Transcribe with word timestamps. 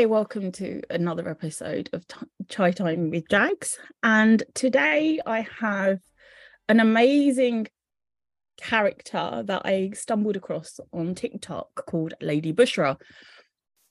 Hi, 0.00 0.06
welcome 0.06 0.50
to 0.52 0.80
another 0.88 1.28
episode 1.28 1.90
of 1.92 2.08
T- 2.08 2.16
Chai 2.48 2.70
Time 2.70 3.10
with 3.10 3.28
Jagz. 3.28 3.76
And 4.02 4.42
today 4.54 5.20
I 5.26 5.46
have 5.60 5.98
an 6.70 6.80
amazing 6.80 7.66
character 8.56 9.42
that 9.44 9.60
I 9.66 9.90
stumbled 9.90 10.36
across 10.36 10.80
on 10.90 11.14
TikTok 11.14 11.84
called 11.84 12.14
Lady 12.22 12.50
Bushra. 12.50 12.98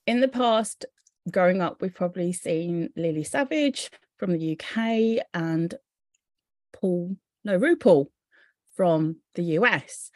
In 0.07 0.20
the 0.20 0.28
past, 0.28 0.84
growing 1.30 1.61
up, 1.61 1.80
we've 1.80 1.93
probably 1.93 2.33
seen 2.33 2.89
Lily 2.96 3.24
Savage 3.24 3.91
from 4.18 4.32
the 4.32 4.57
UK 4.60 5.24
and 5.36 5.75
Paul, 6.74 7.18
no, 7.44 7.60
RuPaul 7.60 8.07
from 8.75 9.18
the 9.36 9.44
US. 9.60 10.10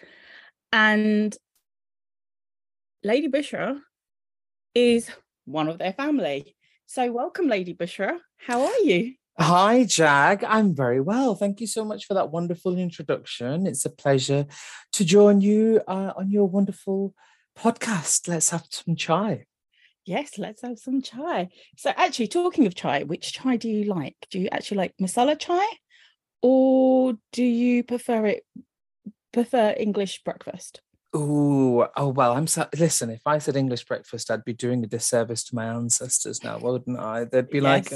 And 0.71 1.37
Lady 3.03 3.27
Bushra 3.27 3.79
is 4.73 5.11
one 5.45 5.67
of 5.67 5.77
their 5.77 5.93
family. 5.93 6.55
So, 6.85 7.11
welcome, 7.11 7.47
Lady 7.47 7.73
Bushra. 7.73 8.17
How 8.37 8.61
are 8.61 8.79
you? 8.79 9.13
Hi, 9.39 9.83
Jag. 9.85 10.43
I'm 10.43 10.75
very 10.75 11.01
well. 11.01 11.35
Thank 11.35 11.59
you 11.59 11.67
so 11.67 11.83
much 11.83 12.05
for 12.05 12.13
that 12.13 12.31
wonderful 12.31 12.77
introduction. 12.77 13.65
It's 13.65 13.85
a 13.85 13.89
pleasure 13.89 14.45
to 14.91 15.05
join 15.05 15.41
you 15.41 15.81
uh, 15.87 16.13
on 16.15 16.29
your 16.29 16.45
wonderful 16.45 17.15
podcast. 17.57 18.27
Let's 18.27 18.51
have 18.51 18.65
some 18.69 18.95
chai. 18.95 19.45
Yes, 20.05 20.37
let's 20.37 20.61
have 20.61 20.77
some 20.77 21.01
chai. 21.01 21.49
So, 21.77 21.91
actually, 21.95 22.27
talking 22.27 22.67
of 22.67 22.75
chai, 22.75 23.03
which 23.03 23.33
chai 23.33 23.57
do 23.57 23.69
you 23.69 23.85
like? 23.85 24.15
Do 24.29 24.39
you 24.39 24.49
actually 24.51 24.77
like 24.77 24.93
masala 25.01 25.39
chai, 25.39 25.65
or 26.41 27.13
do 27.31 27.43
you 27.43 27.83
prefer 27.83 28.25
it 28.27 28.45
prefer 29.31 29.73
English 29.77 30.23
breakfast? 30.23 30.81
Ooh, 31.15 31.85
oh 31.95 32.07
well. 32.07 32.33
I'm 32.33 32.47
so, 32.47 32.67
listen. 32.77 33.09
If 33.09 33.21
I 33.25 33.37
said 33.37 33.55
English 33.55 33.85
breakfast, 33.85 34.31
I'd 34.31 34.45
be 34.45 34.53
doing 34.53 34.83
a 34.83 34.87
disservice 34.87 35.43
to 35.45 35.55
my 35.55 35.65
ancestors 35.65 36.43
now, 36.43 36.57
wouldn't 36.57 36.99
I? 36.99 37.25
They'd 37.25 37.49
be 37.49 37.61
like, 37.61 37.91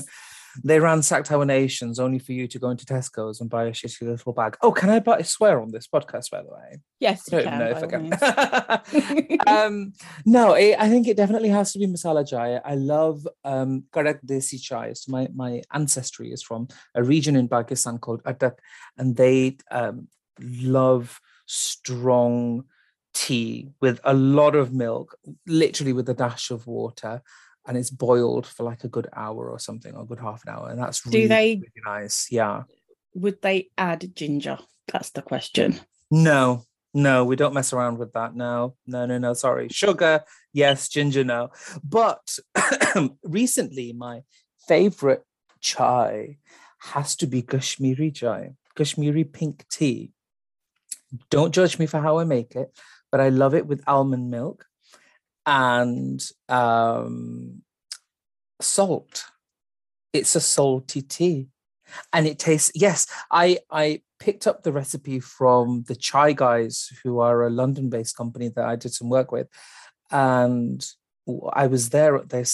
they 0.64 0.80
ransacked 0.80 1.32
our 1.32 1.46
nations 1.46 2.00
only 2.00 2.20
for 2.20 2.32
you 2.32 2.48
to 2.48 2.60
go 2.60 2.70
into 2.70 2.86
Tesco's 2.86 3.42
and 3.42 3.50
buy 3.50 3.66
a 3.66 3.72
shitty 3.72 4.02
little 4.02 4.34
bag. 4.34 4.58
Oh, 4.62 4.72
can 4.72 4.90
I 4.90 5.00
buy, 5.00 5.22
swear 5.22 5.62
on 5.62 5.72
this 5.72 5.88
podcast, 5.88 6.30
by 6.32 6.42
the 6.42 6.50
way? 6.50 6.80
Yes, 7.00 7.32
I 7.32 7.36
don't 7.36 7.44
can. 7.46 7.60
know 7.60 7.72
if 7.72 7.84
I 7.84 8.78
can. 8.78 9.40
um, 9.48 9.94
no, 10.26 10.54
it, 10.54 10.76
I 10.80 10.90
think 10.90 11.08
it 11.08 11.18
definitely 11.18 11.50
has 11.50 11.74
to 11.74 11.80
be 11.80 11.88
masala 11.88 12.28
chai. 12.28 12.60
I 12.64 12.76
love 12.76 13.28
um, 13.44 13.86
Karak 13.92 14.24
Desi 14.26 14.62
chai. 14.62 14.94
So 14.94 15.12
my 15.12 15.28
my 15.34 15.62
ancestry 15.72 16.32
is 16.32 16.44
from 16.44 16.68
a 16.96 17.04
region 17.04 17.36
in 17.36 17.48
Pakistan 17.48 17.98
called 17.98 18.24
Attock, 18.24 18.58
and 18.98 19.16
they 19.16 19.58
um, 19.72 20.08
love 20.40 21.20
strong 21.46 22.66
tea 23.18 23.70
with 23.82 24.00
a 24.04 24.14
lot 24.14 24.56
of 24.56 24.74
milk, 24.74 25.18
literally 25.48 25.94
with 25.94 26.08
a 26.10 26.14
dash 26.14 26.52
of 26.52 26.68
water. 26.68 27.22
And 27.68 27.76
it's 27.78 27.90
boiled 27.90 28.46
for 28.48 28.64
like 28.64 28.84
a 28.86 28.88
good 28.96 29.08
hour 29.14 29.50
or 29.50 29.60
something, 29.60 29.94
or 29.94 30.04
a 30.04 30.06
good 30.06 30.20
half 30.20 30.44
an 30.46 30.54
hour. 30.54 30.70
And 30.70 30.80
that's 30.80 31.02
Do 31.02 31.10
really, 31.10 31.28
they- 31.28 31.56
really 31.56 31.84
nice. 31.86 32.28
Yeah. 32.32 32.64
Would 33.16 33.42
they 33.42 33.70
add 33.78 34.16
ginger? 34.16 34.60
That's 34.92 35.10
the 35.10 35.22
question. 35.22 35.80
No, 36.10 36.64
no, 36.94 37.26
we 37.26 37.36
don't 37.36 37.54
mess 37.54 37.74
around 37.74 37.98
with 37.98 38.14
that. 38.14 38.36
No, 38.36 38.76
no, 38.86 39.06
no, 39.06 39.18
no. 39.18 39.34
Sorry. 39.34 39.68
Sugar, 39.70 40.24
yes. 40.54 40.88
Ginger, 40.88 41.24
no. 41.26 41.50
But 41.84 42.40
recently, 43.24 43.92
my 43.92 44.22
favorite 44.68 45.24
chai 45.60 46.38
has 46.94 47.16
to 47.18 47.28
be 47.28 47.42
Kashmiri 47.42 48.12
chai, 48.12 48.54
Kashmiri 48.76 49.24
pink 49.26 49.66
tea. 49.70 50.12
Don't 51.30 51.54
judge 51.54 51.80
me 51.80 51.86
for 51.88 52.00
how 52.00 52.20
I 52.20 52.24
make 52.24 52.56
it, 52.56 52.70
but 53.12 53.22
I 53.22 53.30
love 53.30 53.54
it 53.54 53.68
with 53.68 53.84
almond 53.88 54.30
milk 54.30 54.66
and 55.46 56.24
um, 56.50 57.62
salt. 58.62 59.26
It's 60.14 60.36
a 60.36 60.42
salty 60.42 61.02
tea. 61.02 61.48
And 62.12 62.28
it 62.28 62.38
tastes 62.38 62.70
yes 62.76 63.08
i 63.32 63.60
i 63.72 64.02
picked 64.20 64.46
up 64.46 64.62
the 64.62 64.74
recipe 64.74 65.22
from 65.22 65.86
the 65.88 65.96
chai 65.96 66.34
guys 66.34 66.92
who 67.02 67.20
are 67.20 67.44
a 67.44 67.50
london 67.50 67.90
based 67.90 68.18
company 68.18 68.50
that 68.50 68.66
i 68.66 68.76
did 68.76 68.94
some 68.94 69.08
work 69.10 69.32
with. 69.32 69.48
And 70.12 70.86
I 71.54 71.68
was 71.68 71.90
there 71.90 72.18
at 72.18 72.30
their, 72.30 72.46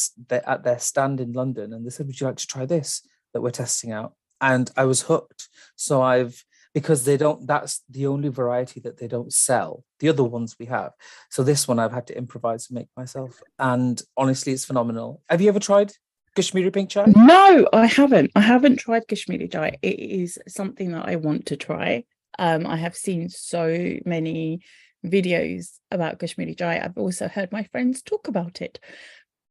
at 0.47 0.63
their 0.63 0.77
stand 0.77 1.19
in 1.19 1.33
london 1.33 1.73
and 1.73 1.83
they 1.83 1.89
said 1.89 2.05
would 2.05 2.19
you 2.19 2.27
like 2.27 2.37
to 2.37 2.47
try 2.47 2.67
this 2.67 3.01
that 3.33 3.41
we're 3.41 3.49
testing 3.49 3.91
out? 3.91 4.13
And 4.39 4.69
i 4.77 4.85
was 4.85 5.01
hooked. 5.01 5.49
So 5.75 6.03
i've 6.03 6.45
because 6.73 7.05
they 7.05 7.17
don't 7.17 7.45
that's 7.47 7.81
the 7.89 8.07
only 8.07 8.29
variety 8.29 8.79
that 8.79 8.97
they 8.97 9.07
don't 9.07 9.31
sell 9.31 9.83
the 9.99 10.09
other 10.09 10.23
ones 10.23 10.55
we 10.59 10.65
have 10.65 10.91
so 11.29 11.43
this 11.43 11.67
one 11.67 11.79
i've 11.79 11.91
had 11.91 12.07
to 12.07 12.17
improvise 12.17 12.69
and 12.69 12.75
make 12.75 12.87
myself 12.97 13.41
and 13.59 14.01
honestly 14.17 14.53
it's 14.53 14.65
phenomenal 14.65 15.21
have 15.29 15.41
you 15.41 15.49
ever 15.49 15.59
tried 15.59 15.91
kashmiri 16.35 16.71
pink 16.71 16.89
chai 16.89 17.05
No, 17.15 17.67
I 17.71 17.85
haven't. 17.85 18.31
I 18.35 18.41
haven't 18.41 18.77
tried 18.77 19.07
Kashmiri 19.07 19.47
chai. 19.47 19.77
It 19.81 19.99
is 19.99 20.39
something 20.47 20.91
that 20.93 21.07
I 21.07 21.15
want 21.17 21.45
to 21.47 21.57
try. 21.57 22.05
Um, 22.39 22.65
I 22.65 22.77
have 22.77 22.95
seen 22.95 23.29
so 23.29 23.97
many 24.05 24.61
videos 25.05 25.77
about 25.91 26.17
Kashmiri 26.17 26.55
chai. 26.55 26.79
I've 26.79 26.97
also 26.97 27.27
heard 27.27 27.51
my 27.51 27.63
friends 27.65 28.01
talk 28.01 28.27
about 28.27 28.61
it, 28.61 28.79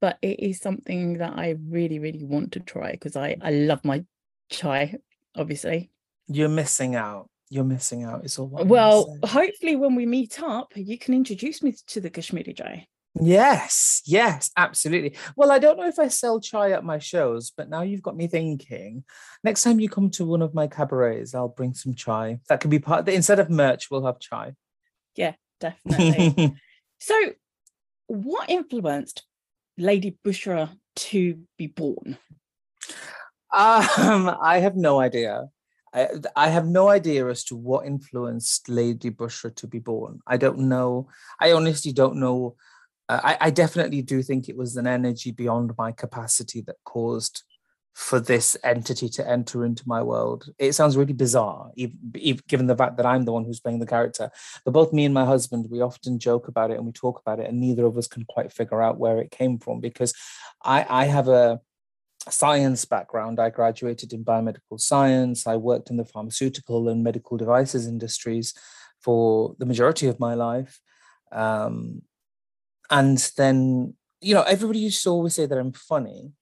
but 0.00 0.18
it 0.22 0.40
is 0.40 0.58
something 0.58 1.18
that 1.18 1.34
I 1.36 1.54
really, 1.68 2.00
really 2.00 2.24
want 2.24 2.52
to 2.52 2.60
try 2.60 2.90
because 2.90 3.14
I 3.14 3.36
I 3.40 3.52
love 3.52 3.84
my 3.84 4.04
chai, 4.50 4.96
obviously. 5.36 5.90
You're 6.34 6.48
missing 6.48 6.94
out. 6.96 7.28
You're 7.50 7.64
missing 7.64 8.04
out. 8.04 8.24
It's 8.24 8.38
all. 8.38 8.48
what 8.48 8.62
I'm 8.62 8.68
gonna 8.68 8.72
Well, 8.72 9.18
hopefully 9.24 9.76
when 9.76 9.94
we 9.94 10.06
meet 10.06 10.42
up, 10.42 10.72
you 10.74 10.98
can 10.98 11.14
introduce 11.14 11.62
me 11.62 11.74
to 11.88 12.00
the 12.00 12.10
Kashmiri 12.10 12.54
chai. 12.54 12.86
yes, 13.20 14.00
yes, 14.06 14.50
absolutely. 14.56 15.16
Well, 15.36 15.52
I 15.52 15.58
don't 15.58 15.76
know 15.76 15.86
if 15.86 15.98
I 15.98 16.08
sell 16.08 16.40
chai 16.40 16.70
at 16.72 16.84
my 16.84 16.98
shows, 16.98 17.52
but 17.54 17.68
now 17.68 17.82
you've 17.82 18.02
got 18.02 18.16
me 18.16 18.26
thinking. 18.26 19.04
Next 19.44 19.62
time 19.64 19.80
you 19.80 19.88
come 19.90 20.08
to 20.10 20.24
one 20.24 20.40
of 20.40 20.54
my 20.54 20.66
cabarets, 20.66 21.34
I'll 21.34 21.48
bring 21.48 21.74
some 21.74 21.94
chai. 21.94 22.38
That 22.48 22.60
could 22.60 22.70
be 22.70 22.78
part. 22.78 23.06
Instead 23.08 23.38
of 23.38 23.50
merch, 23.50 23.90
we'll 23.90 24.06
have 24.06 24.18
chai. 24.18 24.54
Yeah, 25.16 25.34
definitely. 25.60 26.56
So, 27.04 27.16
what 28.06 28.48
influenced 28.48 29.24
Lady 29.76 30.16
Bushra 30.24 30.70
to 30.94 31.40
be 31.58 31.66
born? 31.66 32.16
Um, 33.52 34.36
I 34.40 34.60
have 34.60 34.76
no 34.76 35.00
idea. 35.00 35.48
I, 35.92 36.08
I 36.36 36.48
have 36.48 36.66
no 36.66 36.88
idea 36.88 37.28
as 37.28 37.44
to 37.44 37.56
what 37.56 37.86
influenced 37.86 38.68
Lady 38.68 39.10
Bushra 39.10 39.54
to 39.56 39.66
be 39.66 39.78
born. 39.78 40.20
I 40.26 40.36
don't 40.36 40.60
know. 40.60 41.08
I 41.40 41.52
honestly 41.52 41.92
don't 41.92 42.16
know. 42.16 42.56
Uh, 43.08 43.20
I, 43.22 43.38
I 43.40 43.50
definitely 43.50 44.02
do 44.02 44.22
think 44.22 44.48
it 44.48 44.56
was 44.56 44.76
an 44.76 44.86
energy 44.86 45.30
beyond 45.32 45.72
my 45.76 45.92
capacity 45.92 46.62
that 46.62 46.76
caused 46.84 47.42
for 47.94 48.18
this 48.18 48.56
entity 48.64 49.08
to 49.08 49.28
enter 49.28 49.64
into 49.64 49.82
my 49.86 50.02
world. 50.02 50.48
It 50.58 50.72
sounds 50.72 50.96
really 50.96 51.12
bizarre, 51.12 51.70
ev- 51.78 51.92
ev- 52.24 52.46
given 52.46 52.66
the 52.66 52.76
fact 52.76 52.96
that 52.96 53.04
I'm 53.04 53.24
the 53.24 53.32
one 53.32 53.44
who's 53.44 53.60
playing 53.60 53.80
the 53.80 53.86
character. 53.86 54.30
But 54.64 54.72
both 54.72 54.94
me 54.94 55.04
and 55.04 55.12
my 55.12 55.26
husband, 55.26 55.66
we 55.70 55.82
often 55.82 56.18
joke 56.18 56.48
about 56.48 56.70
it 56.70 56.78
and 56.78 56.86
we 56.86 56.92
talk 56.92 57.20
about 57.20 57.38
it, 57.38 57.48
and 57.48 57.60
neither 57.60 57.84
of 57.84 57.98
us 57.98 58.06
can 58.06 58.24
quite 58.24 58.52
figure 58.52 58.80
out 58.80 58.98
where 58.98 59.18
it 59.18 59.30
came 59.30 59.58
from 59.58 59.80
because 59.80 60.14
I, 60.64 60.86
I 60.88 61.04
have 61.04 61.28
a 61.28 61.60
science 62.30 62.84
background. 62.84 63.40
I 63.40 63.50
graduated 63.50 64.12
in 64.12 64.24
biomedical 64.24 64.78
science. 64.78 65.46
I 65.46 65.56
worked 65.56 65.90
in 65.90 65.96
the 65.96 66.04
pharmaceutical 66.04 66.88
and 66.88 67.02
medical 67.02 67.36
devices 67.36 67.86
industries 67.86 68.54
for 69.00 69.54
the 69.58 69.66
majority 69.66 70.06
of 70.06 70.20
my 70.20 70.34
life. 70.34 70.80
Um, 71.32 72.02
and 72.90 73.18
then, 73.36 73.94
you 74.20 74.34
know, 74.34 74.42
everybody 74.42 74.78
used 74.78 75.02
to 75.02 75.10
always 75.10 75.34
say 75.34 75.46
that 75.46 75.58
I'm 75.58 75.72
funny. 75.72 76.32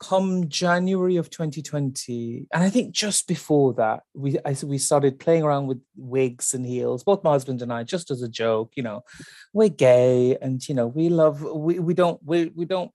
Come 0.00 0.48
January 0.48 1.16
of 1.16 1.30
2020, 1.30 2.48
and 2.52 2.62
I 2.64 2.68
think 2.68 2.92
just 2.92 3.28
before 3.28 3.72
that, 3.74 4.02
we 4.12 4.36
I, 4.44 4.54
we 4.64 4.76
started 4.76 5.20
playing 5.20 5.44
around 5.44 5.68
with 5.68 5.80
wigs 5.96 6.52
and 6.52 6.66
heels. 6.66 7.04
Both 7.04 7.22
my 7.22 7.30
husband 7.30 7.62
and 7.62 7.72
I, 7.72 7.84
just 7.84 8.10
as 8.10 8.20
a 8.20 8.28
joke, 8.28 8.72
you 8.74 8.82
know, 8.82 9.04
we're 9.52 9.68
gay, 9.68 10.36
and 10.42 10.68
you 10.68 10.74
know, 10.74 10.88
we 10.88 11.08
love 11.08 11.42
we 11.42 11.78
we 11.78 11.94
don't 11.94 12.20
we 12.24 12.50
we 12.56 12.64
don't 12.64 12.90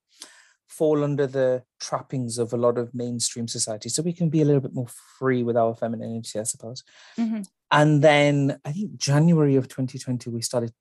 fall 0.70 1.02
under 1.02 1.26
the 1.26 1.62
trappings 1.80 2.38
of 2.38 2.52
a 2.52 2.56
lot 2.56 2.78
of 2.78 2.94
mainstream 2.94 3.48
society. 3.48 3.88
So 3.88 4.02
we 4.02 4.12
can 4.12 4.30
be 4.30 4.40
a 4.40 4.44
little 4.44 4.60
bit 4.60 4.74
more 4.74 4.86
free 5.18 5.42
with 5.42 5.56
our 5.56 5.74
femininity, 5.74 6.38
I 6.38 6.44
suppose. 6.44 6.84
Mhm. 7.18 7.44
And 7.72 8.02
then 8.02 8.60
I 8.64 8.72
think 8.72 8.96
January 8.96 9.56
of 9.56 9.66
2020, 9.66 10.30
we 10.30 10.42
started 10.42 10.72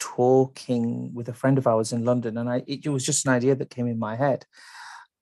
talking 0.00 1.12
with 1.14 1.28
a 1.28 1.34
friend 1.34 1.58
of 1.58 1.66
ours 1.66 1.92
in 1.92 2.04
London. 2.04 2.38
And 2.38 2.48
I 2.48 2.62
it, 2.66 2.88
was 2.88 3.04
just 3.04 3.26
an 3.26 3.32
idea 3.32 3.54
that 3.54 3.70
came 3.70 3.86
in 3.86 3.98
my 3.98 4.16
head. 4.16 4.46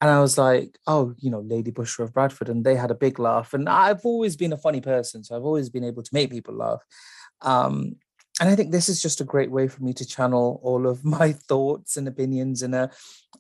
And 0.01 0.09
I 0.09 0.21
was 0.21 0.39
like, 0.39 0.79
oh, 0.87 1.15
you 1.19 1.31
know, 1.31 1.41
Lady 1.41 1.73
Bushra 1.73 2.05
of 2.05 2.15
Bradford. 2.15 2.49
And 2.49 2.65
they 2.65 2.77
had 2.77 2.91
a 2.93 2.95
big 2.95 3.19
laugh. 3.19 3.55
And 3.55 3.69
I've 3.69 4.05
always 4.05 4.37
been 4.37 4.53
a 4.53 4.57
funny 4.57 4.81
person. 4.81 5.25
So 5.25 5.37
I've 5.37 5.45
always 5.45 5.69
been 5.69 5.85
able 5.85 6.03
to 6.03 6.15
make 6.15 6.31
people 6.31 6.55
laugh. 6.55 6.83
Um, 7.41 7.97
and 8.41 8.49
I 8.49 8.57
think 8.57 8.73
this 8.73 8.89
is 8.89 9.03
just 9.03 9.21
a 9.21 9.25
great 9.25 9.51
way 9.51 9.69
for 9.69 9.83
me 9.83 9.93
to 9.95 10.07
channel 10.07 10.61
all 10.63 10.87
of 10.87 11.05
my 11.19 11.33
thoughts 11.33 11.97
and 11.97 12.09
opinions 12.09 12.63
in 12.63 12.75
a 12.75 12.91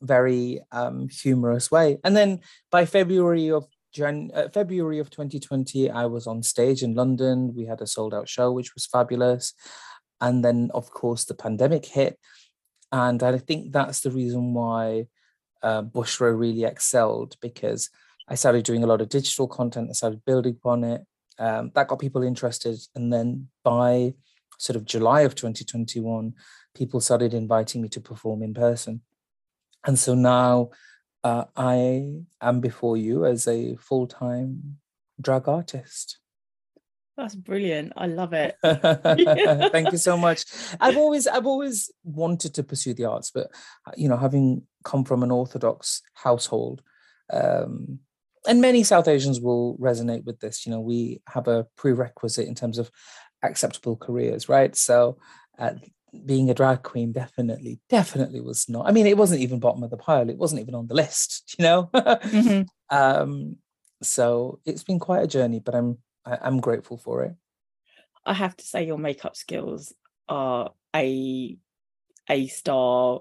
very 0.02 0.60
um, 0.72 1.08
humorous 1.08 1.70
way. 1.70 1.98
And 2.04 2.16
then 2.16 2.40
by 2.70 2.84
February 2.84 3.50
of 3.50 3.66
Jan- 3.94 4.30
uh, 4.34 4.48
February 4.48 4.98
of 4.98 5.10
2020, 5.10 5.90
I 5.90 6.06
was 6.06 6.26
on 6.26 6.42
stage 6.42 6.82
in 6.82 6.94
London. 6.94 7.54
We 7.54 7.66
had 7.66 7.80
a 7.80 7.86
sold 7.86 8.14
out 8.14 8.28
show, 8.28 8.50
which 8.52 8.74
was 8.74 8.86
fabulous. 8.86 9.54
And 10.20 10.44
then, 10.44 10.70
of 10.74 10.90
course, 10.90 11.24
the 11.24 11.34
pandemic 11.34 11.86
hit. 11.86 12.18
And 12.90 13.22
I 13.22 13.38
think 13.38 13.72
that's 13.72 14.00
the 14.00 14.10
reason 14.10 14.54
why 14.54 15.06
uh, 15.62 15.82
Bushra 15.82 16.38
really 16.38 16.64
excelled 16.64 17.36
because 17.40 17.90
I 18.28 18.34
started 18.34 18.64
doing 18.64 18.84
a 18.84 18.86
lot 18.86 19.00
of 19.00 19.08
digital 19.08 19.48
content. 19.48 19.88
I 19.90 19.94
started 19.94 20.24
building 20.24 20.56
upon 20.58 20.84
it. 20.84 21.02
Um, 21.38 21.72
that 21.74 21.88
got 21.88 21.98
people 21.98 22.22
interested. 22.22 22.78
And 22.94 23.12
then 23.12 23.48
by 23.64 24.14
sort 24.58 24.76
of 24.76 24.84
July 24.84 25.22
of 25.22 25.34
2021, 25.34 26.34
people 26.74 27.00
started 27.00 27.34
inviting 27.34 27.82
me 27.82 27.88
to 27.88 28.00
perform 28.00 28.42
in 28.42 28.54
person. 28.54 29.00
And 29.84 29.98
so 29.98 30.14
now 30.14 30.70
uh, 31.24 31.44
I 31.56 32.20
am 32.40 32.60
before 32.60 32.96
you 32.96 33.24
as 33.24 33.46
a 33.46 33.76
full 33.76 34.06
time 34.06 34.78
drag 35.20 35.48
artist. 35.48 36.18
That's 37.16 37.34
brilliant. 37.34 37.92
I 37.96 38.06
love 38.06 38.32
it. 38.32 38.56
Thank 38.62 39.92
you 39.92 39.98
so 39.98 40.16
much. 40.16 40.44
I've 40.80 40.96
always 40.96 41.26
I've 41.26 41.46
always 41.46 41.90
wanted 42.04 42.54
to 42.54 42.62
pursue 42.62 42.94
the 42.94 43.04
arts, 43.04 43.30
but 43.30 43.48
uh, 43.86 43.92
you 43.96 44.08
know, 44.08 44.16
having 44.16 44.62
come 44.84 45.04
from 45.04 45.22
an 45.22 45.30
Orthodox 45.30 46.02
household, 46.14 46.82
um, 47.32 47.98
and 48.48 48.60
many 48.60 48.82
South 48.82 49.08
Asians 49.08 49.40
will 49.40 49.76
resonate 49.78 50.24
with 50.24 50.40
this. 50.40 50.64
You 50.64 50.72
know, 50.72 50.80
we 50.80 51.20
have 51.28 51.48
a 51.48 51.66
prerequisite 51.76 52.48
in 52.48 52.54
terms 52.54 52.78
of 52.78 52.90
acceptable 53.42 53.96
careers, 53.96 54.48
right? 54.48 54.74
So, 54.74 55.18
uh, 55.58 55.74
being 56.26 56.50
a 56.50 56.54
drag 56.54 56.82
queen 56.82 57.12
definitely, 57.12 57.80
definitely 57.88 58.40
was 58.40 58.68
not. 58.68 58.86
I 58.86 58.92
mean, 58.92 59.06
it 59.06 59.16
wasn't 59.16 59.40
even 59.40 59.60
bottom 59.60 59.82
of 59.82 59.90
the 59.90 59.96
pile. 59.96 60.28
It 60.28 60.38
wasn't 60.38 60.60
even 60.60 60.74
on 60.74 60.86
the 60.86 60.94
list. 60.94 61.54
You 61.58 61.64
know. 61.64 61.90
mm-hmm. 61.92 62.96
um, 62.96 63.56
so 64.02 64.60
it's 64.64 64.84
been 64.84 64.98
quite 64.98 65.22
a 65.22 65.28
journey, 65.28 65.60
but 65.60 65.74
I'm 65.74 65.98
I, 66.24 66.38
I'm 66.42 66.60
grateful 66.60 66.96
for 66.96 67.24
it. 67.24 67.34
I 68.24 68.34
have 68.34 68.56
to 68.56 68.64
say, 68.64 68.86
your 68.86 68.98
makeup 68.98 69.36
skills 69.36 69.92
are 70.28 70.70
a 70.94 71.56
a 72.28 72.46
star 72.46 73.20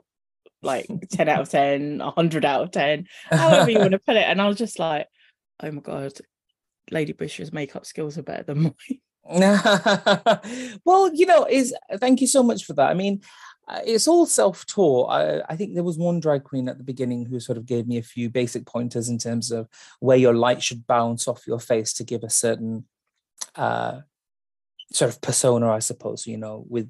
like 0.61 0.87
10 1.11 1.27
out 1.27 1.41
of 1.41 1.49
10 1.49 1.99
100 1.99 2.45
out 2.45 2.61
of 2.61 2.71
10 2.71 3.07
however 3.29 3.71
you 3.71 3.79
want 3.79 3.91
to 3.91 3.99
put 3.99 4.15
it 4.15 4.27
and 4.27 4.39
i 4.39 4.47
was 4.47 4.57
just 4.57 4.77
like 4.77 5.07
oh 5.63 5.71
my 5.71 5.81
god 5.81 6.13
lady 6.91 7.13
bush's 7.13 7.51
makeup 7.51 7.85
skills 7.85 8.17
are 8.17 8.23
better 8.23 8.43
than 8.43 8.61
mine 8.63 8.99
well 10.85 11.13
you 11.13 11.25
know 11.25 11.45
is 11.49 11.73
thank 11.97 12.21
you 12.21 12.27
so 12.27 12.43
much 12.43 12.65
for 12.65 12.73
that. 12.73 12.89
I 12.89 12.93
mean 12.93 13.21
uh, 13.67 13.79
it's 13.85 14.07
all 14.07 14.25
self-taught. 14.25 15.09
I, 15.09 15.41
I 15.47 15.55
think 15.55 15.75
there 15.75 15.83
was 15.83 15.97
one 15.97 16.19
drag 16.19 16.43
queen 16.43 16.67
at 16.67 16.77
the 16.77 16.83
beginning 16.83 17.25
who 17.25 17.39
sort 17.39 17.57
of 17.57 17.65
gave 17.65 17.87
me 17.87 17.97
a 17.97 18.03
few 18.03 18.29
basic 18.29 18.65
pointers 18.65 19.07
in 19.07 19.17
terms 19.17 19.51
of 19.51 19.69
where 19.99 20.17
your 20.17 20.33
light 20.33 20.61
should 20.63 20.85
bounce 20.87 21.27
off 21.27 21.47
your 21.47 21.59
face 21.59 21.93
to 21.93 22.03
give 22.03 22.23
a 22.23 22.29
certain 22.29 22.85
uh 23.55 24.01
sort 24.91 25.09
of 25.09 25.21
persona 25.21 25.71
i 25.71 25.79
suppose 25.79 26.27
you 26.27 26.37
know 26.37 26.65
with 26.67 26.89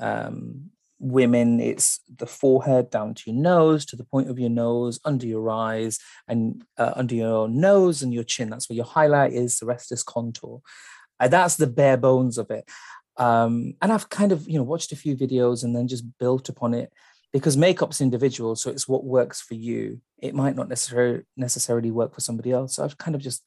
um 0.00 0.70
women 1.02 1.58
it's 1.58 1.98
the 2.16 2.26
forehead 2.26 2.88
down 2.88 3.12
to 3.12 3.30
your 3.30 3.40
nose 3.40 3.84
to 3.84 3.96
the 3.96 4.04
point 4.04 4.30
of 4.30 4.38
your 4.38 4.48
nose 4.48 5.00
under 5.04 5.26
your 5.26 5.50
eyes 5.50 5.98
and 6.28 6.64
uh, 6.78 6.92
under 6.94 7.16
your 7.16 7.48
nose 7.48 8.02
and 8.02 8.14
your 8.14 8.22
chin. 8.22 8.48
That's 8.48 8.70
where 8.70 8.76
your 8.76 8.84
highlight 8.84 9.32
is 9.32 9.58
the 9.58 9.66
rest 9.66 9.90
is 9.90 10.04
contour 10.04 10.62
uh, 11.22 11.28
that's 11.28 11.56
the 11.56 11.66
bare 11.66 11.96
bones 11.96 12.36
of 12.38 12.50
it 12.50 12.68
um, 13.16 13.74
and 13.80 13.92
i've 13.92 14.08
kind 14.08 14.32
of 14.32 14.48
you 14.48 14.58
know 14.58 14.62
watched 14.62 14.92
a 14.92 14.96
few 14.96 15.16
videos 15.16 15.64
and 15.64 15.74
then 15.74 15.88
just 15.88 16.04
built 16.18 16.48
upon 16.48 16.74
it 16.74 16.92
because 17.32 17.56
makeup's 17.56 18.00
individual 18.00 18.54
so 18.54 18.70
it's 18.70 18.88
what 18.88 19.04
works 19.04 19.40
for 19.40 19.54
you 19.54 20.00
it 20.18 20.34
might 20.34 20.56
not 20.56 20.68
necessarily 20.68 21.22
necessarily 21.36 21.90
work 21.90 22.14
for 22.14 22.20
somebody 22.20 22.50
else 22.50 22.76
so 22.76 22.84
i've 22.84 22.98
kind 22.98 23.14
of 23.14 23.22
just 23.22 23.42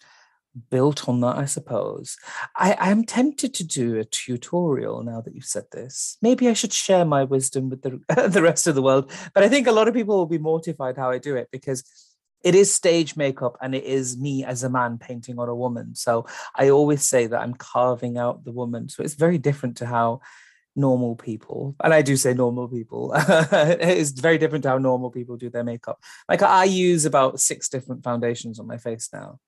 built 0.69 1.07
on 1.07 1.21
that, 1.21 1.37
I 1.37 1.45
suppose. 1.45 2.17
I, 2.55 2.75
I'm 2.79 3.03
tempted 3.03 3.53
to 3.55 3.63
do 3.63 3.97
a 3.97 4.05
tutorial 4.05 5.03
now 5.03 5.21
that 5.21 5.35
you've 5.35 5.45
said 5.45 5.65
this. 5.71 6.17
Maybe 6.21 6.47
I 6.47 6.53
should 6.53 6.73
share 6.73 7.05
my 7.05 7.23
wisdom 7.23 7.69
with 7.69 7.81
the, 7.81 7.99
the 8.29 8.41
rest 8.41 8.67
of 8.67 8.75
the 8.75 8.81
world. 8.81 9.11
But 9.33 9.43
I 9.43 9.49
think 9.49 9.67
a 9.67 9.71
lot 9.71 9.87
of 9.87 9.93
people 9.93 10.17
will 10.17 10.25
be 10.25 10.37
mortified 10.37 10.97
how 10.97 11.11
I 11.11 11.17
do 11.17 11.35
it 11.35 11.49
because 11.51 11.83
it 12.45 12.55
is 12.55 12.73
stage 12.73 13.17
makeup 13.17 13.57
and 13.61 13.75
it 13.75 13.83
is 13.83 14.17
me 14.17 14.45
as 14.45 14.63
a 14.63 14.69
man 14.69 14.97
painting 14.97 15.39
on 15.39 15.49
a 15.49 15.55
woman. 15.55 15.95
So 15.95 16.25
I 16.55 16.69
always 16.69 17.03
say 17.03 17.27
that 17.27 17.41
I'm 17.41 17.55
carving 17.55 18.17
out 18.17 18.45
the 18.45 18.53
woman. 18.53 18.87
So 18.87 19.03
it's 19.03 19.15
very 19.15 19.37
different 19.37 19.77
to 19.77 19.85
how 19.85 20.21
normal 20.77 21.15
people 21.15 21.73
and 21.81 21.93
i 21.93 22.01
do 22.01 22.17
say 22.17 22.33
normal 22.33 22.67
people 22.67 23.13
it's 23.17 24.09
very 24.09 24.37
different 24.37 24.61
to 24.61 24.67
how 24.67 24.77
normal 24.77 25.09
people 25.09 25.37
do 25.37 25.49
their 25.49 25.63
makeup 25.63 26.03
like 26.27 26.41
i 26.41 26.65
use 26.65 27.05
about 27.05 27.39
six 27.39 27.69
different 27.69 28.03
foundations 28.03 28.59
on 28.59 28.67
my 28.67 28.75
face 28.75 29.07
now 29.13 29.39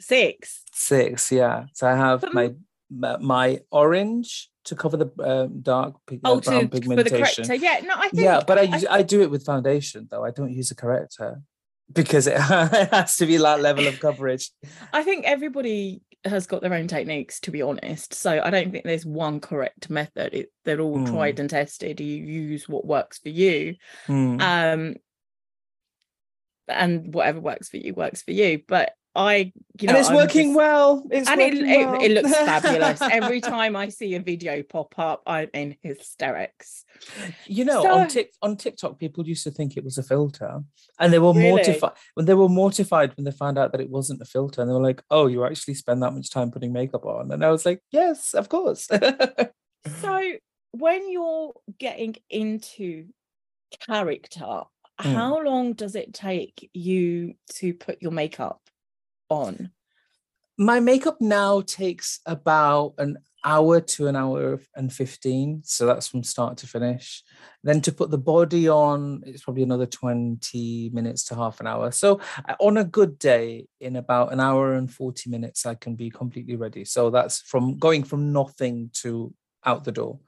Six. 0.00 0.62
Six, 0.72 1.32
yeah. 1.32 1.66
So 1.72 1.86
I 1.86 1.96
have 1.96 2.24
my 2.32 2.52
my 2.90 3.60
orange 3.70 4.50
to 4.64 4.76
cover 4.76 4.96
the 4.96 5.10
um, 5.22 5.60
dark 5.60 5.94
pig- 6.06 6.20
uh, 6.24 6.32
oh, 6.32 6.40
brown 6.40 6.62
to, 6.62 6.68
pigmentation. 6.68 6.96
For 6.96 7.10
the 7.10 7.18
corrector. 7.18 7.54
Yeah, 7.54 7.80
no, 7.84 7.94
I 7.96 8.08
think, 8.08 8.22
yeah, 8.22 8.42
but 8.46 8.58
I, 8.58 8.62
I, 8.62 8.82
I 8.90 9.02
do 9.02 9.22
it 9.22 9.30
with 9.30 9.44
foundation 9.44 10.06
though. 10.10 10.24
I 10.24 10.30
don't 10.30 10.52
use 10.52 10.70
a 10.70 10.74
corrector 10.74 11.42
because 11.92 12.26
it, 12.26 12.36
has 12.40 13.16
to 13.16 13.26
be 13.26 13.36
that 13.36 13.60
level 13.60 13.86
of 13.86 14.00
coverage. 14.00 14.50
I 14.92 15.02
think 15.02 15.24
everybody 15.24 16.02
has 16.24 16.46
got 16.46 16.60
their 16.60 16.74
own 16.74 16.88
techniques, 16.88 17.40
to 17.40 17.50
be 17.50 17.62
honest. 17.62 18.14
So 18.14 18.40
I 18.42 18.50
don't 18.50 18.72
think 18.72 18.84
there's 18.84 19.06
one 19.06 19.40
correct 19.40 19.90
method. 19.90 20.34
It, 20.34 20.52
they're 20.64 20.80
all 20.80 20.98
mm. 20.98 21.10
tried 21.10 21.40
and 21.40 21.48
tested. 21.48 22.00
You 22.00 22.16
use 22.16 22.68
what 22.68 22.86
works 22.86 23.18
for 23.18 23.28
you. 23.28 23.76
Mm. 24.08 24.40
Um, 24.40 24.94
and 26.68 27.14
whatever 27.14 27.40
works 27.40 27.68
for 27.68 27.76
you 27.76 27.94
works 27.94 28.22
for 28.22 28.32
you. 28.32 28.60
But 28.66 28.92
I, 29.16 29.52
you 29.80 29.88
know, 29.88 29.94
and 29.94 29.98
it's 29.98 30.10
I'm 30.10 30.16
working 30.16 30.48
just, 30.48 30.56
well. 30.56 31.06
It's 31.10 31.28
and 31.28 31.40
it, 31.40 31.54
well. 31.54 31.94
It, 31.94 32.10
it, 32.10 32.14
looks 32.14 32.36
fabulous. 32.36 33.00
Every 33.00 33.40
time 33.40 33.74
I 33.74 33.88
see 33.88 34.14
a 34.14 34.20
video 34.20 34.62
pop 34.62 34.94
up, 34.98 35.22
I'm 35.26 35.48
in 35.54 35.76
hysterics. 35.82 36.84
You 37.46 37.64
know, 37.64 37.82
so, 37.82 37.94
on 37.94 38.08
Tik 38.08 38.32
on 38.42 38.56
TikTok, 38.56 38.98
people 38.98 39.26
used 39.26 39.44
to 39.44 39.50
think 39.50 39.76
it 39.76 39.84
was 39.84 39.96
a 39.96 40.02
filter, 40.02 40.60
and 41.00 41.12
they 41.12 41.18
were 41.18 41.32
really? 41.32 41.48
mortified 41.48 41.92
when 42.14 42.26
they 42.26 42.34
were 42.34 42.48
mortified 42.48 43.16
when 43.16 43.24
they 43.24 43.30
found 43.30 43.58
out 43.58 43.72
that 43.72 43.80
it 43.80 43.88
wasn't 43.88 44.20
a 44.20 44.26
filter, 44.26 44.60
and 44.60 44.68
they 44.68 44.74
were 44.74 44.80
like, 44.80 45.02
"Oh, 45.10 45.26
you 45.26 45.44
actually 45.46 45.74
spend 45.74 46.02
that 46.02 46.12
much 46.12 46.30
time 46.30 46.50
putting 46.50 46.74
makeup 46.74 47.06
on?" 47.06 47.32
And 47.32 47.42
I 47.42 47.50
was 47.50 47.64
like, 47.64 47.80
"Yes, 47.90 48.34
of 48.34 48.50
course." 48.50 48.86
so 50.00 50.32
when 50.72 51.10
you're 51.10 51.54
getting 51.78 52.16
into 52.28 53.06
character, 53.80 54.40
mm. 54.40 54.64
how 54.98 55.42
long 55.42 55.72
does 55.72 55.94
it 55.94 56.12
take 56.12 56.68
you 56.74 57.34
to 57.54 57.72
put 57.72 58.02
your 58.02 58.12
makeup 58.12 58.60
on? 59.28 59.70
My 60.58 60.80
makeup 60.80 61.20
now 61.20 61.60
takes 61.60 62.20
about 62.26 62.94
an 62.98 63.18
hour 63.46 63.80
to 63.80 64.08
an 64.08 64.16
hour 64.16 64.60
and 64.74 64.92
15 64.92 65.62
so 65.64 65.86
that's 65.86 66.08
from 66.08 66.24
start 66.24 66.58
to 66.58 66.66
finish. 66.66 67.22
Then 67.62 67.80
to 67.82 67.92
put 67.92 68.10
the 68.10 68.18
body 68.18 68.68
on 68.68 69.22
it's 69.24 69.44
probably 69.44 69.62
another 69.62 69.86
20 69.86 70.90
minutes 70.92 71.24
to 71.26 71.36
half 71.36 71.60
an 71.60 71.68
hour. 71.68 71.92
So 71.92 72.20
uh, 72.48 72.54
on 72.58 72.76
a 72.76 72.84
good 72.84 73.18
day 73.18 73.68
in 73.80 73.96
about 73.96 74.32
an 74.32 74.40
hour 74.40 74.74
and 74.74 74.92
40 74.92 75.30
minutes 75.30 75.64
i 75.64 75.74
can 75.74 75.94
be 75.94 76.10
completely 76.10 76.56
ready. 76.56 76.84
So 76.84 77.10
that's 77.10 77.40
from 77.40 77.78
going 77.78 78.02
from 78.02 78.32
nothing 78.32 78.90
to 78.94 79.32
out 79.64 79.84
the 79.84 79.92
door 79.92 80.18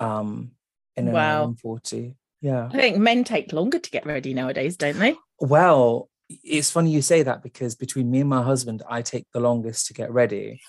um 0.00 0.52
in 0.96 1.08
an 1.08 1.14
wow. 1.14 1.40
hour 1.40 1.44
and 1.44 1.60
40 1.60 2.14
yeah. 2.40 2.66
I 2.66 2.76
think 2.76 2.96
men 2.98 3.24
take 3.24 3.52
longer 3.52 3.78
to 3.78 3.90
get 3.90 4.06
ready 4.06 4.32
nowadays 4.32 4.76
don't 4.76 4.98
they? 4.98 5.16
Well 5.38 6.08
it's 6.28 6.70
funny 6.70 6.90
you 6.90 7.02
say 7.02 7.22
that 7.22 7.42
because 7.42 7.74
between 7.74 8.10
me 8.10 8.20
and 8.20 8.28
my 8.28 8.42
husband, 8.42 8.82
I 8.88 9.02
take 9.02 9.26
the 9.32 9.40
longest 9.40 9.86
to 9.86 9.94
get 9.94 10.12
ready. 10.12 10.60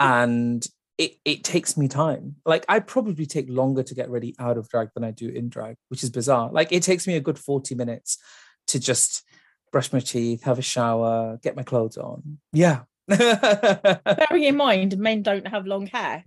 And 0.00 0.66
it, 0.98 1.16
it 1.24 1.44
takes 1.44 1.76
me 1.76 1.88
time. 1.88 2.36
Like 2.44 2.64
I 2.68 2.80
probably 2.80 3.26
take 3.26 3.48
longer 3.48 3.82
to 3.82 3.94
get 3.94 4.10
ready 4.10 4.34
out 4.38 4.58
of 4.58 4.68
drag 4.68 4.88
than 4.94 5.04
I 5.04 5.10
do 5.10 5.28
in 5.28 5.48
drag, 5.48 5.76
which 5.88 6.02
is 6.02 6.10
bizarre. 6.10 6.50
Like 6.52 6.72
it 6.72 6.82
takes 6.82 7.06
me 7.06 7.16
a 7.16 7.20
good 7.20 7.38
40 7.38 7.74
minutes 7.74 8.18
to 8.68 8.78
just 8.78 9.22
brush 9.70 9.92
my 9.92 10.00
teeth, 10.00 10.44
have 10.44 10.58
a 10.58 10.62
shower, 10.62 11.38
get 11.42 11.56
my 11.56 11.62
clothes 11.62 11.96
on. 11.96 12.38
Yeah. 12.52 12.82
Bearing 13.08 14.44
in 14.44 14.56
mind, 14.56 14.98
men 14.98 15.22
don't 15.22 15.48
have 15.48 15.66
long 15.66 15.86
hair. 15.86 16.24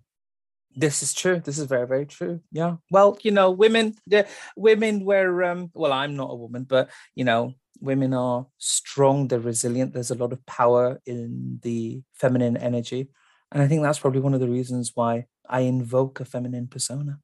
This 0.75 1.03
is 1.03 1.13
true. 1.13 1.39
This 1.39 1.57
is 1.57 1.65
very, 1.67 1.87
very 1.87 2.05
true. 2.05 2.41
Yeah. 2.51 2.75
Well, 2.91 3.17
you 3.23 3.31
know, 3.31 3.51
women, 3.51 3.95
the 4.07 4.27
women 4.57 5.05
were 5.05 5.43
um, 5.43 5.71
well, 5.73 5.93
I'm 5.93 6.17
not 6.17 6.31
a 6.31 6.35
woman, 6.35 6.63
but 6.63 6.89
you 7.13 7.23
know, 7.23 7.53
women 7.79 8.13
are 8.13 8.47
strong, 8.57 9.27
they're 9.27 9.39
resilient. 9.39 9.93
There's 9.93 10.11
a 10.11 10.15
lot 10.15 10.33
of 10.33 10.45
power 10.45 11.01
in 11.05 11.59
the 11.61 12.01
feminine 12.13 12.57
energy. 12.57 13.09
And 13.51 13.61
I 13.61 13.67
think 13.67 13.83
that's 13.83 13.99
probably 13.99 14.21
one 14.21 14.33
of 14.33 14.39
the 14.39 14.49
reasons 14.49 14.91
why 14.95 15.25
I 15.47 15.61
invoke 15.61 16.19
a 16.19 16.25
feminine 16.25 16.67
persona. 16.67 17.19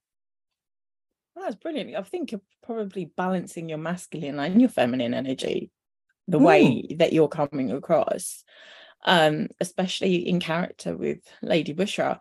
Well, 1.36 1.46
that's 1.46 1.56
brilliant. 1.56 1.96
I 1.96 2.04
think 2.04 2.32
you're 2.32 2.42
probably 2.64 3.06
balancing 3.06 3.70
your 3.70 3.78
masculine 3.78 4.40
and 4.40 4.62
your 4.62 4.70
feminine 4.70 5.14
energy 5.14 5.72
the 6.28 6.40
mm. 6.40 6.44
way 6.44 6.96
that 6.98 7.14
you're 7.14 7.28
coming 7.28 7.72
across, 7.72 8.44
um, 9.06 9.48
especially 9.60 10.28
in 10.28 10.40
character 10.40 10.96
with 10.96 11.20
Lady 11.42 11.74
Bushra. 11.74 12.20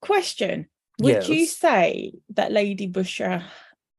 Question 0.00 0.68
Would 1.00 1.14
yes. 1.14 1.28
you 1.28 1.46
say 1.46 2.14
that 2.30 2.52
Lady 2.52 2.88
Bushra 2.88 3.44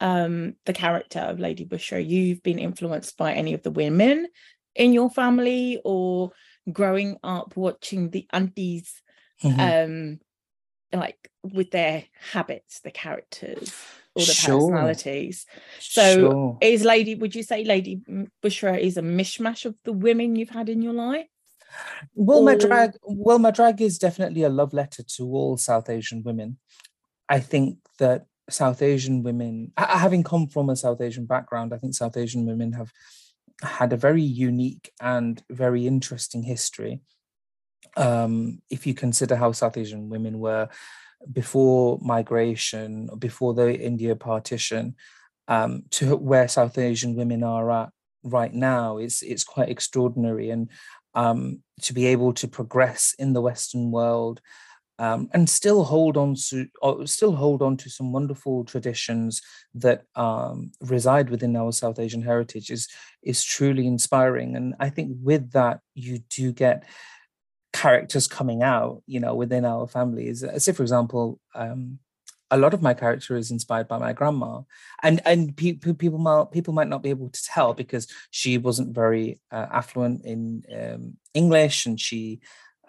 um, 0.03 0.55
the 0.65 0.73
character 0.73 1.19
of 1.19 1.39
Lady 1.39 1.65
Bushra, 1.65 2.05
you've 2.05 2.43
been 2.43 2.59
influenced 2.59 3.17
by 3.17 3.33
any 3.33 3.53
of 3.53 3.63
the 3.63 3.71
women 3.71 4.27
in 4.75 4.91
your 4.91 5.09
family 5.09 5.79
or 5.85 6.31
growing 6.71 7.17
up 7.23 7.55
watching 7.55 8.09
the 8.09 8.27
aunties 8.33 9.01
mm-hmm. 9.41 9.59
um, 9.59 10.19
like 10.91 11.31
with 11.41 11.71
their 11.71 12.03
habits, 12.33 12.81
the 12.81 12.91
characters? 12.91 13.73
all 14.15 14.25
the 14.25 14.33
Sure. 14.33 14.59
personalities. 14.59 15.45
So 15.79 16.15
Sure. 16.15 16.57
is 16.61 16.83
Lady, 16.83 17.15
would 17.15 17.33
you 17.33 17.41
say 17.41 17.63
Lady 17.63 18.01
Bushra 18.43 18.79
is 18.79 18.97
a 18.97 19.01
mishmash 19.01 19.65
of 19.65 19.75
the 19.85 19.93
women 19.93 20.35
you've 20.35 20.49
had 20.49 20.69
in 20.69 20.81
your 20.81 20.93
life? 20.93 21.25
Well, 22.13 22.43
my 22.43 22.55
drag, 22.55 22.91
well, 23.01 23.39
my 23.39 23.49
drag 23.49 23.81
is 23.81 23.97
definitely 23.97 24.43
a 24.43 24.49
love 24.49 24.73
letter 24.73 25.01
to 25.15 25.23
all 25.23 25.57
South 25.57 25.89
Asian 25.89 26.21
women. 26.21 26.59
I 27.27 27.39
think 27.39 27.79
that 27.97 28.27
South 28.49 28.81
Asian 28.81 29.23
women, 29.23 29.71
having 29.77 30.23
come 30.23 30.47
from 30.47 30.69
a 30.69 30.75
South 30.75 31.01
Asian 31.01 31.25
background, 31.25 31.73
I 31.73 31.77
think 31.77 31.95
South 31.95 32.17
Asian 32.17 32.45
women 32.45 32.73
have 32.73 32.91
had 33.61 33.93
a 33.93 33.97
very 33.97 34.21
unique 34.21 34.91
and 35.01 35.41
very 35.49 35.87
interesting 35.87 36.43
history. 36.43 37.01
Um, 37.95 38.61
if 38.69 38.85
you 38.85 38.93
consider 38.93 39.35
how 39.35 39.51
South 39.51 39.77
Asian 39.77 40.09
women 40.09 40.39
were 40.39 40.67
before 41.31 41.99
migration, 42.01 43.09
before 43.17 43.53
the 43.53 43.79
India 43.79 44.15
partition, 44.15 44.95
um, 45.47 45.83
to 45.91 46.15
where 46.15 46.47
South 46.47 46.77
Asian 46.77 47.15
women 47.15 47.43
are 47.43 47.71
at 47.71 47.89
right 48.23 48.53
now, 48.53 48.97
it's 48.97 49.21
it's 49.21 49.43
quite 49.43 49.69
extraordinary. 49.69 50.49
And 50.49 50.69
um, 51.13 51.61
to 51.81 51.93
be 51.93 52.07
able 52.07 52.33
to 52.33 52.47
progress 52.47 53.15
in 53.19 53.33
the 53.33 53.41
Western 53.41 53.91
world 53.91 54.41
um, 54.99 55.29
and 55.33 55.49
still 55.49 55.83
hold 55.83 56.17
on 56.17 56.35
to 56.49 56.67
uh, 56.81 57.05
still 57.05 57.33
hold 57.35 57.61
on 57.61 57.77
to 57.77 57.89
some 57.89 58.11
wonderful 58.11 58.63
traditions 58.63 59.41
that 59.73 60.03
um, 60.15 60.71
reside 60.81 61.29
within 61.29 61.55
our 61.55 61.71
South 61.71 61.99
Asian 61.99 62.21
heritage 62.21 62.69
is 62.69 62.87
is 63.23 63.43
truly 63.43 63.87
inspiring. 63.87 64.55
And 64.55 64.75
I 64.79 64.89
think 64.89 65.17
with 65.21 65.51
that 65.51 65.79
you 65.95 66.19
do 66.29 66.51
get 66.51 66.83
characters 67.73 68.27
coming 68.27 68.61
out, 68.61 69.01
you 69.07 69.19
know, 69.19 69.33
within 69.33 69.65
our 69.65 69.87
families. 69.87 70.45
Say, 70.57 70.71
for 70.71 70.83
example, 70.83 71.39
um, 71.55 71.99
a 72.51 72.57
lot 72.57 72.75
of 72.75 72.83
my 72.83 72.93
character 72.93 73.35
is 73.35 73.49
inspired 73.49 73.87
by 73.87 73.97
my 73.97 74.13
grandma, 74.13 74.61
and 75.01 75.21
and 75.25 75.57
pe- 75.57 75.73
pe- 75.73 75.93
people 75.93 76.19
might 76.19 76.51
people 76.51 76.73
might 76.73 76.87
not 76.87 77.01
be 77.01 77.09
able 77.09 77.29
to 77.29 77.43
tell 77.43 77.73
because 77.73 78.07
she 78.29 78.59
wasn't 78.59 78.93
very 78.93 79.41
uh, 79.51 79.65
affluent 79.71 80.23
in 80.23 80.63
um, 80.71 81.17
English, 81.33 81.87
and 81.87 81.99
she 81.99 82.41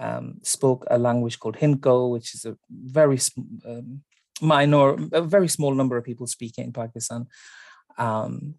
um, 0.05 0.41
spoke 0.43 0.85
a 0.91 0.99
language 0.99 1.39
called 1.39 1.57
Hindko, 1.57 2.11
which 2.11 2.35
is 2.35 2.45
a 2.45 2.57
very 2.71 3.19
um, 3.67 4.03
minor, 4.41 4.97
a 5.13 5.23
very 5.23 5.49
small 5.49 5.75
number 5.75 5.97
of 5.97 6.05
people 6.05 6.27
speak 6.27 6.59
it 6.59 6.63
in 6.63 6.73
Pakistan. 6.73 7.27
Um, 7.97 8.57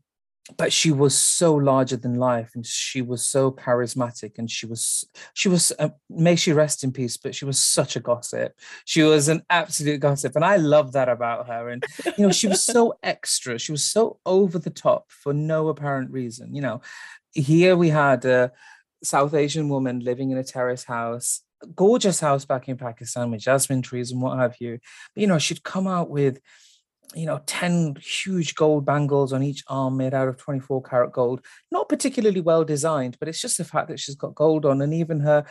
but 0.57 0.71
she 0.71 0.91
was 0.91 1.17
so 1.17 1.55
larger 1.55 1.97
than 1.97 2.15
life, 2.15 2.51
and 2.53 2.63
she 2.65 3.01
was 3.01 3.25
so 3.25 3.51
charismatic, 3.51 4.37
and 4.37 4.49
she 4.49 4.67
was 4.67 5.03
she 5.33 5.49
was 5.49 5.71
uh, 5.79 5.89
may 6.07 6.35
she 6.35 6.53
rest 6.53 6.83
in 6.83 6.91
peace, 6.91 7.17
but 7.17 7.33
she 7.33 7.45
was 7.45 7.59
such 7.59 7.95
a 7.95 7.99
gossip. 7.99 8.53
She 8.85 9.01
was 9.01 9.27
an 9.27 9.43
absolute 9.49 9.99
gossip, 10.01 10.35
and 10.35 10.45
I 10.45 10.57
love 10.57 10.91
that 10.91 11.09
about 11.09 11.47
her. 11.47 11.69
And 11.69 11.83
you 12.17 12.25
know, 12.25 12.31
she 12.31 12.47
was 12.47 12.61
so 12.63 12.93
extra. 13.03 13.57
She 13.57 13.71
was 13.71 13.83
so 13.83 14.19
over 14.23 14.59
the 14.59 14.69
top 14.69 15.11
for 15.11 15.33
no 15.33 15.67
apparent 15.69 16.11
reason. 16.11 16.53
You 16.53 16.61
know, 16.61 16.81
here 17.31 17.75
we 17.75 17.89
had 17.89 18.23
a 18.25 18.51
South 19.03 19.33
Asian 19.33 19.69
woman 19.69 19.99
living 19.99 20.31
in 20.31 20.37
a 20.37 20.43
terrace 20.43 20.83
house, 20.83 21.41
gorgeous 21.75 22.19
house 22.19 22.45
back 22.45 22.67
in 22.67 22.77
Pakistan 22.77 23.31
with 23.31 23.41
jasmine 23.41 23.81
trees 23.81 24.11
and 24.11 24.21
what 24.21 24.39
have 24.39 24.55
you. 24.59 24.79
But, 25.13 25.21
you 25.21 25.27
know, 25.27 25.39
she'd 25.39 25.63
come 25.63 25.87
out 25.87 26.09
with, 26.09 26.39
you 27.13 27.25
know, 27.25 27.41
10 27.45 27.97
huge 28.01 28.55
gold 28.55 28.85
bangles 28.85 29.31
on 29.33 29.43
each 29.43 29.63
arm 29.67 29.97
made 29.97 30.13
out 30.13 30.27
of 30.27 30.37
24 30.37 30.83
karat 30.83 31.11
gold. 31.11 31.45
Not 31.71 31.89
particularly 31.89 32.41
well 32.41 32.63
designed, 32.63 33.17
but 33.19 33.27
it's 33.27 33.41
just 33.41 33.57
the 33.57 33.63
fact 33.63 33.87
that 33.89 33.99
she's 33.99 34.15
got 34.15 34.35
gold 34.35 34.65
on. 34.65 34.81
And 34.81 34.93
even 34.93 35.21
her 35.21 35.45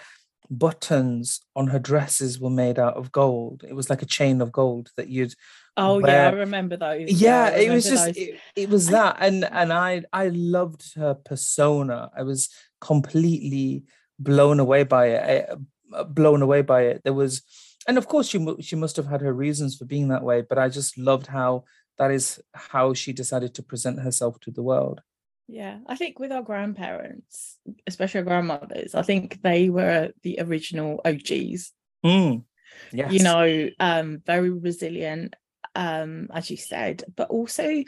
buttons 0.50 1.40
on 1.56 1.68
her 1.68 1.78
dresses 1.78 2.38
were 2.38 2.50
made 2.50 2.78
out 2.78 2.96
of 2.96 3.12
gold. 3.12 3.64
It 3.66 3.74
was 3.74 3.88
like 3.88 4.02
a 4.02 4.06
chain 4.06 4.40
of 4.40 4.52
gold 4.52 4.90
that 4.96 5.08
you'd 5.08 5.34
Oh 5.76 5.98
yeah, 5.98 6.28
I 6.28 6.32
remember 6.32 6.76
those. 6.76 7.20
yeah, 7.20 7.44
I 7.52 7.58
it 7.58 7.70
was 7.70 7.84
just 7.88 8.16
it, 8.16 8.38
it 8.54 8.68
was 8.68 8.86
that 8.88 9.16
and 9.18 9.44
and 9.44 9.72
i 9.72 10.02
i 10.12 10.28
loved 10.28 10.94
her 10.94 11.14
persona. 11.14 12.10
I 12.16 12.22
was 12.22 12.48
completely 12.80 13.84
blown 14.18 14.60
away 14.60 14.84
by 14.84 15.06
it 15.06 15.48
I- 15.50 15.52
uh, 15.96 16.04
blown 16.04 16.42
away 16.42 16.62
by 16.62 16.82
it. 16.82 17.02
There 17.04 17.12
was 17.12 17.42
and 17.86 17.98
of 17.98 18.06
course 18.08 18.28
she 18.28 18.38
she 18.60 18.76
must 18.76 18.96
have 18.96 19.06
had 19.06 19.20
her 19.20 19.32
reasons 19.32 19.76
for 19.76 19.84
being 19.84 20.08
that 20.08 20.22
way 20.22 20.40
but 20.48 20.58
i 20.58 20.68
just 20.68 20.96
loved 20.96 21.26
how 21.26 21.64
that 21.98 22.10
is 22.10 22.40
how 22.54 22.94
she 22.94 23.12
decided 23.12 23.54
to 23.54 23.62
present 23.62 24.00
herself 24.00 24.40
to 24.40 24.50
the 24.50 24.62
world. 24.62 25.00
Yeah, 25.46 25.78
I 25.86 25.94
think 25.94 26.18
with 26.18 26.32
our 26.32 26.42
grandparents, 26.42 27.58
especially 27.86 28.20
our 28.20 28.24
grandmothers, 28.24 28.94
I 28.94 29.02
think 29.02 29.42
they 29.42 29.68
were 29.68 30.10
the 30.22 30.38
original 30.40 31.00
OGs. 31.04 31.72
Mm, 32.04 32.44
yes 32.92 33.12
You 33.12 33.22
know, 33.22 33.70
um, 33.78 34.22
very 34.26 34.50
resilient, 34.50 35.36
um, 35.74 36.28
as 36.32 36.50
you 36.50 36.56
said, 36.56 37.04
but 37.16 37.30
also 37.30 37.82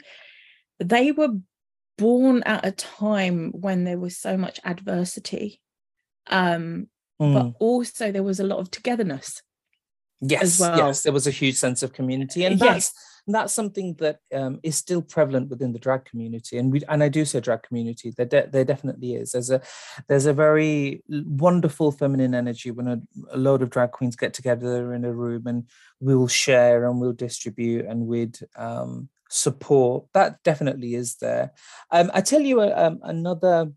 they 0.79 1.11
were 1.11 1.29
born 1.97 2.43
at 2.43 2.65
a 2.65 2.71
time 2.71 3.51
when 3.51 3.83
there 3.83 3.99
was 3.99 4.17
so 4.17 4.37
much 4.37 4.59
adversity. 4.63 5.61
Um, 6.27 6.87
Mm, 7.19 7.33
but 7.33 7.53
also 7.59 8.11
there 8.11 8.21
was 8.21 8.39
a 8.39 8.43
lot 8.43 8.59
of 8.59 8.69
togetherness. 8.69 9.41
Yes 10.21 10.59
well. 10.59 10.77
yes 10.77 11.03
there 11.03 11.13
was 11.13 11.27
a 11.27 11.31
huge 11.31 11.55
sense 11.55 11.83
of 11.83 11.93
community 11.93 12.43
and 12.43 12.59
Yes. 12.59 12.91
that's 12.91 12.93
that's 13.29 13.53
something 13.53 13.93
that 13.95 14.19
um, 14.33 14.59
is 14.63 14.77
still 14.77 15.01
prevalent 15.01 15.49
within 15.49 15.73
the 15.73 15.79
drag 15.79 16.05
community 16.05 16.57
and 16.57 16.71
we 16.71 16.81
and 16.87 17.03
i 17.03 17.09
do 17.09 17.25
say 17.25 17.39
drag 17.41 17.61
community 17.61 18.13
there, 18.15 18.25
de- 18.25 18.47
there 18.47 18.63
definitely 18.63 19.15
is 19.15 19.33
there's 19.33 19.49
a 19.51 19.61
there's 20.07 20.25
a 20.25 20.33
very 20.33 21.03
wonderful 21.09 21.91
feminine 21.91 22.33
energy 22.33 22.71
when 22.71 22.87
a, 22.87 23.01
a 23.31 23.37
load 23.37 23.61
of 23.61 23.69
drag 23.69 23.91
queens 23.91 24.15
get 24.15 24.33
together 24.33 24.93
in 24.93 25.03
a 25.03 25.11
room 25.13 25.45
and 25.45 25.67
we'll 25.99 26.27
share 26.27 26.85
and 26.87 27.01
we'll 27.01 27.11
distribute 27.13 27.85
and 27.85 28.07
we'd 28.07 28.39
um, 28.55 29.09
support 29.29 30.05
that 30.13 30.41
definitely 30.43 30.95
is 30.95 31.15
there 31.17 31.51
um, 31.91 32.09
i 32.13 32.21
tell 32.21 32.41
you 32.41 32.61
uh, 32.61 32.73
um, 32.77 32.99
another 33.03 33.69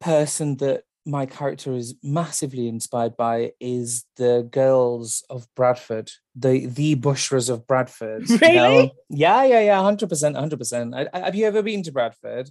person 0.00 0.56
that 0.58 0.84
my 1.06 1.24
character 1.24 1.72
is 1.72 1.94
massively 2.02 2.66
inspired 2.66 3.16
by 3.16 3.52
is 3.60 4.04
the 4.16 4.46
girls 4.50 5.24
of 5.30 5.46
Bradford, 5.54 6.10
the 6.34 6.66
the 6.66 6.96
Bushras 6.96 7.48
of 7.48 7.66
Bradford. 7.66 8.28
you 8.28 8.38
know? 8.38 8.70
Really? 8.70 8.92
Yeah, 9.08 9.44
yeah, 9.44 9.60
yeah, 9.60 9.80
hundred 9.80 10.08
percent, 10.08 10.36
hundred 10.36 10.58
percent. 10.58 10.94
Have 11.14 11.34
you 11.36 11.46
ever 11.46 11.62
been 11.62 11.82
to 11.84 11.92
Bradford? 11.92 12.50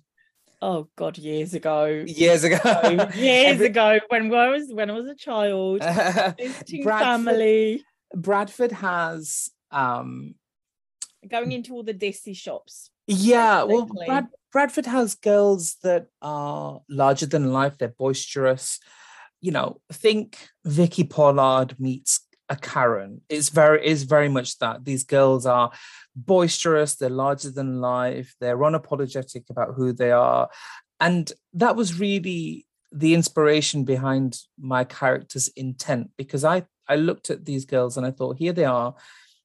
Oh 0.61 0.87
God, 0.95 1.17
years 1.17 1.53
ago. 1.53 1.85
Years 1.85 2.43
ago. 2.45 2.57
Years 3.15 3.55
Every- 3.55 3.67
ago 3.67 3.99
when 4.07 4.33
I 4.33 4.47
was 4.47 4.71
when 4.71 4.89
I 4.89 4.93
was 4.93 5.07
a 5.07 5.15
child. 5.15 5.81
Visiting 6.39 6.83
Bradford, 6.83 7.25
family, 7.25 7.83
Bradford 8.13 8.71
has 8.71 9.49
um 9.71 10.35
going 11.27 11.51
into 11.51 11.73
all 11.73 11.83
the 11.83 11.93
Desi 11.93 12.35
shops. 12.35 12.89
Yeah, 13.07 13.63
well, 13.63 13.87
Brad, 14.05 14.27
Bradford 14.51 14.85
has 14.87 15.15
girls 15.15 15.75
that 15.83 16.07
are 16.21 16.81
larger 16.89 17.25
than 17.25 17.53
life. 17.53 17.77
They're 17.77 17.89
boisterous. 17.89 18.79
You 19.41 19.51
know, 19.51 19.81
think 19.91 20.47
Vicky 20.63 21.03
Pollard 21.03 21.75
meets 21.79 22.21
a 22.49 22.55
Karen. 22.55 23.21
It's 23.29 23.49
very, 23.49 23.85
is 23.85 24.03
very 24.03 24.29
much 24.29 24.57
that. 24.59 24.85
These 24.85 25.03
girls 25.03 25.45
are 25.45 25.71
boisterous. 26.15 26.95
They're 26.95 27.09
larger 27.09 27.51
than 27.51 27.81
life. 27.81 28.35
They're 28.39 28.57
unapologetic 28.57 29.49
about 29.49 29.75
who 29.75 29.93
they 29.93 30.11
are, 30.11 30.49
and 30.99 31.31
that 31.53 31.75
was 31.75 31.99
really 31.99 32.65
the 32.91 33.13
inspiration 33.13 33.83
behind 33.83 34.39
my 34.57 34.83
character's 34.83 35.49
intent 35.49 36.11
because 36.17 36.45
I 36.45 36.65
I 36.87 36.95
looked 36.95 37.29
at 37.29 37.45
these 37.45 37.65
girls 37.65 37.97
and 37.97 38.05
I 38.05 38.11
thought, 38.11 38.37
here 38.37 38.53
they 38.53 38.65
are 38.65 38.95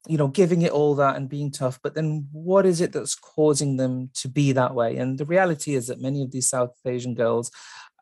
you 0.09 0.17
know, 0.17 0.29
giving 0.29 0.63
it 0.63 0.73
all 0.73 0.95
that 0.95 1.17
and 1.17 1.29
being 1.29 1.51
tough. 1.51 1.79
But 1.83 1.95
then 1.95 2.27
what 2.33 2.65
is 2.65 2.81
it 2.81 2.93
that's 2.93 3.15
causing 3.15 3.77
them 3.77 4.11
to 4.15 4.29
be 4.29 4.53
that 4.53 4.75
way? 4.75 4.97
And 4.97 5.19
the 5.19 5.27
reality 5.27 5.75
is 5.75 5.89
that 5.89 6.01
many 6.01 6.23
of 6.23 6.33
these 6.33 6.49
South 6.49 6.73
Asian 6.87 7.15
girls 7.15 7.51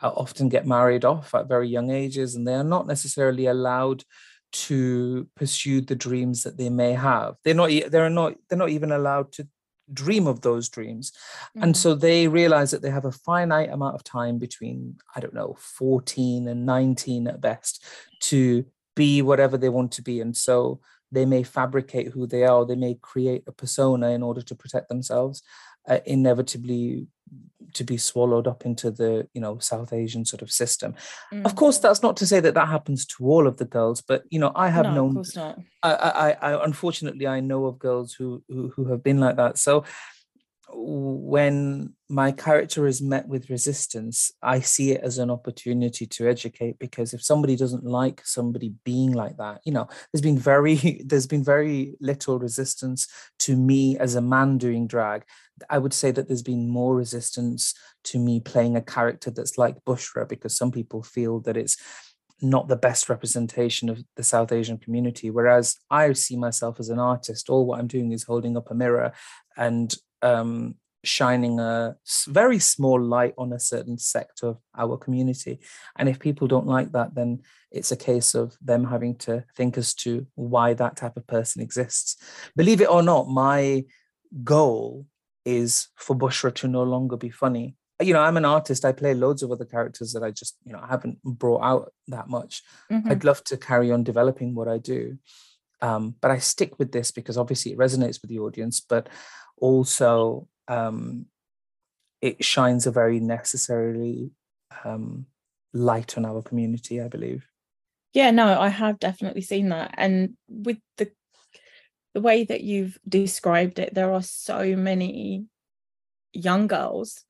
uh, 0.00 0.10
often 0.14 0.48
get 0.48 0.66
married 0.66 1.04
off 1.04 1.34
at 1.34 1.48
very 1.48 1.68
young 1.68 1.90
ages 1.90 2.34
and 2.34 2.46
they 2.46 2.54
are 2.54 2.64
not 2.64 2.86
necessarily 2.86 3.46
allowed 3.46 4.04
to 4.50 5.28
pursue 5.34 5.80
the 5.80 5.96
dreams 5.96 6.44
that 6.44 6.56
they 6.56 6.70
may 6.70 6.92
have. 6.92 7.34
They're 7.44 7.54
not, 7.54 7.70
they're 7.90 8.08
not, 8.08 8.34
they're 8.48 8.58
not 8.58 8.70
even 8.70 8.92
allowed 8.92 9.32
to 9.32 9.48
dream 9.92 10.26
of 10.26 10.42
those 10.42 10.68
dreams. 10.68 11.12
And 11.56 11.74
Mm. 11.74 11.76
so 11.76 11.94
they 11.94 12.28
realize 12.28 12.70
that 12.70 12.82
they 12.82 12.90
have 12.90 13.06
a 13.06 13.12
finite 13.12 13.70
amount 13.70 13.94
of 13.94 14.04
time 14.04 14.38
between, 14.38 14.98
I 15.16 15.20
don't 15.20 15.34
know, 15.34 15.56
14 15.58 16.46
and 16.48 16.64
19 16.64 17.26
at 17.26 17.40
best 17.40 17.84
to 18.20 18.64
be 18.94 19.22
whatever 19.22 19.56
they 19.56 19.68
want 19.68 19.92
to 19.92 20.02
be. 20.02 20.20
And 20.20 20.36
so 20.36 20.80
they 21.10 21.24
may 21.24 21.42
fabricate 21.42 22.08
who 22.08 22.26
they 22.26 22.44
are, 22.44 22.64
they 22.64 22.76
may 22.76 22.94
create 23.00 23.42
a 23.46 23.52
persona 23.52 24.10
in 24.10 24.22
order 24.22 24.42
to 24.42 24.54
protect 24.54 24.88
themselves, 24.88 25.42
uh, 25.88 25.98
inevitably 26.06 27.06
to 27.74 27.84
be 27.84 27.96
swallowed 27.98 28.46
up 28.46 28.64
into 28.64 28.90
the 28.90 29.28
you 29.34 29.40
know 29.42 29.58
south 29.58 29.92
asian 29.92 30.24
sort 30.24 30.40
of 30.40 30.50
system 30.50 30.94
of 31.44 31.52
Mm. 31.52 31.56
course 31.56 31.78
that's 31.78 32.02
not 32.02 32.16
to 32.16 32.26
say 32.26 32.40
that 32.40 32.54
that 32.54 32.68
happens 32.68 33.04
to 33.04 33.26
all 33.26 33.46
of 33.46 33.58
the 33.58 33.66
girls 33.66 34.00
but 34.00 34.22
you 34.30 34.38
know 34.38 34.52
i 34.54 34.70
have 34.70 34.84
no, 34.84 34.88
of 34.90 34.94
known 34.94 35.14
course 35.14 35.36
not. 35.36 35.58
I, 35.82 35.92
I, 35.92 36.30
I 36.52 36.64
unfortunately 36.64 37.26
I 37.26 37.40
know 37.40 37.66
of 37.66 37.78
girls 37.78 38.14
who, 38.14 38.42
who 38.48 38.70
who 38.74 38.86
have 38.86 39.02
been 39.02 39.20
like 39.20 39.36
that. 39.36 39.58
So 39.58 39.84
when 40.70 41.94
my 42.08 42.32
character 42.32 42.86
is 42.86 43.00
met 43.00 43.26
with 43.26 43.50
resistance, 43.50 44.30
I 44.42 44.60
see 44.60 44.92
it 44.92 45.00
as 45.02 45.18
an 45.18 45.30
opportunity 45.30 46.06
to 46.06 46.28
educate 46.28 46.78
because 46.78 47.14
if 47.14 47.22
somebody 47.22 47.56
doesn't 47.56 47.84
like 47.84 48.22
somebody 48.24 48.74
being 48.84 49.12
like 49.12 49.36
that, 49.38 49.60
you 49.64 49.72
know, 49.72 49.88
there's 50.12 50.22
been 50.22 50.38
very 50.38 51.02
there's 51.06 51.26
been 51.26 51.44
very 51.44 51.96
little 52.00 52.38
resistance 52.38 53.08
to 53.40 53.56
me 53.56 53.98
as 53.98 54.14
a 54.14 54.20
man 54.20 54.58
doing 54.58 54.86
drag. 54.86 55.24
I 55.70 55.78
would 55.78 55.94
say 55.94 56.10
that 56.12 56.28
there's 56.28 56.42
been 56.42 56.68
more 56.68 56.94
resistance 56.94 57.74
to 58.04 58.18
me 58.18 58.40
playing 58.40 58.76
a 58.76 58.82
character 58.82 59.30
that's 59.30 59.58
like 59.58 59.84
Bushra 59.86 60.28
because 60.28 60.56
some 60.56 60.70
people 60.70 61.02
feel 61.02 61.40
that 61.40 61.56
it's 61.56 61.76
not 62.40 62.68
the 62.68 62.76
best 62.76 63.08
representation 63.08 63.88
of 63.88 64.04
the 64.16 64.22
South 64.22 64.52
Asian 64.52 64.78
community. 64.78 65.30
Whereas 65.30 65.76
I 65.90 66.12
see 66.12 66.36
myself 66.36 66.78
as 66.78 66.88
an 66.88 66.98
artist, 67.00 67.50
all 67.50 67.66
what 67.66 67.80
I'm 67.80 67.88
doing 67.88 68.12
is 68.12 68.22
holding 68.22 68.56
up 68.56 68.70
a 68.70 68.74
mirror 68.74 69.12
and 69.56 69.92
um, 70.22 70.74
shining 71.04 71.60
a 71.60 71.96
very 72.26 72.58
small 72.58 73.00
light 73.00 73.34
on 73.38 73.52
a 73.52 73.60
certain 73.60 73.98
sector 73.98 74.48
of 74.48 74.58
our 74.76 74.96
community. 74.96 75.60
And 75.96 76.08
if 76.08 76.18
people 76.18 76.48
don't 76.48 76.66
like 76.66 76.92
that, 76.92 77.14
then 77.14 77.42
it's 77.70 77.92
a 77.92 77.96
case 77.96 78.34
of 78.34 78.56
them 78.60 78.84
having 78.84 79.16
to 79.16 79.44
think 79.56 79.78
as 79.78 79.94
to 79.94 80.26
why 80.34 80.74
that 80.74 80.96
type 80.96 81.16
of 81.16 81.26
person 81.26 81.62
exists. 81.62 82.16
Believe 82.56 82.80
it 82.80 82.90
or 82.90 83.02
not, 83.02 83.28
my 83.28 83.84
goal 84.44 85.06
is 85.44 85.88
for 85.96 86.16
Bushra 86.16 86.54
to 86.56 86.68
no 86.68 86.82
longer 86.82 87.16
be 87.16 87.30
funny 87.30 87.76
you 88.00 88.12
know, 88.12 88.20
I'm 88.20 88.36
an 88.36 88.44
artist. 88.44 88.84
I 88.84 88.92
play 88.92 89.14
loads 89.14 89.42
of 89.42 89.50
other 89.50 89.64
characters 89.64 90.12
that 90.12 90.22
I 90.22 90.30
just, 90.30 90.56
you 90.64 90.72
know, 90.72 90.80
I 90.80 90.86
haven't 90.86 91.22
brought 91.22 91.62
out 91.62 91.92
that 92.08 92.28
much. 92.28 92.62
Mm-hmm. 92.90 93.10
I'd 93.10 93.24
love 93.24 93.42
to 93.44 93.56
carry 93.56 93.90
on 93.90 94.04
developing 94.04 94.54
what 94.54 94.68
I 94.68 94.78
do. 94.78 95.18
Um, 95.80 96.14
but 96.20 96.30
I 96.30 96.38
stick 96.38 96.78
with 96.78 96.92
this 96.92 97.10
because 97.10 97.36
obviously 97.36 97.72
it 97.72 97.78
resonates 97.78 98.20
with 98.20 98.30
the 98.30 98.38
audience, 98.38 98.80
but 98.80 99.08
also 99.60 100.48
um, 100.66 101.26
it 102.20 102.44
shines 102.44 102.86
a 102.86 102.90
very 102.90 103.20
necessarily 103.20 104.30
um, 104.84 105.26
light 105.72 106.16
on 106.16 106.24
our 106.24 106.42
community, 106.42 107.00
I 107.00 107.08
believe. 107.08 107.46
Yeah, 108.12 108.30
no, 108.30 108.58
I 108.58 108.68
have 108.68 108.98
definitely 108.98 109.42
seen 109.42 109.68
that. 109.68 109.94
And 109.96 110.36
with 110.48 110.78
the 110.96 111.10
the 112.14 112.20
way 112.22 112.44
that 112.44 112.62
you've 112.62 112.98
described 113.06 113.78
it, 113.78 113.94
there 113.94 114.12
are 114.12 114.22
so 114.22 114.74
many 114.74 115.44
young 116.32 116.66
girls 116.66 117.24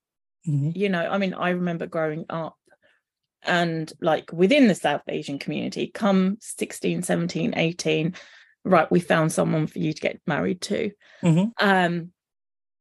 Mm-hmm. 0.48 0.70
You 0.74 0.88
know, 0.88 1.06
I 1.08 1.18
mean, 1.18 1.34
I 1.34 1.50
remember 1.50 1.86
growing 1.86 2.24
up 2.30 2.56
and 3.42 3.92
like 4.00 4.32
within 4.32 4.68
the 4.68 4.74
South 4.74 5.02
Asian 5.08 5.38
community, 5.38 5.90
come 5.92 6.38
16, 6.40 7.02
17, 7.02 7.54
18, 7.56 8.14
right, 8.64 8.90
we 8.90 9.00
found 9.00 9.32
someone 9.32 9.66
for 9.66 9.78
you 9.78 9.92
to 9.92 10.00
get 10.00 10.20
married 10.26 10.60
to. 10.62 10.90
Mm-hmm. 11.22 11.48
Um, 11.58 12.12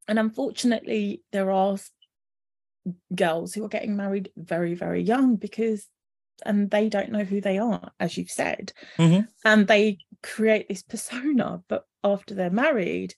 and 0.07 0.19
unfortunately, 0.19 1.23
there 1.31 1.51
are 1.51 1.77
girls 3.13 3.53
who 3.53 3.63
are 3.65 3.69
getting 3.69 3.95
married 3.95 4.29
very, 4.37 4.73
very 4.73 5.01
young 5.01 5.35
because 5.35 5.87
and 6.45 6.69
they 6.69 6.87
don't 6.87 7.11
know 7.11 7.23
who 7.23 7.41
they 7.41 7.57
are, 7.57 7.91
as 7.99 8.15
you've 8.15 8.29
said. 8.29 8.71
Mm-hmm. 8.99 9.21
And 9.43 9.67
they 9.67 9.97
create 10.21 10.67
this 10.67 10.83
persona, 10.83 11.63
but 11.67 11.85
after 12.03 12.35
they're 12.35 12.51
married, 12.51 13.15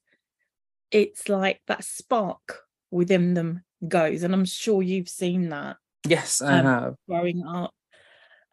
it's 0.92 1.30
like 1.30 1.62
that 1.68 1.84
spark 1.84 2.62
within 2.92 3.34
them 3.34 3.64
goes 3.88 4.24
and 4.24 4.34
i'm 4.34 4.46
sure 4.46 4.82
you've 4.82 5.10
seen 5.10 5.50
that 5.50 5.78
yes 6.08 6.42
i 6.42 6.60
um, 6.60 6.66
have 6.66 6.96
growing 7.08 7.44
up 7.46 7.72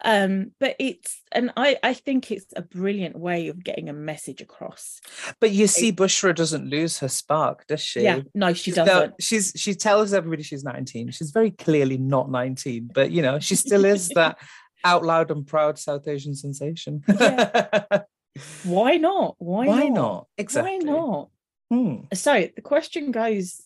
um 0.07 0.53
but 0.61 0.77
it's 0.79 1.21
and 1.33 1.53
i 1.57 1.77
i 1.83 1.93
think 1.93 2.31
it's 2.31 2.47
a 2.55 2.63
brilliant 2.63 3.19
way 3.19 3.49
of 3.49 3.63
getting 3.63 3.89
a 3.89 3.93
message 3.93 4.41
across. 4.41 5.01
But 5.41 5.51
you 5.51 5.67
see 5.67 5.93
bushra 5.93 6.35
doesn't 6.35 6.71
lose 6.71 6.99
her 7.01 7.09
spark 7.09 7.67
does 7.67 7.81
she? 7.81 8.03
Yeah 8.03 8.21
no 8.35 8.53
she 8.55 8.71
she's 8.71 8.77
doesn't. 8.77 9.15
she's 9.21 9.53
she 9.57 9.75
tells 9.75 10.15
everybody 10.15 10.45
she's 10.45 10.65
19 10.65 11.11
she's 11.11 11.33
very 11.33 11.51
clearly 11.51 11.99
not 11.99 12.31
19 12.31 12.91
but 12.95 13.11
you 13.11 13.21
know 13.21 13.41
she 13.41 13.57
still 13.57 13.85
is 13.85 14.09
that 14.15 14.39
out 14.85 15.05
loud 15.05 15.31
and 15.31 15.47
proud 15.47 15.79
south 15.79 16.07
asian 16.07 16.35
sensation. 16.35 17.03
Yeah. 17.09 18.03
why 18.65 18.97
not? 18.97 19.35
Why, 19.39 19.67
why 19.67 19.89
not? 19.89 19.95
not? 19.95 20.27
Exactly. 20.39 20.79
why 20.87 20.93
not? 20.93 21.31
Hmm. 21.69 21.97
so 22.15 22.49
the 22.55 22.63
question 22.63 23.11
goes 23.11 23.61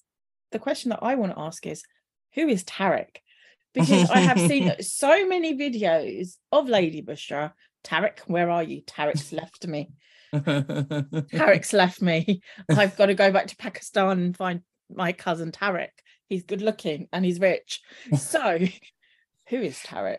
the 0.53 0.59
question 0.59 0.88
that 0.88 1.00
I 1.03 1.16
want 1.16 1.33
to 1.33 1.38
ask 1.38 1.66
is 1.66 1.83
who 2.35 2.48
is 2.48 2.64
Tarek? 2.64 3.18
Because 3.72 4.11
I 4.11 4.18
have 4.18 4.38
seen 4.38 4.72
so 4.80 5.26
many 5.26 5.56
videos 5.56 6.37
of 6.50 6.68
Lady 6.68 7.02
Bushra. 7.02 7.52
Tarek, 7.85 8.20
where 8.26 8.50
are 8.50 8.62
you? 8.62 8.83
Tarek's 8.83 9.33
left 9.33 9.66
me. 9.66 9.90
Tarek's 10.35 11.72
left 11.72 12.02
me. 12.02 12.42
I've 12.68 12.96
got 12.96 13.06
to 13.06 13.14
go 13.14 13.33
back 13.33 13.46
to 13.48 13.56
Pakistan 13.56 14.18
and 14.18 14.37
find 14.37 14.62
my 14.94 15.12
cousin 15.12 15.52
Tarek. 15.52 15.90
He's 16.28 16.42
good 16.42 16.62
looking 16.62 17.09
and 17.12 17.24
he's 17.24 17.40
rich. 17.40 17.80
So, 18.16 18.59
who 19.48 19.56
is 19.56 19.78
Tarek? 19.78 20.18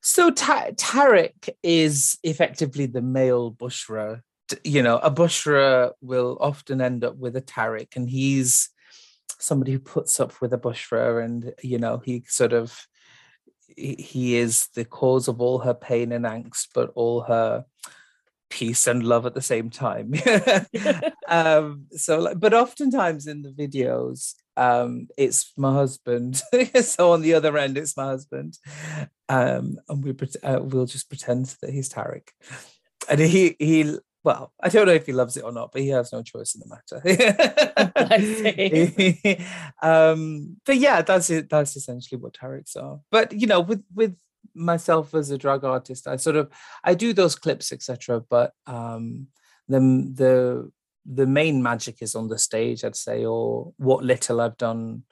So, 0.00 0.30
Ta- 0.30 0.70
Tarek 0.72 1.50
is 1.62 2.18
effectively 2.22 2.86
the 2.86 3.02
male 3.02 3.52
Bushra. 3.52 4.20
You 4.64 4.82
know, 4.82 4.98
a 4.98 5.10
Bushra 5.10 5.92
will 6.00 6.38
often 6.40 6.80
end 6.80 7.04
up 7.04 7.16
with 7.16 7.36
a 7.36 7.42
Tarek, 7.42 7.96
and 7.96 8.08
he's 8.08 8.70
somebody 9.42 9.72
who 9.72 9.78
puts 9.78 10.20
up 10.20 10.40
with 10.40 10.52
a 10.52 10.58
bushra 10.58 11.24
and 11.24 11.52
you 11.62 11.78
know 11.78 12.00
he 12.04 12.22
sort 12.28 12.52
of 12.52 12.86
he, 13.76 14.36
is 14.36 14.68
the 14.74 14.84
cause 14.84 15.28
of 15.28 15.40
all 15.40 15.58
her 15.58 15.74
pain 15.74 16.12
and 16.12 16.24
angst 16.24 16.68
but 16.74 16.90
all 16.94 17.22
her 17.22 17.64
peace 18.50 18.86
and 18.86 19.02
love 19.02 19.24
at 19.24 19.34
the 19.34 19.42
same 19.42 19.70
time. 19.70 20.12
Um 21.28 21.86
so 21.92 22.34
but 22.34 22.52
oftentimes 22.52 23.26
in 23.26 23.40
the 23.40 23.50
videos 23.50 24.34
um 24.56 25.08
it's 25.16 25.52
my 25.56 25.72
husband. 25.72 26.42
So 26.74 27.12
on 27.12 27.22
the 27.22 27.34
other 27.34 27.56
end 27.56 27.78
it's 27.78 27.96
my 27.96 28.04
husband. 28.04 28.58
Um 29.28 29.78
and 29.88 30.04
we 30.04 30.14
uh, 30.42 30.60
we'll 30.60 30.86
just 30.86 31.08
pretend 31.08 31.46
that 31.62 31.70
he's 31.70 31.88
Tarek. 31.88 32.28
And 33.08 33.20
he 33.20 33.56
he 33.58 33.98
well, 34.24 34.52
I 34.62 34.68
don't 34.68 34.86
know 34.86 34.92
if 34.92 35.06
he 35.06 35.12
loves 35.12 35.36
it 35.36 35.44
or 35.44 35.52
not, 35.52 35.72
but 35.72 35.82
he 35.82 35.88
has 35.88 36.12
no 36.12 36.22
choice 36.22 36.54
in 36.54 36.62
the 36.62 36.68
matter. 36.68 37.00
um, 39.82 40.56
but 40.64 40.76
yeah, 40.76 41.02
that's 41.02 41.28
it. 41.30 41.50
That's 41.50 41.76
essentially 41.76 42.20
what 42.20 42.34
Tarek's 42.34 42.76
are. 42.76 43.00
But 43.10 43.32
you 43.32 43.46
know, 43.46 43.60
with 43.60 43.82
with 43.94 44.16
myself 44.54 45.14
as 45.14 45.30
a 45.30 45.38
drug 45.38 45.64
artist, 45.64 46.06
I 46.06 46.16
sort 46.16 46.36
of 46.36 46.50
I 46.84 46.94
do 46.94 47.12
those 47.12 47.34
clips, 47.34 47.72
etc. 47.72 48.20
But 48.20 48.52
um, 48.66 49.26
the 49.68 49.80
the 49.80 50.70
the 51.04 51.26
main 51.26 51.62
magic 51.62 52.00
is 52.00 52.14
on 52.14 52.28
the 52.28 52.38
stage, 52.38 52.84
I'd 52.84 52.94
say, 52.94 53.24
or 53.24 53.72
what 53.76 54.04
little 54.04 54.40
I've 54.40 54.56
done 54.56 55.02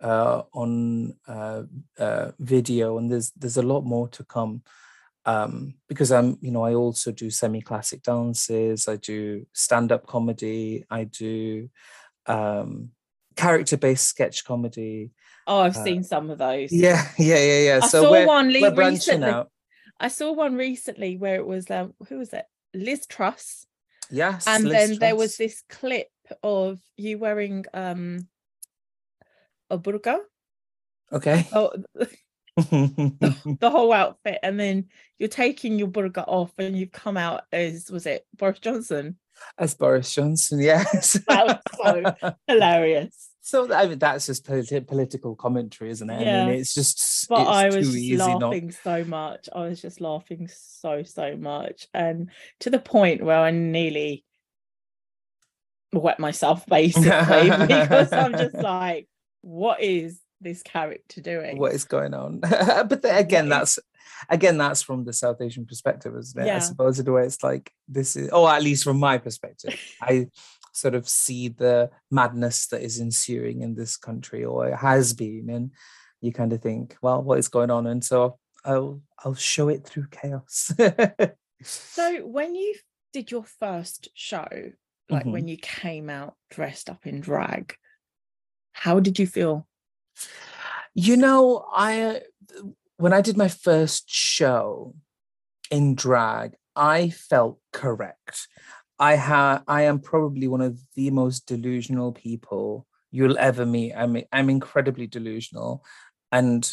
uh, 0.00 0.42
on 0.52 1.16
uh, 1.26 1.64
uh, 1.98 2.30
video, 2.38 2.98
and 2.98 3.10
there's 3.10 3.32
there's 3.32 3.56
a 3.56 3.62
lot 3.62 3.82
more 3.82 4.08
to 4.08 4.24
come 4.24 4.62
um, 5.24 5.74
because 5.88 6.10
I'm, 6.10 6.38
you 6.40 6.50
know, 6.50 6.64
I 6.64 6.74
also 6.74 7.12
do 7.12 7.30
semi-classic 7.30 8.02
dances, 8.02 8.88
I 8.88 8.96
do 8.96 9.46
stand-up 9.52 10.06
comedy, 10.06 10.84
I 10.90 11.04
do 11.04 11.70
um, 12.26 12.90
character-based 13.36 14.06
sketch 14.06 14.44
comedy. 14.44 15.12
Oh, 15.46 15.60
I've 15.60 15.76
uh, 15.76 15.84
seen 15.84 16.02
some 16.02 16.30
of 16.30 16.38
those. 16.38 16.72
Yeah, 16.72 17.06
yeah, 17.18 17.38
yeah, 17.38 17.58
yeah. 17.60 17.80
I 17.82 17.86
so 17.86 18.02
saw 18.02 18.10
we're, 18.10 18.26
one 18.26 18.48
we're 18.48 18.74
recently. 18.74 19.28
Out. 19.28 19.50
I 19.98 20.08
saw 20.08 20.32
one 20.32 20.56
recently 20.56 21.16
where 21.16 21.36
it 21.36 21.46
was 21.46 21.70
um, 21.70 21.94
who 22.08 22.18
was 22.18 22.32
it? 22.32 22.44
Liz 22.74 23.06
Truss. 23.06 23.66
Yes. 24.10 24.46
And 24.46 24.64
Liz 24.64 24.72
then 24.72 24.88
Truss. 24.88 24.98
there 24.98 25.16
was 25.16 25.36
this 25.36 25.62
clip 25.68 26.08
of 26.42 26.80
you 26.96 27.18
wearing 27.18 27.64
um 27.74 28.28
a 29.70 29.78
burqa. 29.78 30.18
Okay. 31.12 31.46
Oh, 31.52 31.72
the, 32.56 33.70
whole 33.70 33.92
outfit 33.92 34.38
and 34.42 34.58
then 34.60 34.86
you're 35.18 35.28
taking 35.28 35.78
your 35.78 35.88
burqa 35.88 36.24
off 36.26 36.52
and 36.58 36.76
you've 36.76 36.92
come 36.92 37.16
out 37.16 37.42
as 37.52 37.90
was 37.90 38.06
it 38.06 38.26
Boris 38.36 38.58
Johnson? 38.58 39.16
As 39.58 39.74
Boris 39.74 40.14
Johnson 40.14 40.60
yes. 40.62 41.14
That 41.28 41.62
was 41.80 42.14
so 42.22 42.34
hilarious. 42.46 43.30
So 43.40 43.72
I 43.72 43.86
mean 43.86 43.98
that's 43.98 44.26
just 44.26 44.46
politi- 44.46 44.86
political 44.86 45.34
commentary 45.34 45.90
isn't 45.90 46.10
it? 46.10 46.26
Yeah. 46.26 46.42
I 46.42 46.46
mean 46.46 46.60
it's 46.60 46.74
just 46.74 47.28
but 47.28 47.40
it's 47.40 47.50
I 47.50 47.76
was 47.76 48.10
laughing 48.18 48.66
not... 48.66 48.74
so 48.74 49.04
much. 49.04 49.48
I 49.54 49.60
was 49.60 49.80
just 49.80 50.00
laughing 50.00 50.48
so 50.48 51.02
so 51.02 51.36
much. 51.36 51.88
And 51.94 52.30
to 52.60 52.70
the 52.70 52.78
point 52.78 53.22
where 53.22 53.38
I 53.38 53.50
nearly 53.50 54.24
wet 55.92 56.18
myself 56.18 56.64
basically 56.68 57.50
because 57.66 58.12
I'm 58.12 58.32
just 58.32 58.54
like 58.62 59.08
what 59.42 59.82
is 59.82 60.21
this 60.42 60.62
character 60.62 61.20
doing 61.20 61.58
what 61.58 61.72
is 61.72 61.84
going 61.84 62.14
on 62.14 62.38
but 62.40 63.02
the, 63.02 63.16
again 63.16 63.48
that's 63.48 63.78
again 64.28 64.58
that's 64.58 64.82
from 64.82 65.04
the 65.04 65.12
south 65.12 65.40
asian 65.40 65.66
perspective 65.66 66.14
isn't 66.16 66.42
it 66.42 66.46
yeah. 66.46 66.56
i 66.56 66.58
suppose 66.58 66.98
in 66.98 67.08
a 67.08 67.12
way 67.12 67.24
it's 67.24 67.42
like 67.42 67.72
this 67.88 68.16
is 68.16 68.28
or 68.30 68.50
at 68.50 68.62
least 68.62 68.84
from 68.84 68.98
my 68.98 69.18
perspective 69.18 69.78
i 70.02 70.26
sort 70.72 70.94
of 70.94 71.08
see 71.08 71.48
the 71.48 71.90
madness 72.10 72.66
that 72.68 72.82
is 72.82 73.00
ensuing 73.00 73.62
in 73.62 73.74
this 73.74 73.96
country 73.96 74.44
or 74.44 74.68
it 74.68 74.76
has 74.76 75.12
been 75.12 75.50
and 75.50 75.70
you 76.20 76.32
kind 76.32 76.52
of 76.52 76.62
think 76.62 76.96
well 77.02 77.22
what 77.22 77.38
is 77.38 77.48
going 77.48 77.70
on 77.70 77.86
and 77.86 78.02
so 78.02 78.38
i'll 78.64 79.00
i'll 79.24 79.34
show 79.34 79.68
it 79.68 79.84
through 79.84 80.06
chaos 80.10 80.72
so 81.62 82.26
when 82.26 82.54
you 82.54 82.74
did 83.12 83.30
your 83.30 83.44
first 83.44 84.08
show 84.14 84.48
like 85.10 85.22
mm-hmm. 85.22 85.32
when 85.32 85.48
you 85.48 85.56
came 85.58 86.08
out 86.08 86.34
dressed 86.50 86.88
up 86.88 87.06
in 87.06 87.20
drag 87.20 87.76
How 88.72 89.00
did 89.00 89.18
you 89.18 89.26
feel? 89.26 89.66
You 90.94 91.16
know, 91.16 91.66
I 91.72 92.22
when 92.96 93.12
I 93.12 93.20
did 93.20 93.36
my 93.36 93.48
first 93.48 94.08
show 94.08 94.94
in 95.70 95.94
drag, 95.94 96.54
I 96.76 97.10
felt 97.10 97.58
correct. 97.72 98.48
I 98.98 99.16
have 99.16 99.64
I 99.66 99.82
am 99.82 99.98
probably 99.98 100.48
one 100.48 100.60
of 100.60 100.78
the 100.94 101.10
most 101.10 101.46
delusional 101.46 102.12
people 102.12 102.86
you'll 103.10 103.38
ever 103.38 103.66
meet. 103.66 103.92
I'm 103.94 104.16
I'm 104.32 104.50
incredibly 104.50 105.06
delusional. 105.06 105.84
And 106.30 106.70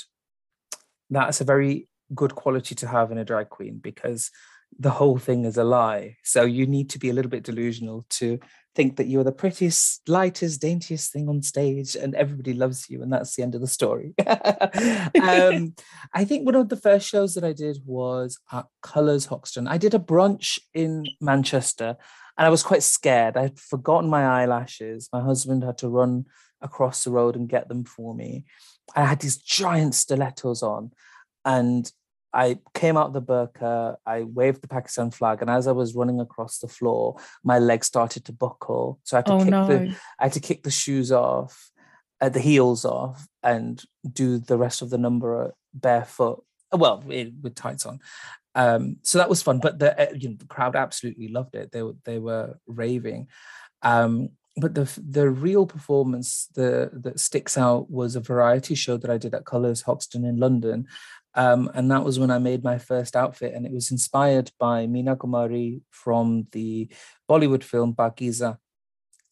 that's 1.10 1.41
a 1.41 1.45
very 1.45 1.88
good 2.13 2.36
quality 2.36 2.75
to 2.75 2.88
have 2.88 3.12
in 3.12 3.17
a 3.17 3.25
drag 3.25 3.49
queen 3.49 3.80
because 3.80 4.32
the 4.78 4.91
whole 4.91 5.17
thing 5.17 5.45
is 5.45 5.58
a 5.58 5.63
lie. 5.63 6.17
So 6.23 6.43
you 6.43 6.67
need 6.67 6.89
to 6.91 6.99
be 6.99 7.10
a 7.10 7.13
little 7.13 7.32
bit 7.32 7.43
delusional 7.43 8.06
to 8.12 8.39
think 8.79 8.95
that 8.95 9.07
you're 9.07 9.25
the 9.25 9.33
prettiest, 9.33 10.07
lightest, 10.07 10.61
daintiest 10.61 11.11
thing 11.11 11.27
on 11.27 11.41
stage 11.41 11.97
and 11.97 12.15
everybody 12.15 12.53
loves 12.53 12.89
you. 12.89 13.01
And 13.01 13.11
that's 13.11 13.35
the 13.35 13.43
end 13.43 13.53
of 13.53 13.59
the 13.59 13.67
story. 13.67 14.13
um, 14.25 15.75
I 16.13 16.23
think 16.23 16.45
one 16.45 16.55
of 16.55 16.69
the 16.69 16.77
first 16.77 17.05
shows 17.05 17.33
that 17.33 17.43
I 17.43 17.51
did 17.51 17.79
was 17.85 18.39
at 18.53 18.67
Colours 18.81 19.25
Hoxton. 19.25 19.67
I 19.67 19.77
did 19.77 19.95
a 19.95 19.99
brunch 19.99 20.59
in 20.73 21.05
Manchester 21.19 21.97
and 22.37 22.47
I 22.47 22.49
was 22.49 22.63
quite 22.63 22.81
scared. 22.81 23.35
I 23.35 23.41
had 23.41 23.59
forgotten 23.59 24.09
my 24.09 24.23
eyelashes. 24.23 25.09
My 25.11 25.19
husband 25.19 25.65
had 25.65 25.79
to 25.79 25.89
run 25.89 26.27
across 26.61 27.03
the 27.03 27.11
road 27.11 27.35
and 27.35 27.49
get 27.49 27.67
them 27.67 27.83
for 27.83 28.15
me. 28.15 28.45
I 28.95 29.03
had 29.03 29.19
these 29.19 29.35
giant 29.35 29.93
stilettos 29.93 30.63
on 30.63 30.93
and 31.43 31.91
I 32.33 32.59
came 32.73 32.95
out 32.97 33.13
the 33.13 33.21
burqa, 33.21 33.95
I 34.05 34.23
waved 34.23 34.61
the 34.61 34.67
Pakistan 34.67 35.11
flag, 35.11 35.41
and 35.41 35.49
as 35.49 35.67
I 35.67 35.71
was 35.71 35.95
running 35.95 36.19
across 36.19 36.59
the 36.59 36.67
floor, 36.67 37.17
my 37.43 37.59
legs 37.59 37.87
started 37.87 38.25
to 38.25 38.33
buckle. 38.33 38.99
So 39.03 39.17
I 39.17 39.19
had 39.19 39.25
to 39.27 39.33
Oh, 39.33 39.39
kick 39.39 39.49
no. 39.49 39.67
the 39.67 39.95
I 40.19 40.23
had 40.23 40.33
to 40.33 40.39
kick 40.39 40.63
the 40.63 40.71
shoes 40.71 41.11
off, 41.11 41.71
uh, 42.21 42.29
the 42.29 42.39
heels 42.39 42.85
off, 42.85 43.27
and 43.41 43.83
do 44.11 44.37
the 44.37 44.57
rest 44.57 44.81
of 44.81 44.89
the 44.89 44.97
number 44.97 45.45
uh, 45.45 45.51
barefoot. 45.73 46.43
Well, 46.71 47.03
it, 47.09 47.33
with 47.41 47.55
tights 47.55 47.85
on. 47.85 47.99
Um, 48.55 48.97
so 49.01 49.17
that 49.17 49.29
was 49.29 49.41
fun. 49.41 49.59
But 49.59 49.79
the 49.79 49.99
uh, 49.99 50.13
you 50.13 50.29
know 50.29 50.35
the 50.37 50.45
crowd 50.45 50.75
absolutely 50.75 51.29
loved 51.29 51.55
it. 51.55 51.71
They 51.71 51.81
were 51.81 51.95
they 52.05 52.19
were 52.19 52.59
raving. 52.67 53.27
Um, 53.81 54.29
but 54.57 54.75
the 54.75 54.91
the 55.07 55.29
real 55.29 55.65
performance 55.65 56.47
the 56.55 56.89
that 56.93 57.19
sticks 57.19 57.57
out 57.57 57.89
was 57.89 58.15
a 58.15 58.19
variety 58.19 58.75
show 58.75 58.97
that 58.97 59.09
I 59.09 59.17
did 59.17 59.33
at 59.33 59.45
Colours 59.45 59.83
Hoxton 59.83 60.25
in 60.25 60.37
London, 60.37 60.87
um, 61.35 61.69
and 61.73 61.91
that 61.91 62.03
was 62.03 62.19
when 62.19 62.31
I 62.31 62.39
made 62.39 62.63
my 62.63 62.77
first 62.77 63.15
outfit, 63.15 63.53
and 63.53 63.65
it 63.65 63.71
was 63.71 63.91
inspired 63.91 64.51
by 64.59 64.87
Meena 64.87 65.15
Kumari 65.17 65.81
from 65.91 66.47
the 66.51 66.89
Bollywood 67.29 67.63
film 67.63 67.93
Pakeezah, 67.93 68.57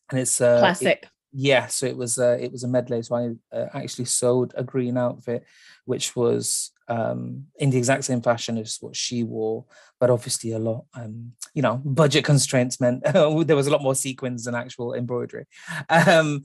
and 0.09 0.19
it's 0.19 0.39
uh, 0.41 0.57
it- 0.57 0.59
Classic. 0.59 1.07
yeah, 1.33 1.67
so 1.67 1.85
it 1.85 1.97
was 1.97 2.19
uh, 2.19 2.37
it 2.39 2.51
was 2.51 2.63
a 2.63 2.67
medley. 2.67 3.01
So 3.01 3.15
I 3.15 3.55
uh, 3.55 3.67
actually 3.73 4.05
sewed 4.05 4.53
a 4.55 4.63
green 4.63 4.97
outfit, 4.97 5.45
which 5.85 6.15
was 6.15 6.71
um, 6.87 7.47
in 7.57 7.69
the 7.69 7.77
exact 7.77 8.05
same 8.05 8.21
fashion 8.21 8.57
as 8.57 8.77
what 8.79 8.95
she 8.95 9.23
wore, 9.23 9.65
but 9.99 10.09
obviously 10.09 10.51
a 10.53 10.59
lot, 10.59 10.85
um, 10.93 11.33
you 11.53 11.61
know, 11.61 11.81
budget 11.83 12.23
constraints 12.23 12.79
meant 12.79 13.03
there 13.13 13.55
was 13.55 13.67
a 13.67 13.71
lot 13.71 13.83
more 13.83 13.95
sequins 13.95 14.45
than 14.45 14.55
actual 14.55 14.93
embroidery. 14.93 15.45
Um, 15.89 16.43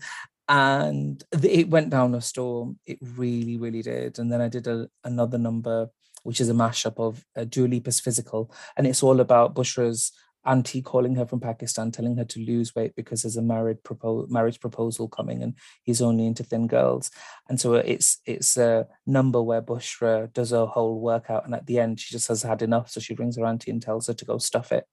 and 0.53 1.25
it 1.43 1.71
went 1.71 1.89
down 1.89 2.15
a 2.15 2.21
storm. 2.21 2.79
It 2.87 2.99
really, 3.01 3.57
really 3.57 3.81
did. 3.81 4.19
And 4.19 4.31
then 4.31 4.43
I 4.43 4.49
did 4.49 4.67
a, 4.67 4.87
another 5.03 5.39
number, 5.39 5.89
which 6.25 6.43
is 6.43 6.51
a 6.51 6.53
mashup 6.53 6.99
of 6.99 7.25
uh, 7.35 7.45
Dua 7.45 7.69
Lipa's 7.69 8.01
Physical, 8.01 8.53
and 8.77 8.87
it's 8.87 9.03
all 9.03 9.21
about 9.21 9.55
Bushra's 9.55 10.13
auntie 10.45 10.83
calling 10.83 11.15
her 11.15 11.25
from 11.25 11.41
Pakistan, 11.41 11.91
telling 11.91 12.17
her 12.17 12.25
to 12.25 12.41
lose 12.41 12.75
weight 12.75 12.95
because 12.97 13.23
there's 13.23 13.39
a 13.39 13.43
married 13.43 13.83
propo- 13.83 14.29
marriage 14.29 14.61
proposal 14.61 15.09
coming, 15.09 15.43
and 15.43 15.55
he's 15.85 16.03
only 16.03 16.27
into 16.27 16.45
thin 16.45 16.67
girls. 16.67 17.11
And 17.49 17.59
so 17.59 17.73
it's 17.75 18.19
it's 18.27 18.59
a 18.59 18.87
number 19.07 19.43
where 19.43 19.63
Bushra 19.63 20.31
does 20.35 20.53
a 20.53 20.67
whole 20.67 21.01
workout, 21.01 21.47
and 21.47 21.55
at 21.55 21.65
the 21.65 21.79
end 21.79 21.99
she 21.99 22.13
just 22.13 22.29
has 22.29 22.43
had 22.43 22.61
enough, 22.61 22.91
so 22.91 23.01
she 23.01 23.15
rings 23.15 23.39
her 23.39 23.47
auntie 23.47 23.71
and 23.71 23.81
tells 23.81 24.07
her 24.09 24.15
to 24.15 24.25
go 24.27 24.37
stuff 24.37 24.71
it. 24.71 24.85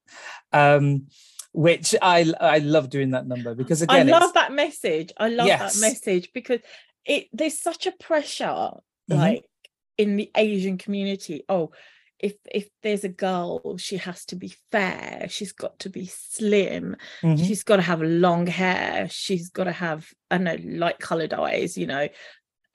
Um, 0.52 1.08
which 1.52 1.94
I 2.00 2.32
I 2.40 2.58
love 2.58 2.90
doing 2.90 3.10
that 3.10 3.26
number 3.26 3.54
because 3.54 3.82
again, 3.82 4.08
I 4.08 4.18
love 4.18 4.34
that 4.34 4.52
message. 4.52 5.12
I 5.16 5.28
love 5.28 5.46
Yes. 5.46 5.74
that 5.74 5.80
message 5.80 6.30
because 6.32 6.60
it 7.04 7.26
there's 7.32 7.60
such 7.60 7.86
a 7.86 7.92
pressure 7.92 8.44
Mhm. 8.46 8.76
like 9.08 9.44
in 9.98 10.16
the 10.16 10.30
Asian 10.36 10.78
community. 10.78 11.42
Oh, 11.48 11.72
if 12.18 12.34
if 12.52 12.68
there's 12.82 13.02
a 13.04 13.08
girl, 13.08 13.76
she 13.78 13.96
has 13.96 14.24
to 14.26 14.36
be 14.36 14.54
fair, 14.70 15.26
she's 15.28 15.52
got 15.52 15.78
to 15.80 15.88
be 15.90 16.06
slim, 16.06 16.96
Mhm. 17.22 17.38
she's 17.46 17.64
got 17.64 17.76
to 17.76 17.82
have 17.82 18.02
long 18.02 18.46
hair, 18.46 19.08
she's 19.10 19.48
got 19.50 19.64
to 19.64 19.72
have 19.72 20.08
I 20.30 20.38
don't 20.38 20.44
know 20.44 20.78
light 20.78 20.98
colored 21.00 21.32
eyes, 21.32 21.76
you 21.76 21.86
know, 21.86 22.08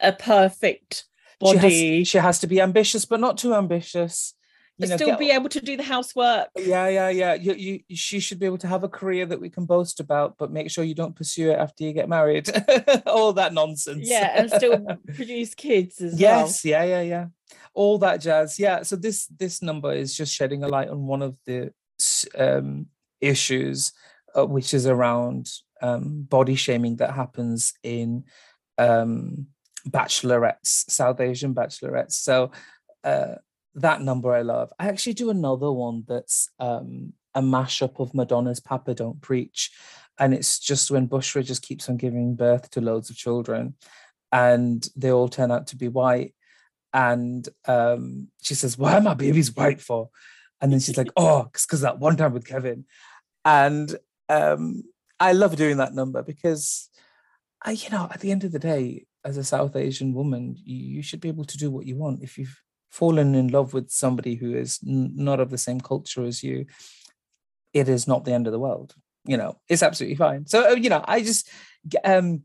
a 0.01 0.11
perfect 0.11 1.05
she 1.45 1.53
body, 1.55 1.99
has, 1.99 2.07
she 2.07 2.17
has 2.17 2.39
to 2.39 2.47
be 2.47 2.59
ambitious, 2.59 3.05
but 3.05 3.19
not 3.19 3.37
too 3.37 3.53
ambitious. 3.53 4.33
You 4.77 4.87
know, 4.87 4.95
still 4.97 5.07
get- 5.09 5.19
be 5.19 5.31
able 5.31 5.49
to 5.49 5.61
do 5.61 5.77
the 5.77 5.83
housework. 5.83 6.49
Yeah, 6.57 6.87
yeah, 6.89 7.09
yeah. 7.09 7.33
You, 7.35 7.53
you, 7.53 7.95
she 7.95 8.19
should 8.19 8.39
be 8.39 8.45
able 8.45 8.57
to 8.59 8.67
have 8.67 8.83
a 8.83 8.89
career 8.89 9.25
that 9.25 9.39
we 9.39 9.49
can 9.49 9.65
boast 9.65 9.99
about, 10.01 10.37
but 10.37 10.51
make 10.51 10.69
sure 10.69 10.83
you 10.83 10.95
don't 10.95 11.15
pursue 11.15 11.51
it 11.51 11.59
after 11.59 11.83
you 11.85 11.93
get 11.93 12.09
married. 12.09 12.49
All 13.05 13.31
that 13.33 13.53
nonsense. 13.53 14.09
Yeah, 14.09 14.33
and 14.35 14.51
still 14.51 14.85
produce 15.15 15.55
kids 15.55 16.01
as 16.01 16.11
well. 16.13 16.19
yes, 16.19 16.65
yeah, 16.65 16.83
yeah, 16.83 17.01
yeah. 17.01 17.27
All 17.73 17.97
that 17.99 18.21
jazz. 18.21 18.59
Yeah. 18.59 18.83
So 18.83 18.95
this 18.97 19.27
this 19.27 19.61
number 19.61 19.93
is 19.93 20.15
just 20.15 20.33
shedding 20.33 20.63
a 20.63 20.67
light 20.67 20.89
on 20.89 21.07
one 21.07 21.21
of 21.21 21.37
the 21.45 21.71
um, 22.37 22.87
issues, 23.21 23.93
uh, 24.37 24.45
which 24.45 24.73
is 24.73 24.87
around 24.87 25.49
um, 25.81 26.23
body 26.23 26.55
shaming 26.55 26.97
that 26.97 27.13
happens 27.13 27.73
in 27.83 28.25
um, 28.77 29.47
bachelorettes, 29.87 30.89
South 30.89 31.19
Asian 31.21 31.53
bachelorettes. 31.53 32.13
So 32.13 32.51
uh, 33.03 33.35
that 33.75 34.01
number 34.01 34.33
I 34.33 34.41
love. 34.41 34.71
I 34.79 34.87
actually 34.87 35.13
do 35.13 35.29
another 35.29 35.71
one 35.71 36.03
that's 36.07 36.49
um, 36.59 37.13
a 37.33 37.41
mashup 37.41 37.99
of 37.99 38.13
Madonna's 38.13 38.59
Papa 38.59 38.93
Don't 38.93 39.21
Preach. 39.21 39.71
And 40.17 40.33
it's 40.33 40.59
just 40.59 40.89
when 40.89 41.09
Bushra 41.09 41.45
just 41.45 41.61
keeps 41.61 41.89
on 41.89 41.97
giving 41.97 42.35
birth 42.35 42.69
to 42.71 42.81
loads 42.81 43.09
of 43.09 43.17
children 43.17 43.75
and 44.31 44.87
they 44.95 45.11
all 45.11 45.27
turn 45.27 45.51
out 45.51 45.67
to 45.67 45.75
be 45.75 45.89
white. 45.89 46.33
And 46.93 47.47
um, 47.67 48.29
she 48.41 48.55
says, 48.55 48.77
Why 48.77 48.93
are 48.93 49.01
my 49.01 49.13
babies 49.13 49.53
white 49.53 49.81
for? 49.81 50.09
And 50.61 50.71
then 50.71 50.79
she's 50.79 50.97
like, 50.97 51.09
Oh, 51.17 51.49
it's 51.53 51.65
because 51.65 51.81
that 51.81 51.99
one 51.99 52.15
time 52.15 52.33
with 52.33 52.47
Kevin. 52.47 52.85
And 53.43 53.93
um, 54.29 54.83
I 55.19 55.33
love 55.33 55.57
doing 55.57 55.77
that 55.77 55.93
number 55.93 56.23
because 56.23 56.89
I, 57.63 57.71
you 57.71 57.89
know, 57.89 58.07
at 58.11 58.21
the 58.21 58.31
end 58.31 58.45
of 58.45 58.53
the 58.53 58.59
day, 58.59 59.05
as 59.25 59.37
a 59.37 59.43
South 59.43 59.75
Asian 59.75 60.13
woman, 60.13 60.55
you, 60.63 60.77
you 60.77 61.01
should 61.01 61.19
be 61.19 61.27
able 61.27 61.45
to 61.45 61.57
do 61.57 61.71
what 61.71 61.85
you 61.85 61.97
want. 61.97 62.23
If 62.23 62.37
you've 62.37 62.61
fallen 62.95 63.35
in 63.35 63.49
love 63.49 63.73
with 63.73 63.89
somebody 63.89 64.35
who 64.35 64.55
is 64.55 64.79
n- 64.87 65.11
not 65.15 65.41
of 65.41 65.49
the 65.49 65.57
same 65.57 65.81
culture 65.81 66.23
as 66.23 66.41
you, 66.41 66.65
it 67.73 67.89
is 67.89 68.07
not 68.07 68.23
the 68.23 68.33
end 68.33 68.47
of 68.47 68.53
the 68.53 68.59
world. 68.59 68.95
You 69.25 69.37
know, 69.37 69.57
it's 69.67 69.83
absolutely 69.83 70.15
fine. 70.15 70.47
So, 70.47 70.71
uh, 70.71 70.75
you 70.75 70.89
know, 70.89 71.03
I 71.05 71.19
just 71.21 71.49
um, 72.05 72.43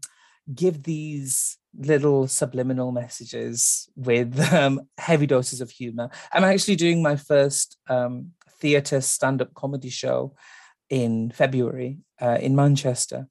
give 0.52 0.82
these 0.82 1.56
little 1.78 2.26
subliminal 2.26 2.90
messages 2.90 3.88
with 3.94 4.40
um, 4.52 4.80
heavy 4.98 5.26
doses 5.26 5.60
of 5.60 5.70
humor. 5.70 6.10
I'm 6.32 6.44
actually 6.44 6.76
doing 6.76 7.00
my 7.00 7.14
first 7.14 7.76
um, 7.88 8.32
theatre 8.58 9.00
stand 9.00 9.40
up 9.40 9.54
comedy 9.54 9.90
show 9.90 10.34
in 10.88 11.30
February 11.30 11.98
uh, 12.20 12.38
in 12.40 12.56
Manchester. 12.56 13.28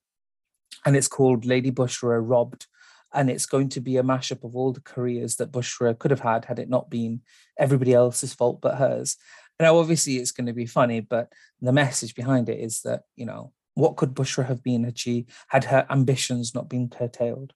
And 0.86 0.96
it's 0.96 1.10
called 1.10 1.46
Lady 1.46 1.72
Bushra 1.72 2.22
Robbed. 2.24 2.68
And 3.14 3.30
it's 3.30 3.46
going 3.46 3.70
to 3.70 3.82
be 3.82 3.98
a 3.98 4.04
mashup 4.04 4.44
of 4.44 4.56
all 4.56 4.72
the 4.72 4.82
careers 4.82 5.38
that 5.38 5.52
Bushra 5.52 5.98
could 5.98 6.12
have 6.12 6.20
had 6.20 6.46
had 6.46 6.60
it 6.60 6.70
not 6.70 6.90
been 6.90 7.22
everybody 7.58 7.94
else's 7.94 8.34
fault 8.34 8.62
but 8.62 8.76
hers. 8.76 9.18
Now, 9.60 9.78
obviously, 9.78 10.18
it's 10.18 10.32
going 10.32 10.48
to 10.48 10.54
be 10.54 10.66
funny, 10.66 11.02
but 11.02 11.32
the 11.60 11.74
message 11.74 12.16
behind 12.16 12.48
it 12.50 12.60
is 12.60 12.82
that, 12.82 13.02
you 13.16 13.26
know, 13.26 13.52
what 13.74 13.98
could 13.98 14.14
Bushra 14.14 14.46
have 14.46 14.64
been 14.64 14.84
had 14.84 14.98
she 14.98 15.26
had 15.48 15.66
her 15.66 15.86
ambitions 15.90 16.54
not 16.54 16.70
been 16.70 16.88
curtailed? 16.90 17.54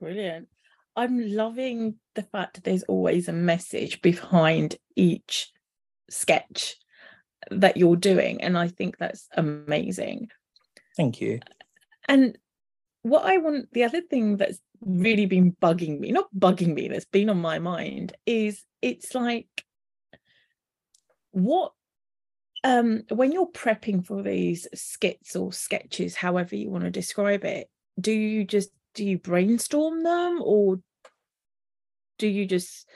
Brilliant. 0.00 0.48
I'm 0.96 1.34
loving 1.34 1.96
the 2.14 2.22
fact 2.22 2.54
that 2.54 2.64
there's 2.64 2.84
always 2.84 3.28
a 3.28 3.32
message 3.32 4.02
behind 4.02 4.76
each 4.94 5.50
sketch 6.10 6.76
that 7.50 7.76
you're 7.76 7.96
doing. 7.96 8.42
And 8.42 8.56
I 8.56 8.68
think 8.68 8.98
that's 8.98 9.28
amazing. 9.36 10.28
Thank 10.96 11.20
you. 11.20 11.40
And 12.08 12.38
what 13.04 13.26
I 13.26 13.36
want, 13.36 13.70
the 13.72 13.84
other 13.84 14.00
thing 14.00 14.38
that's 14.38 14.58
really 14.80 15.26
been 15.26 15.52
bugging 15.60 16.00
me, 16.00 16.10
not 16.10 16.28
bugging 16.36 16.72
me, 16.72 16.88
that's 16.88 17.04
been 17.04 17.28
on 17.28 17.36
my 17.36 17.58
mind 17.58 18.16
is 18.24 18.64
it's 18.80 19.14
like, 19.14 19.46
what, 21.30 21.72
um, 22.64 23.02
when 23.10 23.30
you're 23.30 23.50
prepping 23.50 24.06
for 24.06 24.22
these 24.22 24.66
skits 24.74 25.36
or 25.36 25.52
sketches, 25.52 26.16
however 26.16 26.56
you 26.56 26.70
want 26.70 26.84
to 26.84 26.90
describe 26.90 27.44
it, 27.44 27.68
do 28.00 28.10
you 28.10 28.42
just, 28.42 28.70
do 28.94 29.04
you 29.04 29.18
brainstorm 29.18 30.02
them 30.02 30.40
or 30.42 30.80
do 32.18 32.26
you 32.26 32.46
just 32.46 32.88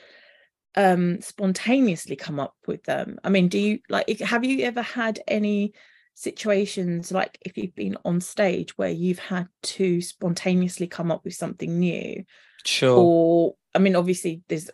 um 0.75 1.21
spontaneously 1.21 2.17
come 2.17 2.41
up 2.41 2.55
with 2.67 2.83
them? 2.85 3.19
I 3.25 3.29
mean 3.29 3.49
do 3.49 3.59
you 3.59 3.81
like 3.91 4.21
have 4.21 4.45
you 4.45 4.65
ever 4.65 4.81
had 4.81 5.21
any 5.27 5.75
situations 6.19 7.13
like 7.13 7.39
if 7.43 7.57
you've 7.57 7.75
been 7.77 7.97
on 8.05 8.21
stage 8.21 8.77
where 8.77 8.91
you've 8.91 9.21
had 9.21 9.47
to 9.63 10.01
spontaneously 10.01 10.89
come 10.89 11.13
up 11.13 11.25
with 11.25 11.33
something 11.35 11.79
new 11.79 12.25
Sure. 12.65 12.99
or 12.99 13.55
i 13.73 13.79
mean 13.79 13.95
obviously 13.95 14.43
there's 14.49 14.69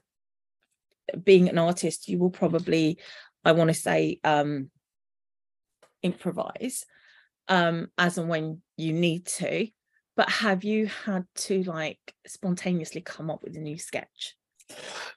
being 1.23 1.51
an 1.51 1.59
artist 1.59 2.09
you 2.09 2.19
will 2.19 2.31
probably 2.31 2.99
i 3.45 3.53
want 3.53 3.69
to 3.69 3.75
say 3.75 4.21
um 4.25 4.71
improvise 6.03 6.87
um 7.49 7.89
as 7.99 8.17
and 8.17 8.31
when 8.31 8.63
you 8.79 8.95
need 8.95 9.27
to 9.27 9.69
but 10.17 10.31
have 10.31 10.65
you 10.65 10.87
had 10.87 11.27
to 11.35 11.63
like 11.65 11.99
spontaneously 12.27 13.03
come 13.03 13.31
up 13.31 13.43
with 13.43 13.55
a 13.55 13.61
new 13.61 13.77
sketch 13.77 14.35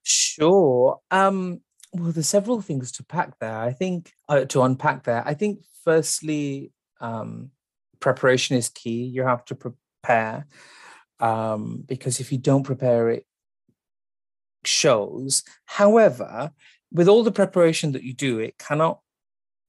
Sure. 0.03 0.99
Um, 1.09 1.61
well, 1.93 2.11
there's 2.11 2.27
several 2.27 2.61
things 2.61 2.91
to 2.93 3.03
pack 3.03 3.39
there. 3.39 3.57
I 3.57 3.71
think 3.71 4.11
uh, 4.27 4.45
to 4.45 4.61
unpack 4.63 5.03
there. 5.03 5.23
I 5.25 5.33
think 5.33 5.59
firstly, 5.87 6.73
um, 6.99 7.49
preparation 8.01 8.57
is 8.57 8.67
key. 8.67 9.05
You 9.05 9.23
have 9.23 9.45
to 9.45 9.55
prepare 9.55 10.45
um, 11.21 11.85
because 11.87 12.19
if 12.19 12.29
you 12.29 12.37
don't 12.37 12.63
prepare, 12.63 13.09
it 13.09 13.25
shows. 14.65 15.45
However, 15.65 16.51
with 16.91 17.07
all 17.07 17.23
the 17.23 17.31
preparation 17.31 17.93
that 17.93 18.03
you 18.03 18.13
do, 18.13 18.39
it 18.39 18.57
cannot. 18.57 18.99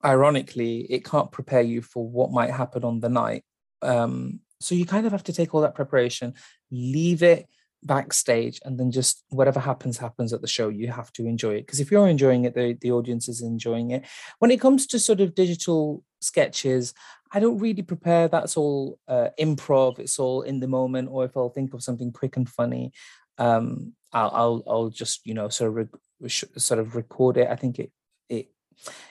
Ironically, 0.04 0.80
it 0.90 1.04
can't 1.04 1.30
prepare 1.30 1.62
you 1.62 1.82
for 1.82 2.04
what 2.08 2.32
might 2.32 2.50
happen 2.50 2.82
on 2.82 2.98
the 2.98 3.08
night. 3.08 3.44
Um, 3.80 4.40
so 4.60 4.74
you 4.74 4.86
kind 4.86 5.06
of 5.06 5.12
have 5.12 5.24
to 5.24 5.32
take 5.32 5.54
all 5.54 5.60
that 5.60 5.76
preparation, 5.76 6.34
leave 6.72 7.22
it 7.22 7.46
backstage 7.82 8.60
and 8.64 8.78
then 8.78 8.90
just 8.90 9.24
whatever 9.30 9.60
happens 9.60 9.98
happens 9.98 10.32
at 10.32 10.40
the 10.40 10.46
show. 10.48 10.68
You 10.68 10.88
have 10.88 11.12
to 11.14 11.26
enjoy 11.26 11.54
it 11.56 11.66
because 11.66 11.80
if 11.80 11.90
you're 11.90 12.08
enjoying 12.08 12.44
it 12.44 12.54
the, 12.54 12.76
the 12.80 12.92
audience 12.92 13.28
is 13.28 13.40
enjoying 13.40 13.90
it. 13.90 14.04
When 14.38 14.50
it 14.50 14.60
comes 14.60 14.86
to 14.88 14.98
sort 14.98 15.20
of 15.20 15.34
digital 15.34 16.02
sketches 16.20 16.94
i 17.32 17.40
don't 17.40 17.58
really 17.58 17.82
prepare. 17.82 18.28
That's 18.28 18.56
all 18.56 18.98
uh, 19.08 19.28
improv. 19.38 19.98
It's 19.98 20.18
all 20.18 20.42
in 20.42 20.60
the 20.60 20.68
moment 20.68 21.08
or 21.10 21.24
if 21.24 21.36
i'll 21.36 21.50
think 21.50 21.74
of 21.74 21.82
something 21.82 22.12
quick 22.12 22.36
and 22.36 22.48
funny 22.48 22.92
um 23.38 23.92
i'll 24.12 24.30
i'll, 24.34 24.62
I'll 24.66 24.88
just 24.88 25.24
you 25.24 25.34
know 25.34 25.48
sort 25.48 25.70
of 25.70 25.88
re- 26.20 26.28
sort 26.28 26.80
of 26.80 26.96
record 26.96 27.36
it. 27.36 27.48
I 27.48 27.56
think 27.56 27.78
it 27.78 27.92
it 28.28 28.50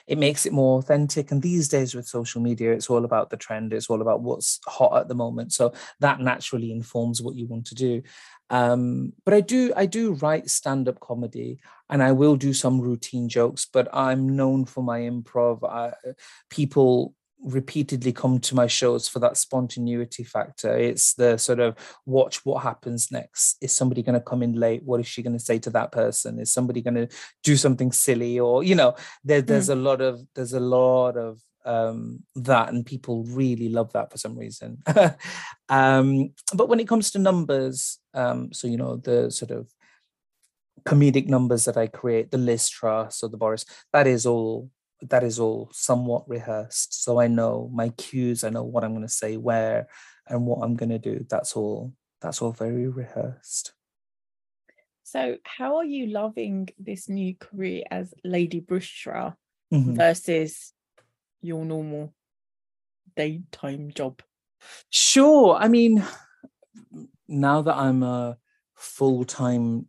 it 0.06 0.18
makes 0.18 0.46
it 0.46 0.52
more 0.52 0.78
authentic 0.78 1.30
and 1.30 1.42
these 1.42 1.68
days 1.68 1.94
with 1.94 2.06
social 2.06 2.40
media 2.40 2.72
it's 2.72 2.90
all 2.90 3.04
about 3.04 3.30
the 3.30 3.36
trend. 3.36 3.72
It's 3.72 3.88
all 3.88 4.02
about 4.02 4.22
what's 4.22 4.58
hot 4.66 4.96
at 4.98 5.08
the 5.08 5.14
moment. 5.14 5.52
So 5.52 5.72
that 6.00 6.20
naturally 6.20 6.72
informs 6.72 7.22
what 7.22 7.36
you 7.36 7.46
want 7.46 7.66
to 7.66 7.74
do 7.74 8.02
um, 8.50 9.12
but 9.24 9.34
I 9.34 9.40
do 9.40 9.72
I 9.76 9.86
do 9.86 10.14
write 10.14 10.50
stand-up 10.50 11.00
comedy 11.00 11.60
and 11.90 12.02
I 12.02 12.12
will 12.12 12.36
do 12.36 12.52
some 12.52 12.80
routine 12.80 13.28
jokes, 13.28 13.66
but 13.70 13.88
I'm 13.92 14.36
known 14.36 14.64
for 14.64 14.82
my 14.82 15.00
improv. 15.00 15.68
I, 15.68 15.92
people 16.50 17.14
repeatedly 17.40 18.12
come 18.12 18.40
to 18.40 18.54
my 18.54 18.66
shows 18.66 19.06
for 19.06 19.20
that 19.20 19.36
spontaneity 19.36 20.24
factor. 20.24 20.76
It's 20.76 21.14
the 21.14 21.36
sort 21.36 21.60
of 21.60 21.76
watch 22.04 22.44
what 22.44 22.62
happens 22.62 23.12
next. 23.12 23.56
Is 23.60 23.72
somebody 23.72 24.02
going 24.02 24.14
to 24.14 24.20
come 24.20 24.42
in 24.42 24.54
late? 24.54 24.82
What 24.84 25.00
is 25.00 25.06
she 25.06 25.22
going 25.22 25.36
to 25.36 25.44
say 25.44 25.58
to 25.60 25.70
that 25.70 25.92
person? 25.92 26.40
Is 26.40 26.52
somebody 26.52 26.82
going 26.82 26.94
to 26.94 27.08
do 27.44 27.56
something 27.56 27.92
silly? 27.92 28.40
Or 28.40 28.64
you 28.64 28.74
know, 28.74 28.94
there, 29.24 29.42
there's 29.42 29.68
mm. 29.68 29.72
a 29.72 29.76
lot 29.76 30.00
of 30.00 30.20
there's 30.34 30.52
a 30.52 30.60
lot 30.60 31.16
of 31.16 31.40
um, 31.68 32.24
that, 32.34 32.70
and 32.70 32.84
people 32.84 33.24
really 33.24 33.68
love 33.68 33.92
that 33.92 34.10
for 34.10 34.18
some 34.18 34.36
reason. 34.36 34.82
um, 35.68 36.30
but 36.54 36.68
when 36.68 36.80
it 36.80 36.88
comes 36.88 37.10
to 37.10 37.18
numbers, 37.18 37.98
um, 38.14 38.52
so 38.52 38.66
you 38.66 38.78
know 38.78 38.96
the 38.96 39.30
sort 39.30 39.50
of 39.50 39.68
comedic 40.84 41.26
numbers 41.26 41.66
that 41.66 41.76
I 41.76 41.86
create, 41.86 42.30
the 42.30 42.38
Liz 42.38 42.68
Truss 42.68 43.22
or 43.22 43.28
the 43.28 43.36
Boris, 43.36 43.66
that 43.92 44.06
is 44.06 44.24
all 44.24 44.70
that 45.02 45.22
is 45.22 45.38
all 45.38 45.70
somewhat 45.72 46.28
rehearsed. 46.28 47.04
So 47.04 47.20
I 47.20 47.28
know 47.28 47.70
my 47.72 47.90
cues, 47.90 48.42
I 48.42 48.50
know 48.50 48.64
what 48.64 48.82
I'm 48.82 48.92
going 48.92 49.06
to 49.06 49.12
say 49.12 49.36
where 49.36 49.86
and 50.26 50.46
what 50.46 50.62
I'm 50.62 50.74
going 50.74 50.90
to 50.90 50.98
do. 50.98 51.26
That's 51.28 51.54
all. 51.54 51.92
That's 52.20 52.42
all 52.42 52.52
very 52.52 52.88
rehearsed. 52.88 53.74
So, 55.04 55.36
how 55.44 55.76
are 55.76 55.84
you 55.84 56.06
loving 56.08 56.68
this 56.78 57.08
new 57.08 57.34
career 57.34 57.84
as 57.90 58.12
Lady 58.24 58.60
Bushra 58.60 59.36
mm-hmm. 59.72 59.94
versus 59.94 60.72
your 61.40 61.64
normal 61.64 62.14
daytime 63.16 63.90
job? 63.94 64.22
Sure. 64.90 65.56
I 65.56 65.68
mean, 65.68 66.04
now 67.28 67.62
that 67.62 67.76
I'm 67.76 68.02
a 68.02 68.36
full 68.74 69.24
time 69.24 69.86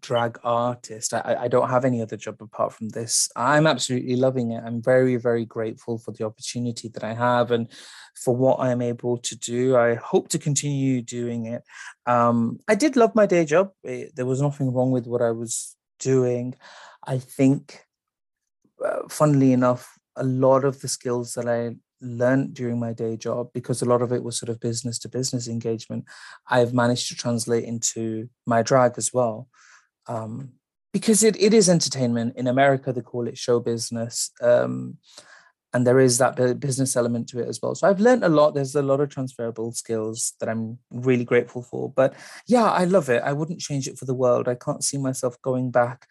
drag 0.00 0.38
artist, 0.42 1.12
I, 1.12 1.36
I 1.40 1.48
don't 1.48 1.68
have 1.68 1.84
any 1.84 2.00
other 2.00 2.16
job 2.16 2.36
apart 2.40 2.72
from 2.72 2.88
this. 2.90 3.28
I'm 3.36 3.66
absolutely 3.66 4.16
loving 4.16 4.52
it. 4.52 4.62
I'm 4.64 4.82
very, 4.82 5.16
very 5.16 5.44
grateful 5.44 5.98
for 5.98 6.12
the 6.12 6.24
opportunity 6.24 6.88
that 6.88 7.04
I 7.04 7.12
have 7.14 7.50
and 7.50 7.68
for 8.14 8.34
what 8.34 8.60
I'm 8.60 8.80
able 8.80 9.18
to 9.18 9.36
do. 9.36 9.76
I 9.76 9.96
hope 9.96 10.28
to 10.28 10.38
continue 10.38 11.02
doing 11.02 11.46
it. 11.46 11.62
Um, 12.06 12.58
I 12.68 12.74
did 12.74 12.96
love 12.96 13.14
my 13.14 13.26
day 13.26 13.44
job, 13.44 13.72
it, 13.82 14.14
there 14.16 14.26
was 14.26 14.40
nothing 14.40 14.72
wrong 14.72 14.90
with 14.90 15.06
what 15.06 15.22
I 15.22 15.32
was 15.32 15.76
doing. 15.98 16.54
I 17.06 17.18
think, 17.18 17.82
uh, 18.84 19.08
funnily 19.08 19.52
enough, 19.52 19.95
a 20.16 20.24
lot 20.24 20.64
of 20.64 20.80
the 20.80 20.88
skills 20.88 21.34
that 21.34 21.48
I 21.48 21.76
learned 22.00 22.54
during 22.54 22.78
my 22.78 22.92
day 22.92 23.16
job, 23.16 23.48
because 23.54 23.82
a 23.82 23.86
lot 23.86 24.02
of 24.02 24.12
it 24.12 24.22
was 24.22 24.38
sort 24.38 24.50
of 24.50 24.60
business 24.60 24.98
to 25.00 25.08
business 25.08 25.48
engagement, 25.48 26.04
I've 26.48 26.74
managed 26.74 27.08
to 27.08 27.16
translate 27.16 27.64
into 27.64 28.28
my 28.46 28.62
drag 28.62 28.94
as 28.96 29.12
well. 29.12 29.48
Um, 30.06 30.52
because 30.92 31.22
it, 31.22 31.36
it 31.40 31.52
is 31.52 31.68
entertainment. 31.68 32.36
In 32.36 32.46
America, 32.46 32.92
they 32.92 33.02
call 33.02 33.28
it 33.28 33.36
show 33.36 33.60
business. 33.60 34.30
Um, 34.40 34.98
and 35.76 35.86
there 35.86 36.00
is 36.00 36.16
that 36.16 36.58
business 36.58 36.96
element 36.96 37.28
to 37.28 37.38
it 37.38 37.46
as 37.46 37.60
well. 37.60 37.74
So 37.74 37.86
I've 37.86 38.00
learned 38.00 38.24
a 38.24 38.30
lot. 38.30 38.54
There's 38.54 38.74
a 38.74 38.80
lot 38.80 39.00
of 39.00 39.10
transferable 39.10 39.72
skills 39.72 40.32
that 40.40 40.48
I'm 40.48 40.78
really 40.90 41.22
grateful 41.22 41.62
for. 41.62 41.92
But 41.92 42.14
yeah, 42.46 42.64
I 42.64 42.84
love 42.84 43.10
it. 43.10 43.22
I 43.22 43.34
wouldn't 43.34 43.60
change 43.60 43.86
it 43.86 43.98
for 43.98 44.06
the 44.06 44.14
world. 44.14 44.48
I 44.48 44.54
can't 44.54 44.82
see 44.82 44.96
myself 44.96 45.36
going 45.42 45.70
back 45.70 46.08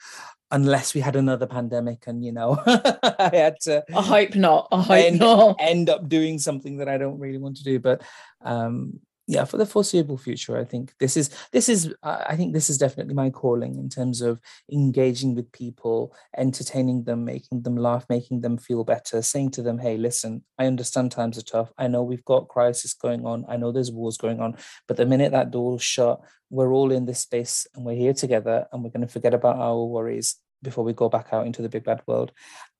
unless 0.52 0.94
we 0.94 1.02
had 1.02 1.16
another 1.16 1.48
pandemic 1.48 2.06
and 2.06 2.24
you 2.24 2.32
know 2.32 2.62
I 2.68 3.32
had 3.34 3.56
to 3.62 3.84
I 3.92 4.04
hope 4.04 4.36
not. 4.36 4.68
I 4.72 4.82
hope 4.84 5.06
end, 5.06 5.20
not. 5.20 5.56
end 5.60 5.90
up 5.90 6.08
doing 6.08 6.38
something 6.38 6.78
that 6.78 6.88
I 6.88 7.00
don't 7.00 7.18
really 7.18 7.40
want 7.40 7.58
to 7.58 7.64
do. 7.64 7.80
But 7.80 8.04
um 8.44 9.00
yeah 9.28 9.44
for 9.44 9.58
the 9.58 9.66
foreseeable 9.66 10.18
future 10.18 10.58
i 10.58 10.64
think 10.64 10.94
this 11.00 11.18
is 11.18 11.30
this 11.52 11.68
is 11.68 11.94
i 12.04 12.36
think 12.36 12.54
this 12.54 12.70
is 12.70 12.78
definitely 12.78 13.14
my 13.14 13.30
calling 13.30 13.76
in 13.80 13.90
terms 13.90 14.22
of 14.22 14.40
engaging 14.72 15.34
with 15.34 15.52
people 15.52 16.16
entertaining 16.38 17.04
them 17.06 17.26
making 17.26 17.64
them 17.64 17.76
laugh 17.76 18.06
making 18.10 18.42
them 18.42 18.58
feel 18.58 18.84
better 18.84 19.22
saying 19.22 19.50
to 19.50 19.64
them 19.64 19.80
hey 19.80 19.98
listen 19.98 20.44
i 20.60 20.66
understand 20.66 21.12
times 21.16 21.38
are 21.38 21.44
tough. 21.44 21.72
I 21.78 21.88
know 21.88 22.04
we've 22.04 22.26
got 22.26 22.48
crisis 22.48 22.94
going 22.94 23.26
on. 23.26 23.46
I 23.48 23.58
know 23.58 23.72
there's 23.72 23.92
wars 23.92 24.18
going 24.18 24.40
on. 24.40 24.58
But 24.88 24.98
the 24.98 25.06
minute 25.06 25.32
that 25.32 25.52
door's 25.52 25.84
shut 25.84 26.20
we're 26.52 26.72
all 26.72 26.92
in 26.92 27.06
this 27.06 27.22
space 27.22 27.66
and 27.74 27.84
we're 27.84 27.96
here 27.96 28.14
together 28.14 28.68
and 28.72 28.84
we're 28.84 28.92
going 28.92 29.02
to 29.02 29.12
forget 29.12 29.34
about 29.34 29.58
our 29.58 29.84
worries 29.84 30.36
before 30.62 30.84
we 30.84 30.94
go 30.94 31.10
back 31.10 31.30
out 31.32 31.48
into 31.48 31.62
the 31.64 31.70
big 31.70 31.84
bad 31.84 32.02
world. 32.06 32.32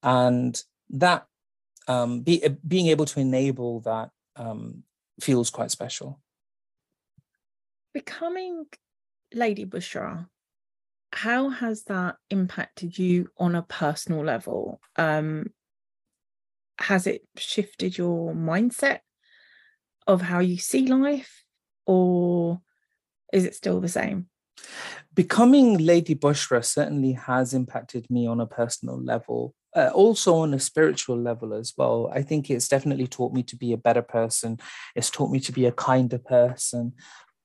And 0.04 0.62
that 0.92 1.26
um, 1.88 2.22
be, 2.22 2.44
being 2.66 2.88
able 2.88 3.06
to 3.06 3.20
enable 3.20 3.80
that 3.82 4.12
um, 4.36 4.84
feels 5.20 5.50
quite 5.50 5.72
special 5.72 6.20
becoming 7.96 8.66
Lady 9.34 9.66
Bushra, 9.66 10.28
how 11.14 11.50
has 11.50 11.86
that 11.86 12.18
impacted 12.30 13.00
you 13.00 13.30
on 13.38 13.56
a 13.56 13.62
personal 13.62 14.22
level? 14.22 14.82
Um, 14.98 15.54
has 16.78 17.08
it 17.08 17.22
shifted 17.38 17.98
your 17.98 18.34
mindset 18.34 19.00
of 20.06 20.22
how 20.22 20.40
you 20.40 20.58
see 20.58 20.88
life, 20.88 21.46
or 21.86 22.60
is 23.32 23.46
it 23.46 23.56
still 23.56 23.80
the 23.80 23.88
same? 23.88 24.28
Becoming 25.14 25.78
Lady 25.78 26.16
Bushra 26.16 26.66
certainly 26.66 27.14
has 27.14 27.54
impacted 27.54 28.12
me 28.12 28.28
on 28.28 28.42
a 28.42 28.46
personal 28.46 29.02
level. 29.02 29.56
Uh, 29.74 29.92
also 29.94 30.36
on 30.36 30.54
a 30.54 30.60
spiritual 30.60 31.18
level 31.18 31.54
as 31.54 31.74
well. 31.78 32.10
I 32.14 32.22
think 32.22 32.50
it's 32.50 32.70
definitely 32.70 33.08
taught 33.08 33.34
me 33.34 33.44
to 33.44 33.58
be 33.58 33.74
a 33.74 33.78
better 33.78 34.02
person. 34.02 34.58
It's 34.96 35.10
taught 35.10 35.32
me 35.32 35.42
to 35.42 35.52
be 35.52 35.66
a 35.66 35.72
kinder 35.74 36.18
person 36.18 36.94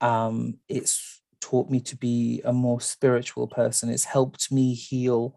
um, 0.01 0.57
it's 0.67 1.21
taught 1.39 1.69
me 1.69 1.79
to 1.81 1.95
be 1.95 2.41
a 2.43 2.53
more 2.53 2.81
spiritual 2.81 3.47
person. 3.47 3.89
It's 3.89 4.05
helped 4.05 4.51
me 4.51 4.73
heal. 4.73 5.35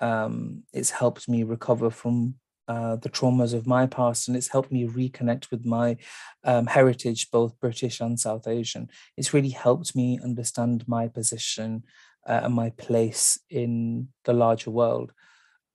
Um, 0.00 0.64
it's 0.72 0.90
helped 0.90 1.28
me 1.28 1.42
recover 1.42 1.90
from 1.90 2.34
uh, 2.68 2.96
the 2.96 3.08
traumas 3.08 3.52
of 3.52 3.66
my 3.66 3.86
past, 3.86 4.28
and 4.28 4.36
it's 4.36 4.48
helped 4.48 4.70
me 4.70 4.86
reconnect 4.86 5.50
with 5.50 5.64
my 5.64 5.96
um, 6.44 6.66
heritage, 6.66 7.30
both 7.30 7.58
British 7.58 8.00
and 8.00 8.18
South 8.18 8.46
Asian. 8.46 8.88
It's 9.16 9.34
really 9.34 9.48
helped 9.50 9.96
me 9.96 10.20
understand 10.22 10.86
my 10.86 11.08
position 11.08 11.84
uh, 12.28 12.40
and 12.44 12.54
my 12.54 12.70
place 12.70 13.40
in 13.50 14.08
the 14.24 14.32
larger 14.32 14.70
world. 14.70 15.12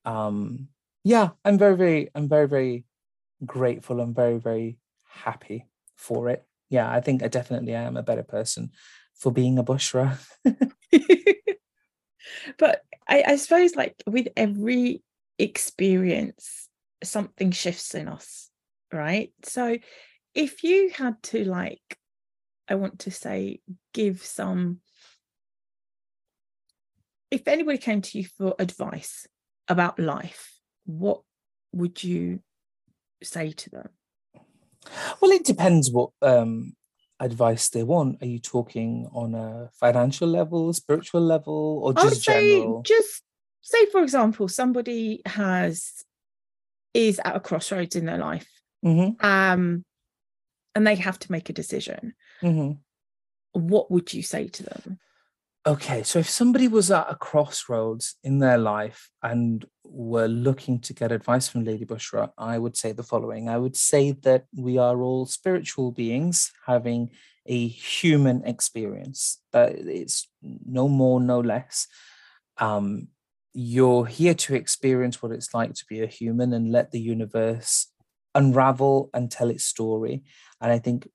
Um, 0.04 0.68
yeah, 1.04 1.30
I'm 1.44 1.58
very, 1.58 1.76
very, 1.76 2.08
I'm 2.14 2.28
very, 2.28 2.48
very 2.48 2.84
grateful. 3.44 4.00
I'm 4.00 4.14
very, 4.14 4.38
very 4.38 4.78
happy 5.04 5.66
for 5.96 6.28
it 6.30 6.46
yeah, 6.68 6.90
I 6.90 7.00
think 7.00 7.22
I 7.22 7.28
definitely 7.28 7.74
am 7.74 7.96
a 7.96 8.02
better 8.02 8.22
person 8.22 8.70
for 9.14 9.32
being 9.32 9.58
a 9.58 9.64
bushra. 9.64 10.18
but 12.58 12.82
I, 13.08 13.24
I 13.26 13.36
suppose 13.36 13.74
like 13.74 14.02
with 14.06 14.28
every 14.36 15.02
experience, 15.38 16.68
something 17.02 17.50
shifts 17.50 17.94
in 17.94 18.08
us. 18.08 18.50
right? 18.92 19.32
So 19.44 19.78
if 20.34 20.62
you 20.62 20.90
had 20.90 21.22
to 21.24 21.44
like, 21.44 21.98
I 22.68 22.74
want 22.74 23.00
to 23.00 23.10
say, 23.10 23.60
give 23.94 24.24
some, 24.24 24.80
if 27.30 27.48
anybody 27.48 27.78
came 27.78 28.02
to 28.02 28.18
you 28.18 28.24
for 28.24 28.54
advice 28.58 29.26
about 29.68 29.98
life, 29.98 30.58
what 30.84 31.22
would 31.72 32.02
you 32.02 32.40
say 33.22 33.52
to 33.52 33.70
them? 33.70 33.88
Well, 35.20 35.30
it 35.30 35.44
depends 35.44 35.90
what 35.90 36.10
um, 36.22 36.74
advice 37.20 37.68
they 37.68 37.82
want. 37.82 38.22
Are 38.22 38.26
you 38.26 38.38
talking 38.38 39.08
on 39.12 39.34
a 39.34 39.70
financial 39.72 40.28
level, 40.28 40.72
spiritual 40.72 41.20
level, 41.20 41.80
or 41.82 41.94
just 41.94 42.24
general? 42.24 42.82
Just 42.82 43.22
say, 43.62 43.86
for 43.86 44.02
example, 44.02 44.48
somebody 44.48 45.22
has 45.26 46.04
is 46.94 47.20
at 47.24 47.36
a 47.36 47.40
crossroads 47.40 47.96
in 47.96 48.06
their 48.06 48.18
life, 48.18 48.48
mm-hmm. 48.84 49.24
um, 49.24 49.84
and 50.74 50.86
they 50.86 50.94
have 50.94 51.18
to 51.18 51.32
make 51.32 51.50
a 51.50 51.52
decision. 51.52 52.14
Mm-hmm. 52.42 52.72
What 53.52 53.90
would 53.90 54.12
you 54.12 54.22
say 54.22 54.48
to 54.48 54.62
them? 54.62 54.98
Okay, 55.66 56.04
so 56.04 56.20
if 56.20 56.30
somebody 56.30 56.68
was 56.68 56.92
at 56.92 57.10
a 57.10 57.16
crossroads 57.16 58.14
in 58.22 58.38
their 58.38 58.56
life 58.56 59.10
and 59.20 59.66
were 59.84 60.28
looking 60.28 60.78
to 60.78 60.94
get 60.94 61.10
advice 61.10 61.48
from 61.48 61.64
Lady 61.64 61.84
Bushra, 61.84 62.30
I 62.38 62.56
would 62.56 62.76
say 62.76 62.92
the 62.92 63.02
following. 63.02 63.48
I 63.48 63.58
would 63.58 63.74
say 63.74 64.12
that 64.22 64.44
we 64.54 64.78
are 64.78 65.02
all 65.02 65.26
spiritual 65.26 65.90
beings 65.90 66.52
having 66.66 67.10
a 67.46 67.66
human 67.66 68.44
experience. 68.44 69.40
Uh, 69.52 69.70
it's 69.72 70.28
no 70.40 70.86
more, 70.86 71.20
no 71.20 71.40
less. 71.40 71.88
Um, 72.58 73.08
you're 73.52 74.06
here 74.06 74.34
to 74.34 74.54
experience 74.54 75.20
what 75.20 75.32
it's 75.32 75.52
like 75.52 75.74
to 75.74 75.84
be 75.88 76.00
a 76.00 76.06
human 76.06 76.52
and 76.52 76.70
let 76.70 76.92
the 76.92 77.00
universe 77.00 77.88
unravel 78.36 79.10
and 79.12 79.32
tell 79.32 79.50
its 79.50 79.64
story. 79.64 80.22
And 80.60 80.72
I 80.72 80.78
think 80.78 81.08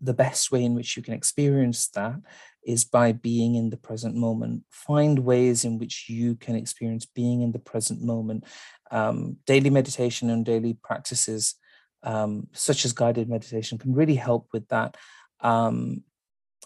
the 0.00 0.14
best 0.14 0.50
way 0.50 0.64
in 0.64 0.74
which 0.74 0.96
you 0.96 1.02
can 1.02 1.14
experience 1.14 1.88
that 1.88 2.16
is 2.64 2.84
by 2.84 3.12
being 3.12 3.54
in 3.54 3.70
the 3.70 3.76
present 3.76 4.14
moment. 4.14 4.64
Find 4.70 5.20
ways 5.20 5.64
in 5.64 5.78
which 5.78 6.06
you 6.08 6.34
can 6.36 6.56
experience 6.56 7.06
being 7.06 7.42
in 7.42 7.52
the 7.52 7.58
present 7.58 8.02
moment. 8.02 8.44
Um, 8.90 9.36
daily 9.46 9.70
meditation 9.70 10.30
and 10.30 10.44
daily 10.44 10.78
practices, 10.82 11.54
um, 12.02 12.48
such 12.52 12.84
as 12.84 12.92
guided 12.92 13.28
meditation, 13.28 13.78
can 13.78 13.94
really 13.94 14.14
help 14.14 14.48
with 14.52 14.66
that. 14.68 14.96
Um, 15.40 16.02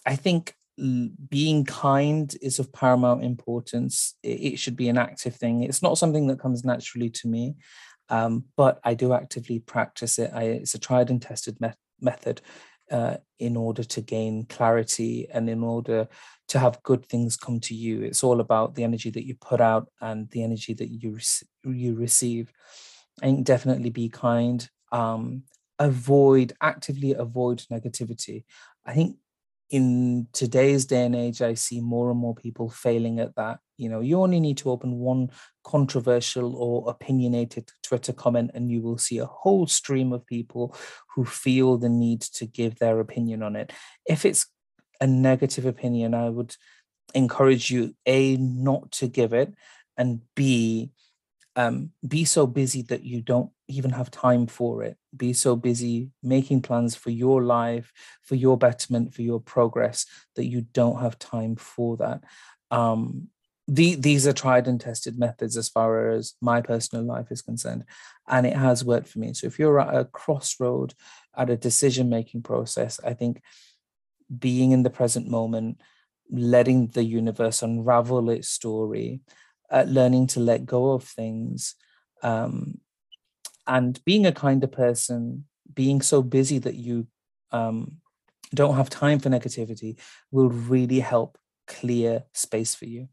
I 0.06 0.16
think 0.16 0.54
being 1.28 1.64
kind 1.64 2.34
is 2.40 2.58
of 2.58 2.72
paramount 2.72 3.24
importance. 3.24 4.14
It, 4.22 4.58
should 4.58 4.76
be 4.76 4.88
an 4.88 4.98
active 4.98 5.36
thing. 5.36 5.62
It's 5.62 5.82
not 5.82 5.98
something 5.98 6.28
that 6.28 6.40
comes 6.40 6.64
naturally 6.64 7.10
to 7.10 7.28
me, 7.28 7.56
um, 8.08 8.44
but 8.56 8.80
I 8.82 8.94
do 8.94 9.12
actively 9.12 9.58
practice 9.58 10.18
it. 10.18 10.30
I, 10.32 10.44
it's 10.44 10.74
a 10.74 10.78
tried 10.78 11.10
and 11.10 11.20
tested 11.20 11.60
me- 11.60 11.72
method 12.00 12.40
uh, 12.90 13.16
in 13.38 13.56
order 13.56 13.84
to 13.84 14.00
gain 14.00 14.44
clarity 14.44 15.28
and 15.32 15.48
in 15.48 15.62
order 15.62 16.08
to 16.48 16.58
have 16.58 16.82
good 16.82 17.06
things 17.06 17.36
come 17.36 17.60
to 17.60 17.74
you. 17.74 18.02
It's 18.02 18.24
all 18.24 18.40
about 18.40 18.74
the 18.74 18.84
energy 18.84 19.10
that 19.10 19.26
you 19.26 19.36
put 19.36 19.60
out 19.60 19.88
and 20.00 20.28
the 20.30 20.42
energy 20.42 20.74
that 20.74 20.88
you 20.88 21.12
re- 21.12 21.72
you 21.72 21.94
receive. 21.94 22.52
And 23.22 23.44
definitely 23.44 23.90
be 23.90 24.08
kind. 24.08 24.68
Um, 24.92 25.44
avoid 25.78 26.52
actively 26.60 27.12
avoid 27.14 27.64
negativity. 27.70 28.44
I 28.84 28.94
think 28.94 29.16
in 29.70 30.26
today's 30.32 30.84
day 30.84 31.04
and 31.04 31.14
age, 31.14 31.40
I 31.40 31.54
see 31.54 31.80
more 31.80 32.10
and 32.10 32.18
more 32.18 32.34
people 32.34 32.68
failing 32.68 33.20
at 33.20 33.36
that. 33.36 33.60
You 33.78 33.88
know, 33.88 34.00
you 34.00 34.20
only 34.20 34.40
need 34.40 34.58
to 34.58 34.70
open 34.70 34.98
one 34.98 35.30
controversial 35.64 36.56
or 36.56 36.90
opinionated 36.90 37.70
Twitter 37.82 38.12
comment, 38.12 38.50
and 38.54 38.70
you 38.70 38.82
will 38.82 38.98
see 38.98 39.18
a 39.18 39.26
whole 39.26 39.66
stream 39.66 40.12
of 40.12 40.26
people 40.26 40.76
who 41.14 41.24
feel 41.24 41.78
the 41.78 41.88
need 41.88 42.20
to 42.22 42.46
give 42.46 42.78
their 42.78 43.00
opinion 43.00 43.42
on 43.42 43.56
it. 43.56 43.72
If 44.06 44.24
it's 44.24 44.46
a 45.00 45.06
negative 45.06 45.66
opinion, 45.66 46.14
I 46.14 46.28
would 46.28 46.54
encourage 47.14 47.70
you, 47.70 47.94
A, 48.06 48.36
not 48.36 48.90
to 48.92 49.08
give 49.08 49.32
it, 49.32 49.54
and 49.96 50.20
B, 50.34 50.90
um, 51.60 51.90
be 52.06 52.24
so 52.24 52.46
busy 52.46 52.82
that 52.82 53.04
you 53.04 53.20
don't 53.20 53.50
even 53.68 53.90
have 53.90 54.10
time 54.10 54.46
for 54.46 54.82
it. 54.82 54.96
Be 55.14 55.32
so 55.32 55.56
busy 55.56 56.10
making 56.22 56.62
plans 56.62 56.94
for 56.96 57.10
your 57.10 57.42
life, 57.42 57.92
for 58.22 58.34
your 58.34 58.56
betterment, 58.56 59.14
for 59.14 59.22
your 59.22 59.40
progress 59.40 60.06
that 60.36 60.46
you 60.46 60.62
don't 60.72 61.00
have 61.00 61.18
time 61.18 61.56
for 61.56 61.96
that. 61.98 62.24
Um, 62.70 63.28
the, 63.68 63.94
these 63.94 64.26
are 64.26 64.32
tried 64.32 64.66
and 64.68 64.80
tested 64.80 65.18
methods 65.18 65.56
as 65.56 65.68
far 65.68 66.10
as 66.10 66.34
my 66.40 66.60
personal 66.60 67.04
life 67.04 67.30
is 67.30 67.42
concerned, 67.42 67.84
and 68.26 68.46
it 68.46 68.56
has 68.56 68.84
worked 68.84 69.08
for 69.08 69.18
me. 69.18 69.32
So 69.34 69.46
if 69.46 69.58
you're 69.58 69.80
at 69.80 69.94
a 69.94 70.04
crossroad, 70.06 70.94
at 71.36 71.50
a 71.50 71.56
decision 71.56 72.08
making 72.08 72.42
process, 72.42 72.98
I 73.04 73.14
think 73.14 73.42
being 74.36 74.72
in 74.72 74.82
the 74.82 74.90
present 74.90 75.28
moment, 75.28 75.80
letting 76.30 76.88
the 76.88 77.04
universe 77.04 77.62
unravel 77.62 78.30
its 78.30 78.48
story, 78.48 79.20
at 79.70 79.88
learning 79.88 80.26
to 80.26 80.40
let 80.40 80.66
go 80.66 80.92
of 80.92 81.04
things 81.04 81.74
um, 82.22 82.80
and 83.66 84.02
being 84.04 84.26
a 84.26 84.32
kinder 84.32 84.66
person 84.66 85.44
being 85.72 86.02
so 86.02 86.22
busy 86.22 86.58
that 86.58 86.74
you 86.74 87.06
um, 87.52 87.96
don't 88.54 88.76
have 88.76 88.90
time 88.90 89.18
for 89.18 89.28
negativity 89.28 89.98
will 90.30 90.50
really 90.50 91.00
help 91.00 91.38
clear 91.66 92.24
space 92.32 92.74
for 92.74 92.86
you. 92.86 93.08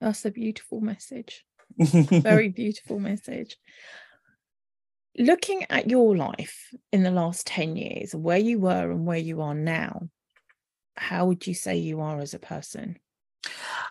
That's 0.00 0.24
a 0.24 0.30
beautiful 0.30 0.80
message. 0.80 1.44
Very 1.78 2.48
beautiful 2.48 2.98
message. 2.98 3.56
Looking 5.18 5.66
at 5.70 5.90
your 5.90 6.16
life 6.16 6.68
in 6.92 7.02
the 7.02 7.10
last 7.10 7.46
10 7.46 7.76
years 7.76 8.14
where 8.14 8.38
you 8.38 8.58
were 8.58 8.90
and 8.90 9.06
where 9.06 9.18
you 9.18 9.40
are 9.40 9.54
now 9.54 10.08
how 11.00 11.26
would 11.26 11.46
you 11.46 11.54
say 11.54 11.76
you 11.76 12.00
are 12.00 12.20
as 12.20 12.34
a 12.34 12.38
person 12.38 12.98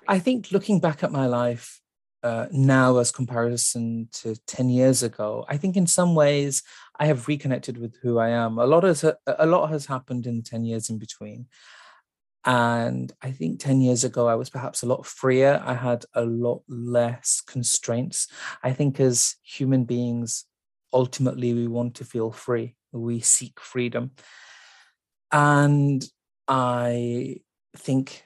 I 0.07 0.19
think 0.19 0.51
looking 0.51 0.79
back 0.79 1.03
at 1.03 1.11
my 1.11 1.27
life 1.27 1.81
uh, 2.23 2.47
now 2.51 2.97
as 2.97 3.11
comparison 3.11 4.09
to 4.11 4.35
10 4.47 4.69
years 4.69 5.03
ago, 5.03 5.45
I 5.47 5.57
think 5.57 5.77
in 5.77 5.87
some 5.87 6.15
ways 6.15 6.63
I 6.99 7.05
have 7.05 7.27
reconnected 7.27 7.77
with 7.77 7.95
who 8.01 8.19
I 8.19 8.29
am. 8.29 8.57
A 8.57 8.65
lot 8.65 8.83
has 8.83 9.03
a 9.03 9.45
lot 9.45 9.67
has 9.67 9.85
happened 9.85 10.25
in 10.25 10.43
10 10.43 10.65
years 10.65 10.89
in 10.89 10.97
between. 10.97 11.47
And 12.45 13.11
I 13.21 13.31
think 13.31 13.59
10 13.59 13.81
years 13.81 14.03
ago, 14.03 14.27
I 14.27 14.35
was 14.35 14.49
perhaps 14.49 14.81
a 14.81 14.85
lot 14.85 15.05
freer. 15.05 15.61
I 15.63 15.73
had 15.73 16.05
a 16.13 16.23
lot 16.23 16.63
less 16.67 17.41
constraints. 17.45 18.27
I 18.63 18.71
think 18.71 18.99
as 18.99 19.35
human 19.43 19.83
beings, 19.83 20.45
ultimately, 20.93 21.53
we 21.53 21.67
want 21.67 21.95
to 21.95 22.05
feel 22.05 22.31
free. 22.31 22.75
We 22.91 23.19
seek 23.19 23.59
freedom. 23.59 24.11
And 25.31 26.03
I 26.47 27.37
think 27.75 28.23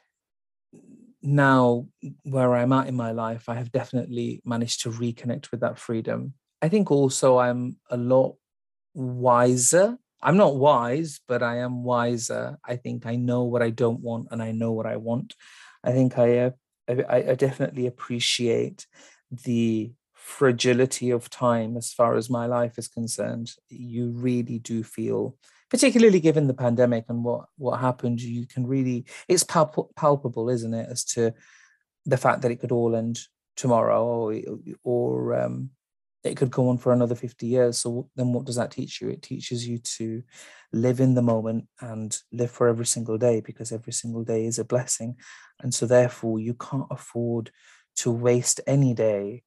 now 1.24 1.88
where 2.24 2.54
I'm 2.56 2.74
at 2.74 2.88
in 2.88 2.96
my 2.96 3.12
life, 3.12 3.50
I 3.50 3.56
have 3.56 3.72
definitely 3.72 4.42
managed 4.46 4.82
to 4.84 4.92
reconnect 4.92 5.52
with 5.52 5.62
that 5.62 5.80
freedom. 5.80 6.34
I 6.62 6.70
think 6.70 6.92
also 6.92 7.38
I'm 7.38 7.78
a 7.90 7.98
lot 7.98 8.36
wiser. 8.94 9.98
I'm 10.22 10.38
not 10.38 10.56
wise, 10.56 11.20
but 11.28 11.44
I 11.44 11.58
am 11.58 11.84
wiser. 11.84 12.58
I 12.66 12.76
think 12.78 13.06
I 13.06 13.16
know 13.16 13.44
what 13.44 13.62
I 13.62 13.70
don't 13.70 14.00
want 14.00 14.28
and 14.32 14.42
I 14.42 14.52
know 14.52 14.72
what 14.72 14.86
I 14.86 14.98
want. 14.98 15.36
I 15.84 15.92
think 15.92 16.18
I, 16.18 16.38
uh, 16.40 16.52
I, 16.88 17.32
I 17.32 17.36
definitely 17.36 17.88
appreciate 17.88 18.88
the 19.32 19.92
fragility 20.14 21.10
of 21.12 21.30
time 21.30 21.76
as 21.76 21.92
far 21.92 22.16
as 22.16 22.30
my 22.30 22.46
life 22.46 22.78
is 22.78 22.88
concerned. 22.88 23.52
You 23.70 24.12
really 24.12 24.60
do 24.60 24.84
feel 24.84 25.36
particularly 25.74 26.20
given 26.20 26.46
the 26.46 26.54
pandemic 26.54 27.06
and 27.10 27.24
what 27.24 27.46
what 27.58 27.80
happened 27.80 28.22
you 28.22 28.46
can 28.46 28.68
really 28.68 29.06
it's 29.28 29.44
palp- 29.44 29.90
palpable 29.96 30.48
isn't 30.50 30.76
it 30.76 30.88
as 30.88 31.04
to 31.04 31.34
the 32.06 32.18
fact 32.18 32.44
that 32.44 32.52
it 32.52 32.60
could 32.60 32.72
all 32.72 32.96
end 32.96 33.20
tomorrow 33.56 34.06
or 34.06 34.36
or 34.84 35.34
um, 35.34 35.72
it 36.24 36.38
could 36.38 36.52
go 36.52 36.70
on 36.70 36.78
for 36.78 36.94
another 36.94 37.16
50 37.16 37.46
years. 37.46 37.80
So 37.80 38.10
then 38.16 38.32
what 38.32 38.46
does 38.46 38.56
that 38.56 38.72
teach 38.72 39.02
you? 39.02 39.10
It 39.10 39.22
teaches 39.22 39.68
you 39.68 39.80
to 39.80 40.24
live 40.72 41.02
in 41.02 41.16
the 41.16 41.22
moment 41.22 41.68
and 41.82 42.18
live 42.32 42.50
for 42.50 42.70
every 42.70 42.86
single 42.86 43.18
day 43.18 43.42
because 43.42 43.72
every 43.72 43.92
single 43.92 44.24
day 44.24 44.46
is 44.46 44.58
a 44.58 44.64
blessing. 44.64 45.18
And 45.62 45.74
so 45.74 45.86
therefore 45.86 46.40
you 46.40 46.54
can't 46.54 46.88
afford 46.90 47.52
to 47.98 48.12
waste 48.12 48.62
any 48.66 48.94
day 48.94 49.44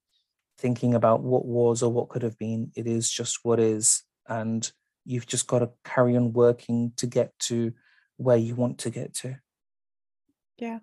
thinking 0.59 0.95
about 0.95 1.23
what 1.23 1.47
was 1.47 1.83
or 1.83 1.91
what 1.91 2.11
could 2.11 2.23
have 2.23 2.39
been. 2.39 2.73
It 2.77 2.87
is 2.87 3.11
just 3.11 3.39
what 3.43 3.59
is. 3.59 4.03
And 4.29 4.71
you've 5.07 5.27
just 5.27 5.47
got 5.47 5.61
to 5.61 5.71
carry 5.85 6.17
on 6.17 6.33
working 6.33 6.93
to 6.97 7.07
get 7.07 7.39
to 7.39 7.73
where 8.17 8.37
you 8.37 8.55
want 8.55 8.79
to 8.79 8.91
get 8.91 9.15
to. 9.15 9.37
Yeah, 10.59 10.81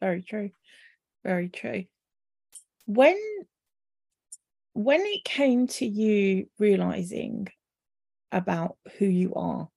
very 0.00 0.22
true. 0.22 0.50
Very 1.24 1.48
true. 1.48 1.84
When 2.86 3.18
when 4.72 5.00
it 5.00 5.24
came 5.24 5.66
to 5.66 5.86
you 5.86 6.48
realizing 6.58 7.48
about 8.30 8.76
who 8.98 9.06
you 9.06 9.34
are 9.34 9.68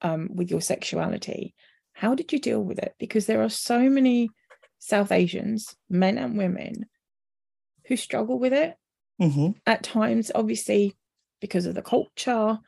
um, 0.00 0.30
with 0.32 0.50
your 0.50 0.60
sexuality, 0.60 1.54
how 1.92 2.14
did 2.14 2.32
you 2.32 2.38
deal 2.38 2.62
with 2.62 2.78
it? 2.78 2.94
Because 2.98 3.26
there 3.26 3.42
are 3.42 3.50
so 3.50 3.90
many 3.90 4.30
South 4.78 5.12
Asians, 5.12 5.74
men 5.88 6.18
and 6.18 6.36
women, 6.38 6.86
who 7.86 7.96
struggle 7.96 8.38
with 8.38 8.52
it 8.52 8.76
mm-hmm. 9.20 9.50
at 9.66 9.82
times. 9.82 10.30
Obviously, 10.34 10.96
because 11.44 11.66
of 11.66 11.74
the 11.74 11.82
culture, 11.82 12.58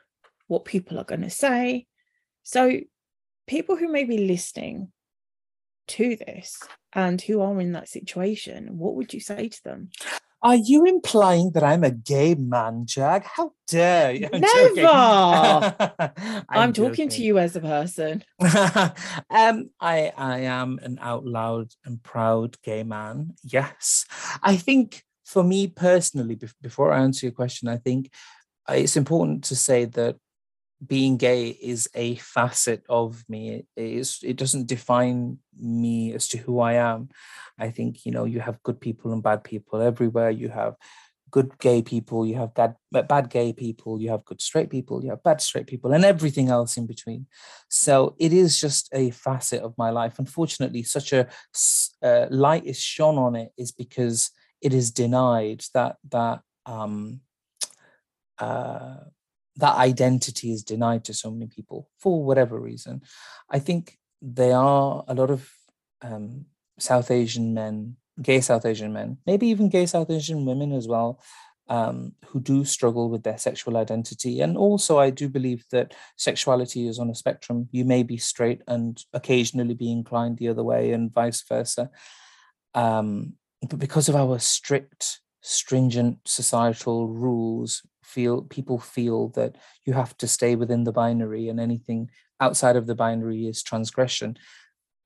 what 0.49 0.67
people 0.67 0.99
are 0.99 1.05
going 1.05 1.23
to 1.23 1.31
say. 1.31 1.87
So, 2.43 2.81
people 3.47 3.75
who 3.75 3.91
may 3.91 4.05
be 4.05 4.19
listening 4.19 4.93
to 5.89 6.15
this 6.17 6.61
and 6.93 7.19
who 7.23 7.41
are 7.41 7.59
in 7.59 7.73
that 7.73 7.89
situation, 7.89 8.77
what 8.77 8.95
would 8.95 9.15
you 9.15 9.21
say 9.21 9.49
to 9.49 9.65
them? 9.65 9.89
Are 10.43 10.57
you 10.57 10.85
implying 10.85 11.53
that 11.53 11.65
I'm 11.65 11.85
a 11.85 11.91
gay 11.91 12.35
man, 12.35 12.85
Jag? 12.85 13.25
How 13.25 13.53
dare 13.67 14.13
you? 14.13 14.29
I'm 14.31 14.43
Never. 14.43 15.75
I'm, 16.19 16.45
I'm 16.51 16.73
talking 16.75 17.09
to 17.09 17.23
you 17.23 17.39
as 17.39 17.57
a 17.57 17.61
person. 17.61 18.23
um, 18.41 19.71
I 19.81 20.13
I 20.19 20.41
am 20.41 20.79
an 20.83 20.99
out 21.01 21.25
loud 21.25 21.73
and 21.87 22.03
proud 22.03 22.61
gay 22.63 22.83
man. 22.83 23.37
Yes, 23.43 24.05
I 24.43 24.57
think 24.57 25.03
for 25.27 25.43
me 25.43 25.67
personally, 25.67 26.39
before 26.63 26.93
I 26.93 27.01
answer 27.01 27.27
your 27.27 27.33
question, 27.33 27.67
I 27.67 27.79
think 27.79 28.13
it's 28.69 28.97
important 28.97 29.45
to 29.45 29.57
say 29.57 29.85
that 29.85 30.17
being 30.85 31.17
gay 31.17 31.49
is 31.49 31.89
a 31.95 32.17
facet 32.17 32.85
of 32.89 33.25
me. 33.29 33.65
It 33.77 34.37
doesn't 34.37 34.67
define 34.67 35.39
me 35.59 36.13
as 36.13 36.29
to 36.29 36.39
who 36.39 36.61
I 36.61 36.75
am. 36.75 37.09
I 37.59 37.71
think 37.71 38.05
you 38.05 38.13
know 38.13 38.25
you 38.25 38.41
have 38.41 38.63
good 38.63 38.81
people 38.81 39.13
and 39.13 39.23
bad 39.23 39.43
people 39.45 39.81
everywhere. 39.81 40.31
You 40.31 40.49
have 40.51 40.77
good 41.31 41.59
gay 41.59 41.83
people, 41.83 42.27
you 42.27 42.35
have 42.37 42.55
bad 42.55 42.77
bad 42.91 43.31
gay 43.31 43.53
people, 43.53 44.01
you 44.01 44.11
have 44.11 44.25
good 44.25 44.41
straight 44.41 44.71
people, 44.71 45.03
you 45.03 45.11
have 45.11 45.23
bad 45.23 45.41
straight 45.41 45.67
people, 45.67 45.93
and 45.93 46.05
everything 46.05 46.49
else 46.49 46.77
in 46.77 46.87
between. 46.87 47.27
So 47.69 48.15
it 48.19 48.33
is 48.33 48.61
just 48.61 48.89
a 48.93 49.11
facet 49.11 49.63
of 49.63 49.75
my 49.79 49.91
life. 49.91 50.19
Unfortunately, 50.19 50.83
such 50.83 51.13
a 51.13 51.27
uh, 52.03 52.27
light 52.31 52.67
is 52.67 52.79
shone 52.79 53.19
on 53.19 53.35
it 53.35 53.53
is 53.57 53.73
because 53.73 54.31
it 54.61 54.73
is 54.75 54.91
denied 54.91 55.65
that 55.75 55.97
that 56.11 56.41
um, 56.67 57.21
uh, 58.39 58.97
that 59.57 59.77
identity 59.77 60.53
is 60.53 60.63
denied 60.63 61.05
to 61.05 61.15
so 61.15 61.31
many 61.31 61.47
people 61.47 61.89
for 61.99 62.23
whatever 62.23 62.61
reason. 62.61 63.03
I 63.51 63.59
think 63.59 63.99
there 64.21 64.57
are 64.57 65.05
a 65.09 65.15
lot 65.15 65.31
of 65.31 65.51
um, 66.03 66.47
South 66.79 67.11
Asian 67.11 67.55
men, 67.55 67.97
gay 68.21 68.41
South 68.41 68.67
Asian 68.67 68.93
men, 68.93 69.19
maybe 69.27 69.47
even 69.49 69.69
gay 69.69 69.87
South 69.87 70.11
Asian 70.11 70.45
women 70.45 70.73
as 70.73 70.87
well, 70.87 71.21
um, 71.69 72.13
who 72.27 72.41
do 72.41 72.65
struggle 72.65 73.09
with 73.09 73.23
their 73.23 73.39
sexual 73.39 73.77
identity. 73.77 74.41
And 74.41 74.57
also, 74.57 74.99
I 74.99 75.11
do 75.11 75.29
believe 75.29 75.65
that 75.73 75.95
sexuality 76.17 76.87
is 76.87 76.99
on 76.99 77.11
a 77.11 77.15
spectrum. 77.15 77.69
You 77.73 77.85
may 77.85 78.03
be 78.03 78.19
straight 78.19 78.63
and 78.69 79.03
occasionally 79.13 79.75
be 79.75 79.91
inclined 79.91 80.39
the 80.39 80.49
other 80.49 80.63
way, 80.63 80.93
and 80.93 81.13
vice 81.13 81.43
versa. 81.43 81.91
Um, 82.75 83.35
but 83.69 83.79
because 83.79 84.09
of 84.09 84.17
our 84.17 84.39
strict, 84.39 85.21
stringent 85.41 86.19
societal 86.27 87.09
rules, 87.09 87.83
feel 88.07 88.43
people 88.43 88.79
feel 88.79 89.29
that 89.31 89.57
you 89.85 89.93
have 89.93 90.17
to 90.19 90.29
stay 90.29 90.57
within 90.57 90.85
the 90.85 90.93
binary, 90.93 91.49
and 91.49 91.61
anything 91.61 92.11
outside 92.41 92.77
of 92.77 92.87
the 92.87 92.95
binary 92.95 93.47
is 93.47 93.63
transgression 93.63 94.39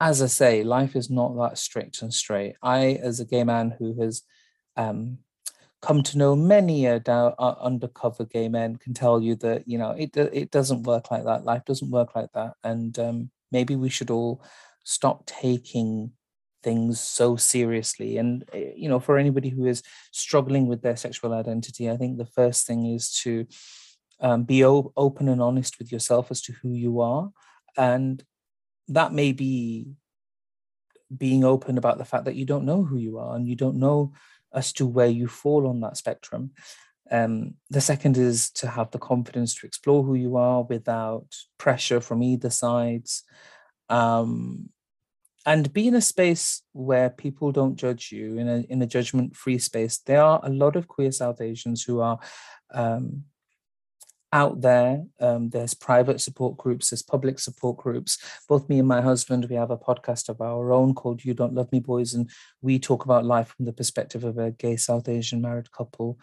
as 0.01 0.23
I 0.23 0.27
say, 0.27 0.65
life 0.65 0.97
is 0.97 1.11
not 1.11 1.37
that 1.37 1.59
strict 1.59 2.01
and 2.01 2.13
straight. 2.13 2.57
I, 2.63 2.99
as 3.03 3.21
a 3.21 3.27
gay 3.27 3.45
man 3.45 3.77
who 3.79 4.01
has 4.01 4.23
um, 4.77 5.19
come 5.83 6.03
to 6.03 6.19
know 6.19 6.35
many 6.35 6.85
down, 7.01 7.35
uh, 7.39 7.55
undercover 7.61 8.25
gay 8.25 8.49
men, 8.49 8.77
can 8.77 8.95
tell 8.95 9.21
you 9.21 9.37
that 9.37 9.69
you 9.69 9.77
know 9.77 9.91
it 9.91 10.17
it 10.17 10.51
doesn't 10.51 10.85
work 10.85 11.11
like 11.11 11.25
that. 11.25 11.45
Life 11.45 11.65
doesn't 11.67 11.91
work 11.91 12.17
like 12.17 12.33
that, 12.33 12.55
and 12.65 12.99
um, 12.99 13.31
maybe 13.53 13.77
we 13.77 13.91
should 13.91 14.11
all 14.11 14.43
stop 14.85 15.27
taking 15.27 16.13
things 16.63 17.01
so 17.01 17.37
seriously. 17.37 18.19
And 18.19 18.45
eh, 18.53 18.73
you 18.77 18.89
know, 18.89 19.01
for 19.01 19.19
anybody 19.19 19.49
who 19.49 19.67
is 19.67 19.83
struggling 20.13 20.67
with 20.67 20.83
their 20.83 20.97
sexual 20.97 21.33
identity, 21.33 21.91
I 21.91 21.97
think 21.97 22.19
the 22.19 22.27
first 22.27 22.67
thing 22.67 22.87
is 22.87 23.13
to 23.23 23.47
um, 24.21 24.45
be 24.45 24.65
o- 24.65 24.93
open 24.97 25.29
and 25.29 25.43
honest 25.43 25.79
with 25.79 25.91
yourself 25.91 26.31
as 26.31 26.43
to 26.43 26.53
who 26.53 26.73
you 26.73 27.01
are 27.01 27.31
and 27.77 28.23
that 28.89 29.13
may 29.13 29.33
be 29.33 29.87
being 31.17 31.45
open 31.45 31.79
about 31.79 31.99
the 31.99 32.05
fact 32.05 32.25
that 32.25 32.35
you 32.35 32.45
don't 32.45 32.65
know 32.65 32.85
who 32.85 32.99
you 32.99 33.19
are 33.19 33.37
and 33.37 33.49
you 33.49 33.57
don't 33.57 33.79
know 33.79 34.13
as 34.53 34.73
to 34.75 34.87
where 34.87 35.09
you 35.09 35.27
fall 35.27 35.67
on 35.67 35.81
that 35.81 35.97
spectrum. 35.97 36.51
Um, 37.11 37.55
the 37.71 37.81
second 37.81 38.17
is 38.17 38.51
to 38.53 38.69
have 38.69 38.91
the 38.91 38.99
confidence 38.99 39.55
to 39.57 39.67
explore 39.67 40.03
who 40.05 40.15
you 40.15 40.37
are 40.37 40.63
without 40.63 41.27
pressure 41.59 42.01
from 42.01 42.23
either 42.23 42.51
sides. 42.51 43.25
Um, 43.89 44.71
and 45.47 45.73
be 45.73 45.89
in 45.89 45.95
a 45.95 46.01
space 46.01 46.63
where 46.73 47.11
people 47.11 47.51
don't 47.53 47.77
judge 47.77 48.13
you 48.13 48.39
in 48.39 48.49
a 48.49 48.59
in 48.69 48.83
a 48.83 48.87
judgment 48.87 49.35
free 49.35 49.59
space. 49.59 49.99
There 49.99 50.23
are 50.23 50.41
a 50.43 50.51
lot 50.51 50.77
of 50.77 50.89
queer 50.89 51.13
South 51.13 51.41
Asians 51.41 51.83
who 51.83 52.01
are 52.01 52.19
um, 52.73 53.25
out 54.33 54.61
there. 54.61 55.05
Um, 55.19 55.51
there's 55.51 55.75
private 55.75 56.21
support 56.21 56.57
groups, 56.57 56.91
there's 56.91 57.03
public 57.03 57.39
support 57.39 57.79
groups. 57.79 58.19
Both 58.49 58.69
me 58.69 58.79
and 58.79 58.89
my 58.89 59.01
husband, 59.01 59.47
we 59.49 59.57
have 59.57 59.71
a 59.71 59.79
podcast 59.79 60.29
of 60.29 60.41
our 60.41 60.73
own 60.73 60.95
called 60.95 61.25
You 61.25 61.35
Don't 61.35 61.55
Love 61.55 61.73
Me 61.73 61.81
Boys, 61.81 62.15
and 62.15 62.31
we 62.61 62.79
talk 62.79 63.05
about 63.05 63.25
life 63.25 63.55
from 63.57 63.65
the 63.65 63.73
perspective 63.73 64.25
of 64.25 64.39
a 64.39 64.51
gay 64.53 64.77
South 64.77 65.09
Asian 65.09 65.41
married 65.41 65.73
couple. 65.73 66.19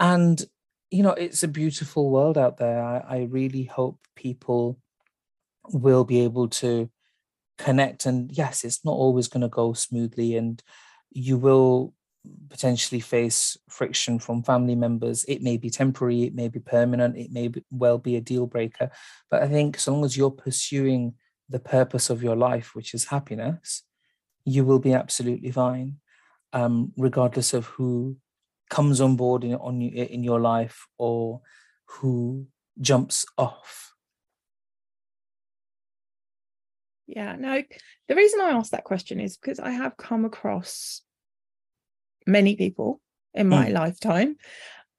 And, 0.00 0.42
you 0.90 1.02
know, 1.02 1.12
it's 1.12 1.42
a 1.42 1.48
beautiful 1.48 2.10
world 2.10 2.36
out 2.36 2.56
there. 2.56 2.82
I, 2.82 2.98
I 2.98 3.18
really 3.30 3.64
hope 3.64 4.00
people 4.16 4.78
will 5.72 6.04
be 6.04 6.22
able 6.22 6.48
to 6.48 6.90
connect. 7.58 8.06
And 8.06 8.30
yes, 8.32 8.64
it's 8.64 8.84
not 8.84 8.92
always 8.92 9.28
going 9.28 9.42
to 9.42 9.48
go 9.48 9.72
smoothly, 9.72 10.36
and 10.36 10.62
you 11.10 11.38
will 11.38 11.94
potentially 12.48 13.00
face 13.00 13.56
friction 13.68 14.18
from 14.18 14.42
family 14.42 14.74
members. 14.74 15.24
It 15.26 15.42
may 15.42 15.56
be 15.56 15.70
temporary, 15.70 16.22
it 16.22 16.34
may 16.34 16.48
be 16.48 16.60
permanent, 16.60 17.16
it 17.16 17.32
may 17.32 17.48
be, 17.48 17.64
well 17.70 17.98
be 17.98 18.16
a 18.16 18.20
deal 18.20 18.46
breaker. 18.46 18.90
But 19.30 19.42
I 19.42 19.48
think 19.48 19.78
so 19.78 19.92
long 19.92 20.04
as 20.04 20.16
you're 20.16 20.30
pursuing 20.30 21.14
the 21.48 21.58
purpose 21.58 22.10
of 22.10 22.22
your 22.22 22.36
life, 22.36 22.74
which 22.74 22.94
is 22.94 23.06
happiness, 23.06 23.82
you 24.44 24.64
will 24.64 24.78
be 24.78 24.92
absolutely 24.92 25.50
fine, 25.50 25.96
um, 26.52 26.92
regardless 26.96 27.54
of 27.54 27.66
who 27.66 28.16
comes 28.70 29.00
on 29.00 29.16
board 29.16 29.44
in, 29.44 29.54
on 29.54 29.80
you, 29.80 29.90
in 29.90 30.22
your 30.22 30.40
life 30.40 30.86
or 30.98 31.40
who 31.86 32.46
jumps 32.80 33.26
off. 33.36 33.91
Yeah, 37.14 37.36
no, 37.38 37.62
the 38.08 38.14
reason 38.14 38.40
I 38.40 38.52
asked 38.52 38.70
that 38.70 38.84
question 38.84 39.20
is 39.20 39.36
because 39.36 39.60
I 39.60 39.72
have 39.72 39.98
come 39.98 40.24
across 40.24 41.02
many 42.26 42.56
people 42.56 43.02
in 43.34 43.48
my 43.48 43.68
mm. 43.68 43.72
lifetime 43.74 44.36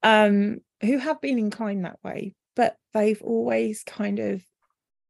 um, 0.04 0.58
who 0.80 0.98
have 0.98 1.20
been 1.20 1.40
inclined 1.40 1.84
that 1.84 1.98
way, 2.04 2.36
but 2.54 2.76
they've 2.92 3.20
always 3.20 3.82
kind 3.82 4.20
of 4.20 4.42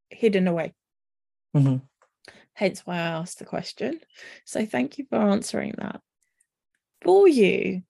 hidden 0.09 0.49
away. 0.49 0.73
Mm-hmm. 1.55 1.85
Hence 2.55 2.81
why 2.87 2.97
I 2.97 3.19
asked 3.19 3.39
the 3.39 3.45
question. 3.45 4.01
So 4.47 4.65
thank 4.65 4.97
you 4.97 5.05
for 5.11 5.19
answering 5.19 5.75
that. 5.77 6.01
For 7.03 7.29
you, 7.29 7.83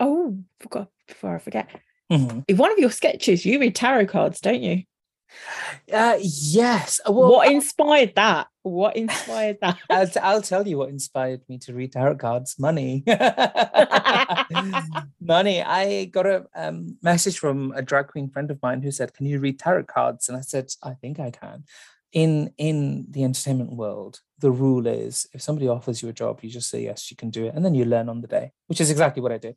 oh, 0.00 0.38
forgot 0.60 0.88
before 1.06 1.34
I 1.34 1.38
forget. 1.40 1.68
Mm-hmm. 2.10 2.40
In 2.48 2.56
one 2.56 2.72
of 2.72 2.78
your 2.78 2.90
sketches, 2.90 3.44
you 3.44 3.60
read 3.60 3.74
tarot 3.74 4.06
cards, 4.06 4.40
don't 4.40 4.62
you? 4.62 4.84
Uh, 5.92 6.18
yes. 6.20 7.00
Uh, 7.06 7.12
well, 7.12 7.30
what 7.30 7.50
inspired 7.50 8.14
that? 8.16 8.48
What 8.62 8.96
inspired 8.96 9.58
that? 9.60 9.78
I'll, 9.90 10.08
t- 10.08 10.20
I'll 10.20 10.42
tell 10.42 10.66
you 10.66 10.78
what 10.78 10.88
inspired 10.88 11.42
me 11.48 11.58
to 11.58 11.74
read 11.74 11.92
tarot 11.92 12.16
cards. 12.16 12.56
Money. 12.58 13.04
Money. 15.20 15.62
I 15.62 16.06
got 16.06 16.26
a 16.26 16.46
um, 16.54 16.96
message 17.02 17.38
from 17.38 17.72
a 17.76 17.82
drag 17.82 18.08
queen 18.08 18.28
friend 18.28 18.50
of 18.50 18.60
mine 18.62 18.82
who 18.82 18.90
said, 18.90 19.14
"Can 19.14 19.26
you 19.26 19.38
read 19.38 19.58
tarot 19.58 19.84
cards?" 19.84 20.28
And 20.28 20.36
I 20.36 20.40
said, 20.40 20.68
"I 20.82 20.94
think 20.94 21.20
I 21.20 21.30
can." 21.30 21.64
In 22.12 22.52
in 22.56 23.06
the 23.10 23.24
entertainment 23.24 23.72
world, 23.72 24.20
the 24.38 24.50
rule 24.50 24.86
is 24.86 25.28
if 25.32 25.42
somebody 25.42 25.68
offers 25.68 26.02
you 26.02 26.08
a 26.08 26.14
job, 26.14 26.40
you 26.42 26.50
just 26.50 26.70
say 26.70 26.82
yes, 26.82 27.10
you 27.10 27.16
can 27.16 27.30
do 27.30 27.46
it, 27.46 27.54
and 27.54 27.64
then 27.64 27.74
you 27.74 27.84
learn 27.84 28.08
on 28.08 28.20
the 28.20 28.28
day, 28.28 28.52
which 28.68 28.80
is 28.80 28.90
exactly 28.90 29.22
what 29.22 29.32
I 29.32 29.38
did. 29.38 29.56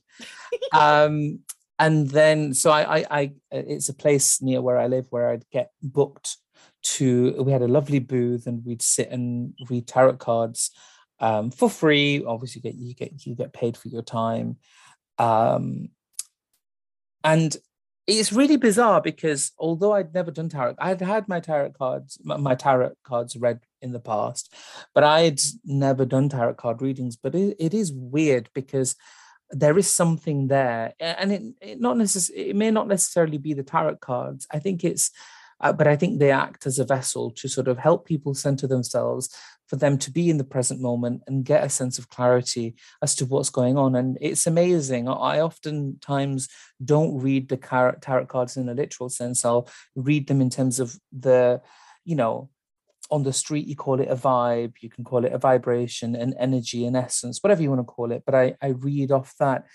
um, 0.74 1.40
and 1.80 2.10
then 2.10 2.54
so 2.54 2.72
I, 2.72 2.98
I, 3.00 3.06
I 3.12 3.32
it's 3.52 3.90
a 3.90 3.94
place 3.94 4.42
near 4.42 4.62
where 4.62 4.78
I 4.78 4.88
live 4.88 5.08
where 5.10 5.30
I'd 5.30 5.50
get 5.50 5.72
booked 5.82 6.38
to. 6.84 7.42
We 7.42 7.54
had 7.54 7.62
a 7.62 7.68
lovely 7.68 8.00
booth, 8.00 8.46
and 8.46 8.64
we'd 8.66 8.82
sit 8.82 9.10
and 9.10 9.54
read 9.70 9.88
tarot 9.88 10.18
cards 10.18 10.72
um, 11.20 11.52
for 11.52 11.70
free. 11.70 12.24
Obviously, 12.26 12.62
you 12.62 12.72
get 12.72 12.76
you 12.76 12.94
get 12.94 13.26
you 13.26 13.36
get 13.36 13.54
paid 13.54 13.78
for 13.78 13.88
your 13.88 14.02
time, 14.02 14.58
um, 15.18 15.90
and 17.24 17.56
it's 18.08 18.34
really 18.34 18.58
bizarre 18.58 19.02
because 19.02 19.52
although 19.58 19.94
I'd 19.94 20.14
never 20.14 20.32
done 20.32 20.50
tarot, 20.50 20.76
I'd 20.80 21.00
had 21.00 21.28
my 21.30 21.40
tarot 21.40 21.72
cards, 21.78 22.18
my 22.24 22.56
tarot 22.56 22.94
cards 23.04 23.38
read 23.38 23.60
in 23.82 23.92
the 23.92 24.00
past, 24.00 24.54
but 24.94 25.04
I'd 25.04 25.40
never 25.64 26.06
done 26.06 26.28
tarot 26.28 26.56
card 26.56 26.82
readings. 26.82 27.16
But 27.16 27.36
it, 27.36 27.56
it 27.60 27.74
is 27.74 27.94
weird 27.94 28.50
because 28.54 28.96
there 29.52 29.78
is 29.78 29.90
something 29.90 30.48
there 30.48 30.94
and 31.00 31.32
it, 31.32 31.44
it 31.62 31.82
not 31.82 31.98
necessarily 31.98 32.50
it 32.50 32.56
may 32.56 32.70
not 32.70 32.88
necessarily 32.88 33.38
be 33.38 33.54
the 33.54 33.64
tarot 33.64 33.96
cards 33.96 34.48
i 34.52 34.60
think 34.60 34.84
it's 34.84 35.12
uh, 35.62 35.74
but 35.74 35.88
I 35.88 35.98
think 35.98 36.20
they 36.20 36.32
act 36.32 36.66
as 36.66 36.80
a 36.80 36.86
vessel 36.86 37.32
to 37.32 37.50
sort 37.50 37.68
of 37.68 37.78
help 37.78 38.06
people 38.06 38.34
center 38.34 38.66
themselves, 38.66 39.30
for 39.70 39.76
them 39.76 40.00
to 40.00 40.12
be 40.12 40.32
in 40.32 40.38
the 40.38 40.44
present 40.44 40.82
moment 40.82 41.22
and 41.28 41.46
get 41.46 41.64
a 41.64 41.70
sense 41.70 42.00
of 42.00 42.10
clarity 42.10 42.76
as 43.04 43.14
to 43.16 43.26
what's 43.26 43.52
going 43.52 43.78
on. 43.78 43.96
And 43.96 44.18
it's 44.20 44.48
amazing. 44.48 45.08
I 45.08 45.42
oftentimes 45.42 46.50
don't 46.84 47.20
read 47.20 47.50
the 47.50 47.58
tarot 47.58 48.26
cards 48.26 48.58
in 48.58 48.68
a 48.68 48.74
literal 48.74 49.10
sense. 49.10 49.46
I'll 49.46 49.70
read 49.96 50.28
them 50.28 50.42
in 50.42 50.50
terms 50.50 50.80
of 50.80 50.98
the, 51.12 51.62
you 52.04 52.16
know, 52.16 52.50
on 53.12 53.24
the 53.24 53.34
street 53.34 53.68
you 53.68 53.76
call 53.76 54.00
it 54.00 54.10
a 54.10 54.16
vibe 54.16 54.74
you 54.82 54.90
can 54.90 55.04
call 55.04 55.26
it 55.26 55.34
a 55.34 55.38
vibration 55.38 56.16
an 56.16 56.34
energy 56.40 56.86
an 56.86 56.96
essence 56.96 57.42
whatever 57.42 57.62
you 57.62 57.70
want 57.70 57.80
to 57.80 57.84
call 57.84 58.12
it 58.12 58.24
but 58.26 58.36
i 58.36 58.56
i 58.62 58.68
read 58.68 59.12
off 59.12 59.36
that. 59.40 59.66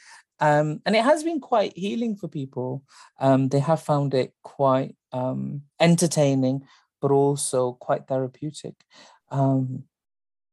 Um, 0.40 0.80
and 0.84 0.96
it 0.96 1.04
has 1.04 1.22
been 1.22 1.38
quite 1.38 1.78
healing 1.78 2.16
for 2.16 2.26
people. 2.26 2.82
Um, 3.20 3.48
they 3.48 3.60
have 3.60 3.80
found 3.80 4.14
it 4.14 4.32
quite 4.42 4.96
um, 5.12 5.62
entertaining 5.78 6.66
but 7.00 7.12
also 7.12 7.74
quite 7.74 8.08
therapeutic. 8.08 8.74
Um, 9.30 9.84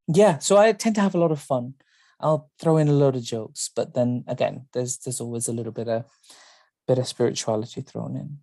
yeah 0.07 0.39
so 0.39 0.57
i 0.57 0.71
tend 0.73 0.95
to 0.95 1.01
have 1.01 1.15
a 1.15 1.19
lot 1.19 1.32
of 1.32 1.41
fun. 1.41 1.75
I'll 2.19 2.49
throw 2.59 2.77
in 2.77 2.89
a 2.89 2.93
load 2.93 3.15
of 3.15 3.23
jokes 3.23 3.69
but 3.75 3.93
then 3.93 4.23
again 4.27 4.67
there's 4.73 4.97
there's 4.99 5.21
always 5.21 5.47
a 5.47 5.53
little 5.53 5.71
bit 5.71 5.88
of 5.88 6.05
bit 6.88 6.99
of 6.99 7.07
spirituality 7.07 7.82
thrown 7.82 8.15
in. 8.15 8.39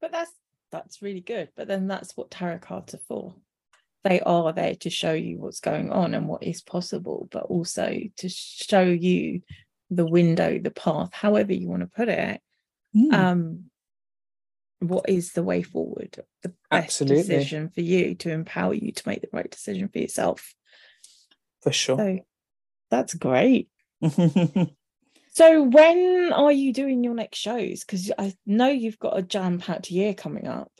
But 0.00 0.12
that's 0.12 0.32
that's 0.70 1.02
really 1.02 1.20
good 1.20 1.48
but 1.56 1.66
then 1.66 1.88
that's 1.88 2.16
what 2.16 2.30
tarot 2.30 2.58
cards 2.58 2.94
are 2.94 3.00
for 3.08 3.34
they 4.04 4.20
are 4.20 4.52
there 4.52 4.74
to 4.76 4.90
show 4.90 5.12
you 5.12 5.38
what's 5.38 5.60
going 5.60 5.90
on 5.90 6.14
and 6.14 6.28
what 6.28 6.42
is 6.42 6.62
possible, 6.62 7.28
but 7.30 7.44
also 7.44 7.98
to 8.16 8.28
show 8.28 8.82
you 8.82 9.42
the 9.90 10.06
window, 10.06 10.58
the 10.58 10.70
path, 10.70 11.10
however 11.12 11.52
you 11.52 11.68
want 11.68 11.80
to 11.80 11.86
put 11.86 12.08
it. 12.08 12.40
Mm. 12.96 13.12
Um, 13.12 13.64
what 14.80 15.08
is 15.08 15.32
the 15.32 15.42
way 15.42 15.62
forward? 15.62 16.18
The 16.42 16.54
best 16.70 17.02
Absolutely. 17.02 17.22
decision 17.22 17.68
for 17.70 17.80
you 17.80 18.14
to 18.16 18.30
empower 18.30 18.74
you 18.74 18.92
to 18.92 19.08
make 19.08 19.22
the 19.22 19.28
right 19.32 19.50
decision 19.50 19.88
for 19.88 19.98
yourself. 19.98 20.54
For 21.62 21.72
sure. 21.72 21.96
So 21.96 22.18
that's 22.90 23.14
great. 23.14 23.68
so 25.32 25.62
when 25.62 26.32
are 26.32 26.52
you 26.52 26.72
doing 26.72 27.02
your 27.02 27.14
next 27.14 27.38
shows? 27.38 27.80
Because 27.80 28.12
I 28.16 28.34
know 28.46 28.68
you've 28.68 29.00
got 29.00 29.18
a 29.18 29.22
jam-packed 29.22 29.90
year 29.90 30.14
coming 30.14 30.46
up. 30.46 30.70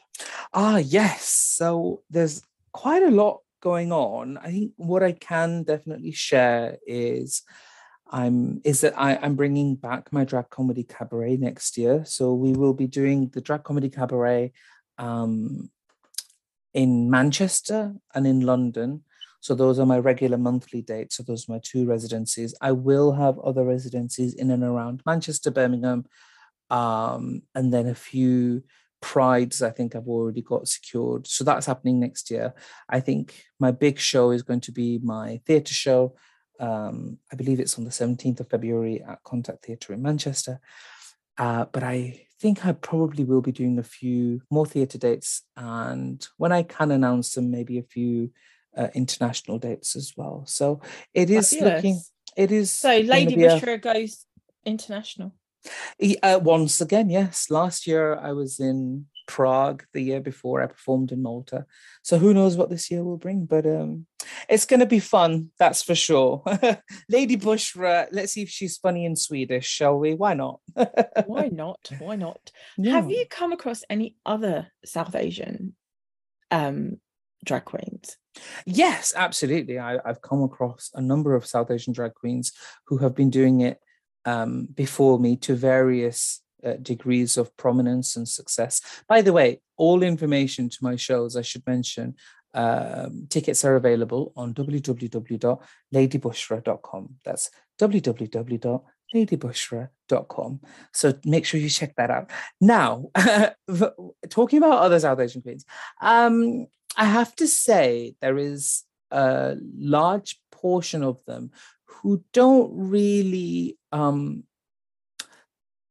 Ah, 0.55 0.77
yes. 0.77 1.29
So 1.29 2.03
there's 2.11 2.43
quite 2.83 3.03
a 3.03 3.11
lot 3.11 3.41
going 3.61 3.91
on. 3.91 4.39
I 4.39 4.51
think 4.53 4.73
what 4.77 5.03
I 5.03 5.11
can 5.11 5.65
definitely 5.65 6.13
share 6.13 6.79
is 6.87 7.43
I'm 8.09 8.61
is 8.65 8.83
that 8.83 8.95
I, 8.97 9.17
I'm 9.17 9.35
bringing 9.35 9.75
back 9.75 10.13
my 10.13 10.25
drag 10.25 10.49
comedy 10.49 10.85
cabaret 10.85 11.37
next 11.39 11.77
year. 11.77 12.05
So 12.07 12.35
we 12.35 12.53
will 12.53 12.75
be 12.75 12.87
doing 12.87 13.31
the 13.35 13.41
drag 13.41 13.65
comedy 13.65 13.91
cabaret 13.91 14.53
um, 14.97 15.71
in 16.73 17.11
Manchester 17.11 17.95
and 18.15 18.27
in 18.29 18.41
London. 18.53 19.03
So 19.41 19.57
those 19.57 19.81
are 19.81 19.87
my 19.95 19.99
regular 19.99 20.39
monthly 20.39 20.83
dates. 20.83 21.17
So 21.17 21.25
those 21.25 21.49
are 21.49 21.53
my 21.55 21.61
two 21.71 21.85
residencies. 21.85 22.55
I 22.61 22.73
will 22.73 23.11
have 23.13 23.41
other 23.41 23.65
residencies 23.65 24.35
in 24.35 24.53
and 24.53 24.63
around 24.63 25.03
Manchester, 25.05 25.51
Birmingham, 25.51 26.07
um, 26.71 27.43
and 27.57 27.73
then 27.75 27.89
a 27.89 27.95
few 27.95 28.63
prides 29.01 29.63
i 29.63 29.71
think 29.71 29.95
i've 29.95 30.09
already 30.09 30.43
got 30.43 30.69
secured. 30.69 31.27
So 31.27 31.45
that's 31.45 31.67
happening 31.67 32.01
next 32.01 32.31
year. 32.31 32.55
I 32.89 33.01
think 33.01 33.45
my 33.59 33.71
big 33.71 33.99
show 33.99 34.31
is 34.31 34.43
going 34.43 34.61
to 34.63 34.73
be 34.73 34.99
my 35.03 35.41
theatre 35.47 35.75
show. 35.75 36.17
Um, 36.61 37.19
i 37.33 37.37
believe 37.37 37.61
it's 37.61 37.79
on 37.79 37.85
the 37.85 37.91
17th 37.91 38.41
of 38.41 38.51
february 38.51 39.03
at 39.03 39.23
contact 39.23 39.65
theatre 39.65 39.93
in 39.93 40.03
manchester. 40.03 40.61
Uh, 41.37 41.67
but 41.73 41.83
i 41.83 42.21
think 42.41 42.67
i 42.67 42.73
probably 42.73 43.25
will 43.25 43.41
be 43.41 43.53
doing 43.53 43.79
a 43.79 43.83
few 43.83 44.43
more 44.51 44.67
theatre 44.67 44.99
dates 44.99 45.43
and 45.57 46.27
when 46.37 46.53
i 46.53 46.63
can 46.63 46.91
announce 46.91 47.35
them 47.35 47.51
maybe 47.51 47.79
a 47.79 47.83
few 47.83 48.31
uh, 48.77 48.89
international 48.95 49.59
dates 49.59 49.97
as 49.97 50.13
well. 50.17 50.45
So 50.47 50.81
it 51.13 51.31
is 51.31 51.51
Fabulous. 51.51 51.75
looking 51.75 52.01
it 52.37 52.53
is 52.53 52.71
so 52.71 52.99
lady 52.99 53.37
bushra 53.37 53.75
a... 53.75 53.79
goes 53.79 54.25
international 54.65 55.35
uh, 56.23 56.41
once 56.43 56.81
again, 56.81 57.11
yes. 57.11 57.51
Last 57.51 57.87
year 57.87 58.17
I 58.17 58.33
was 58.33 58.61
in 58.61 59.07
Prague. 59.29 59.85
The 59.93 60.01
year 60.01 60.21
before 60.21 60.63
I 60.63 60.67
performed 60.67 61.13
in 61.13 61.23
Malta. 61.23 61.67
So 62.03 62.19
who 62.19 62.35
knows 62.35 62.57
what 62.57 62.71
this 62.71 62.91
year 62.91 63.05
will 63.05 63.19
bring? 63.19 63.45
But 63.45 63.67
um, 63.67 64.07
it's 64.49 64.65
going 64.65 64.81
to 64.81 64.87
be 64.87 64.99
fun, 64.99 65.51
that's 65.59 65.83
for 65.83 65.95
sure. 65.95 66.43
Lady 67.09 67.37
Bushra, 67.37 68.09
let's 68.11 68.33
see 68.33 68.43
if 68.43 68.49
she's 68.49 68.79
funny 68.79 69.05
in 69.05 69.15
Swedish, 69.15 69.69
shall 69.69 69.99
we? 69.99 70.15
Why 70.15 70.35
not? 70.35 70.61
Why 71.27 71.51
not? 71.53 71.91
Why 71.99 72.17
not? 72.17 72.51
Yeah. 72.77 72.93
Have 72.93 73.11
you 73.11 73.27
come 73.31 73.53
across 73.53 73.85
any 73.89 74.17
other 74.27 74.69
South 74.85 75.15
Asian 75.15 75.77
um, 76.51 76.99
drag 77.45 77.67
queens? 77.67 78.17
Yes, 78.65 79.13
absolutely. 79.15 79.79
I, 79.79 79.99
have 80.05 80.23
come 80.23 80.43
across 80.43 80.91
a 80.95 81.01
number 81.01 81.35
of 81.35 81.47
South 81.47 81.71
Asian 81.71 81.93
drag 81.93 82.15
queens 82.15 82.53
who 82.87 82.99
have 82.99 83.15
been 83.15 83.31
doing 83.31 83.61
it 83.61 83.79
um, 84.29 84.69
before 84.75 85.19
me 85.19 85.37
to 85.37 85.55
various 85.55 86.43
uh, 86.65 86.73
degrees 86.83 87.37
of 87.37 87.57
prominence 87.57 88.17
and 88.17 88.29
success. 88.29 88.83
By 89.09 89.23
the 89.23 89.33
way, 89.33 89.61
all 89.77 90.03
information 90.03 90.69
to 90.69 90.79
my 90.83 90.97
shows, 90.97 91.37
I 91.37 91.43
should 91.43 91.65
mention, 91.67 92.17
um, 92.55 93.27
tickets 93.31 93.65
are 93.65 93.77
available 93.77 94.33
on 94.37 94.53
www.ladybushra.com. 94.55 97.15
That's 97.25 97.51
www.ladybushra.com. 97.81 100.61
So 100.93 101.15
make 101.25 101.47
sure 101.47 101.61
you 101.61 101.69
check 101.69 101.95
that 101.97 102.11
out. 102.11 102.31
Now, 102.61 103.11
talking 104.31 104.59
about 104.59 104.83
other 104.83 105.01
South 105.01 105.21
Asian 105.21 105.43
queens, 105.43 105.65
um, 106.01 106.67
I 106.97 107.05
have 107.05 107.37
to 107.37 107.47
say 107.47 108.15
there 108.21 108.39
is 108.39 108.83
a 109.11 109.57
large 109.77 110.41
portion 110.51 111.05
of 111.05 111.25
them 111.25 111.51
who 111.89 112.23
don't 112.33 112.71
really 112.73 113.79
um, 113.93 114.45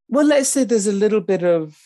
well 0.07 0.25
let's 0.25 0.49
say 0.49 0.63
there's 0.63 0.87
a 0.87 0.91
little 0.93 1.21
bit 1.21 1.43
of 1.43 1.77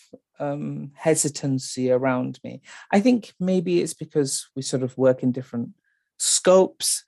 um, 0.41 0.91
hesitancy 0.95 1.91
around 1.91 2.39
me. 2.43 2.61
I 2.91 2.99
think 2.99 3.33
maybe 3.39 3.79
it's 3.79 3.93
because 3.93 4.49
we 4.55 4.63
sort 4.63 4.83
of 4.83 4.97
work 4.97 5.23
in 5.23 5.31
different 5.31 5.69
scopes. 6.17 7.05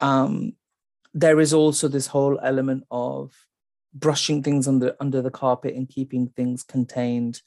Um, 0.00 0.54
there 1.14 1.40
is 1.40 1.54
also 1.54 1.88
this 1.88 2.08
whole 2.08 2.40
element 2.42 2.84
of 2.90 3.32
brushing 3.94 4.42
things 4.42 4.66
under 4.66 4.96
under 5.00 5.22
the 5.22 5.30
carpet 5.30 5.74
and 5.74 5.88
keeping 5.88 6.26
things 6.28 6.62
contained. 6.62 7.40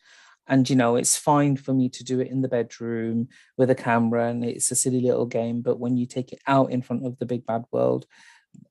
And 0.47 0.69
you 0.69 0.75
know 0.75 0.95
it's 0.95 1.17
fine 1.17 1.57
for 1.57 1.73
me 1.73 1.89
to 1.89 2.03
do 2.03 2.19
it 2.19 2.29
in 2.29 2.41
the 2.41 2.47
bedroom 2.47 3.27
with 3.57 3.69
a 3.69 3.75
camera 3.75 4.29
and 4.29 4.45
it's 4.45 4.69
a 4.69 4.75
silly 4.75 5.01
little 5.01 5.25
game 5.25 5.63
but 5.63 5.79
when 5.79 5.97
you 5.97 6.05
take 6.05 6.31
it 6.31 6.39
out 6.45 6.71
in 6.71 6.83
front 6.83 7.03
of 7.03 7.17
the 7.17 7.25
big 7.25 7.47
bad 7.47 7.63
world 7.71 8.05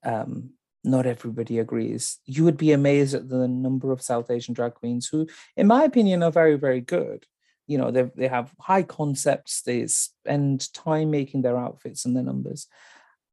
um, 0.03 0.51
not 0.83 1.05
everybody 1.05 1.59
agrees. 1.59 2.19
You 2.25 2.43
would 2.43 2.57
be 2.57 2.71
amazed 2.71 3.15
at 3.15 3.27
the 3.27 3.47
number 3.47 3.91
of 3.91 4.01
South 4.01 4.29
Asian 4.29 4.53
drag 4.53 4.75
queens 4.75 5.07
who, 5.07 5.27
in 5.57 5.67
my 5.67 5.83
opinion, 5.83 6.23
are 6.23 6.31
very, 6.31 6.55
very 6.55 6.81
good. 6.81 7.25
You 7.67 7.79
know, 7.79 7.89
they 7.89 8.03
they 8.15 8.27
have 8.27 8.53
high 8.59 8.83
concepts. 8.83 9.61
They 9.63 9.87
spend 9.87 10.71
time 10.73 11.09
making 11.09 11.41
their 11.41 11.57
outfits 11.57 12.05
and 12.05 12.15
their 12.15 12.23
numbers, 12.23 12.67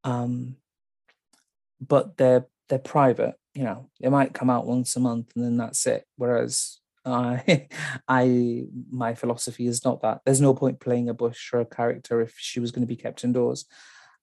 um, 0.04 0.56
but 1.80 2.16
they're 2.16 2.46
they're 2.68 2.78
private. 2.78 3.34
You 3.54 3.64
know, 3.64 3.90
they 4.00 4.08
might 4.08 4.32
come 4.32 4.48
out 4.48 4.66
once 4.66 4.96
a 4.96 5.00
month 5.00 5.32
and 5.36 5.44
then 5.44 5.58
that's 5.58 5.86
it. 5.86 6.06
Whereas 6.16 6.78
I, 7.04 7.68
I, 8.08 8.64
my 8.90 9.14
philosophy 9.14 9.66
is 9.66 9.84
not 9.84 10.00
that. 10.00 10.22
There's 10.24 10.40
no 10.40 10.54
point 10.54 10.80
playing 10.80 11.10
a 11.10 11.14
Bushra 11.14 11.70
character 11.70 12.22
if 12.22 12.34
she 12.38 12.60
was 12.60 12.70
going 12.70 12.80
to 12.80 12.86
be 12.86 12.96
kept 12.96 13.24
indoors 13.24 13.66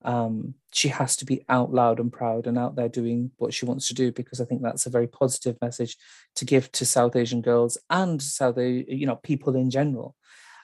um, 0.04 0.54
she 0.72 0.88
has 0.90 1.18
to 1.18 1.26
be 1.26 1.44
out 1.50 1.74
loud 1.74 2.00
and 2.00 2.12
proud 2.12 2.48
and 2.48 2.58
out 2.58 2.76
there 2.76 2.90
doing 2.90 3.32
what 3.38 3.54
she 3.54 3.66
wants 3.66 3.88
to 3.88 3.94
do 3.94 4.12
because 4.12 4.40
I 4.40 4.46
think 4.46 4.62
that's 4.62 4.86
a 4.86 4.92
very 4.92 5.08
positive 5.08 5.58
message 5.62 5.98
to 6.36 6.46
give 6.46 6.72
to 6.74 6.86
South 6.86 7.16
Asian 7.16 7.42
girls 7.42 7.78
and 7.90 8.22
South 8.22 8.58
you 8.58 9.06
know 9.06 9.18
people 9.18 9.56
in 9.56 9.70
general. 9.70 10.16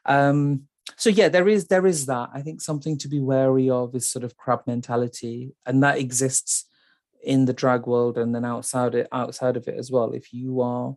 Um, 0.06 0.68
so 0.96 1.10
yeah, 1.10 1.30
there 1.30 1.50
is 1.50 1.68
there 1.68 1.88
is 1.88 2.06
that. 2.06 2.30
I 2.34 2.42
think 2.42 2.62
something 2.62 2.98
to 3.00 3.08
be 3.08 3.20
wary 3.20 3.70
of 3.70 3.96
is 3.96 4.08
sort 4.08 4.24
of 4.24 4.38
crab 4.38 4.62
mentality, 4.68 5.54
and 5.66 5.84
that 5.84 5.98
exists 5.98 6.66
in 7.24 7.46
the 7.46 7.54
drag 7.54 7.88
world 7.88 8.20
and 8.20 8.36
then 8.36 8.46
outside 8.46 8.94
it 8.94 9.08
outside 9.12 9.58
of 9.58 9.68
it 9.68 9.76
as 9.76 9.92
well. 9.92 10.14
If 10.14 10.32
you 10.32 10.62
are 10.62 10.96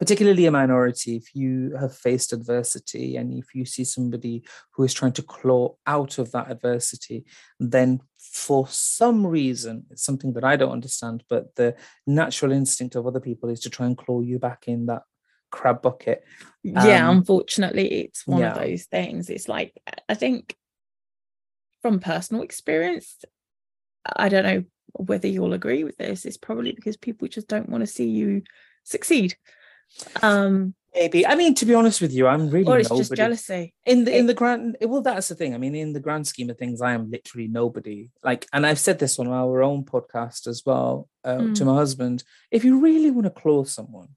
particularly 0.00 0.46
a 0.46 0.50
minority, 0.50 1.14
if 1.14 1.34
you 1.34 1.76
have 1.78 1.94
faced 1.94 2.32
adversity 2.32 3.16
and 3.16 3.34
if 3.34 3.54
you 3.54 3.66
see 3.66 3.84
somebody 3.84 4.42
who 4.72 4.82
is 4.82 4.94
trying 4.94 5.12
to 5.12 5.22
claw 5.22 5.74
out 5.86 6.16
of 6.16 6.32
that 6.32 6.50
adversity, 6.50 7.26
then 7.60 8.00
for 8.18 8.66
some 8.66 9.26
reason, 9.26 9.84
it's 9.90 10.02
something 10.02 10.32
that 10.32 10.42
I 10.42 10.56
don't 10.56 10.72
understand, 10.72 11.22
but 11.28 11.54
the 11.54 11.76
natural 12.06 12.50
instinct 12.50 12.94
of 12.94 13.06
other 13.06 13.20
people 13.20 13.50
is 13.50 13.60
to 13.60 13.70
try 13.70 13.84
and 13.84 13.96
claw 13.96 14.22
you 14.22 14.38
back 14.38 14.68
in 14.68 14.86
that 14.86 15.02
crab 15.50 15.82
bucket. 15.82 16.24
Yeah, 16.62 17.06
um, 17.06 17.18
unfortunately, 17.18 18.04
it's 18.04 18.26
one 18.26 18.40
yeah. 18.40 18.52
of 18.52 18.58
those 18.58 18.84
things. 18.84 19.28
It's 19.28 19.48
like, 19.48 19.74
I 20.08 20.14
think 20.14 20.56
from 21.82 22.00
personal 22.00 22.42
experience, 22.42 23.22
I 24.16 24.30
don't 24.30 24.44
know 24.44 24.64
whether 24.94 25.28
you'll 25.28 25.52
agree 25.52 25.84
with 25.84 25.98
this, 25.98 26.24
it's 26.24 26.38
probably 26.38 26.72
because 26.72 26.96
people 26.96 27.28
just 27.28 27.48
don't 27.48 27.68
want 27.68 27.82
to 27.82 27.86
see 27.86 28.08
you 28.08 28.42
succeed 28.84 29.36
um 30.22 30.74
Maybe. 30.92 31.24
I 31.24 31.36
mean, 31.36 31.54
to 31.54 31.64
be 31.66 31.72
honest 31.74 32.00
with 32.00 32.12
you, 32.12 32.26
I'm 32.26 32.50
really 32.50 32.66
or 32.66 32.80
it's 32.80 32.90
nobody. 32.90 33.04
just 33.06 33.14
jealousy. 33.14 33.72
in 33.86 34.02
the 34.04 34.16
in 34.18 34.26
the 34.26 34.34
grand 34.34 34.76
well 34.82 35.00
that's 35.02 35.28
the 35.28 35.36
thing 35.36 35.54
i 35.54 35.58
mean 35.58 35.76
in 35.76 35.92
the 35.92 36.00
grand 36.00 36.26
scheme 36.26 36.50
of 36.50 36.58
things 36.58 36.82
i 36.82 36.90
am 36.92 37.08
literally 37.12 37.46
nobody 37.46 38.10
like 38.24 38.44
and 38.52 38.66
i've 38.66 38.78
said 38.80 38.98
this 38.98 39.16
on 39.20 39.28
our 39.28 39.62
own 39.62 39.84
podcast 39.84 40.48
as 40.48 40.64
well 40.66 41.08
uh, 41.24 41.36
to 41.36 41.62
Mm. 41.62 41.66
my 41.66 41.74
husband 41.74 42.24
if 42.50 42.64
you 42.64 42.80
really 42.80 43.12
want 43.12 43.26
to 43.26 43.30
close 43.30 43.72
someone 43.72 44.08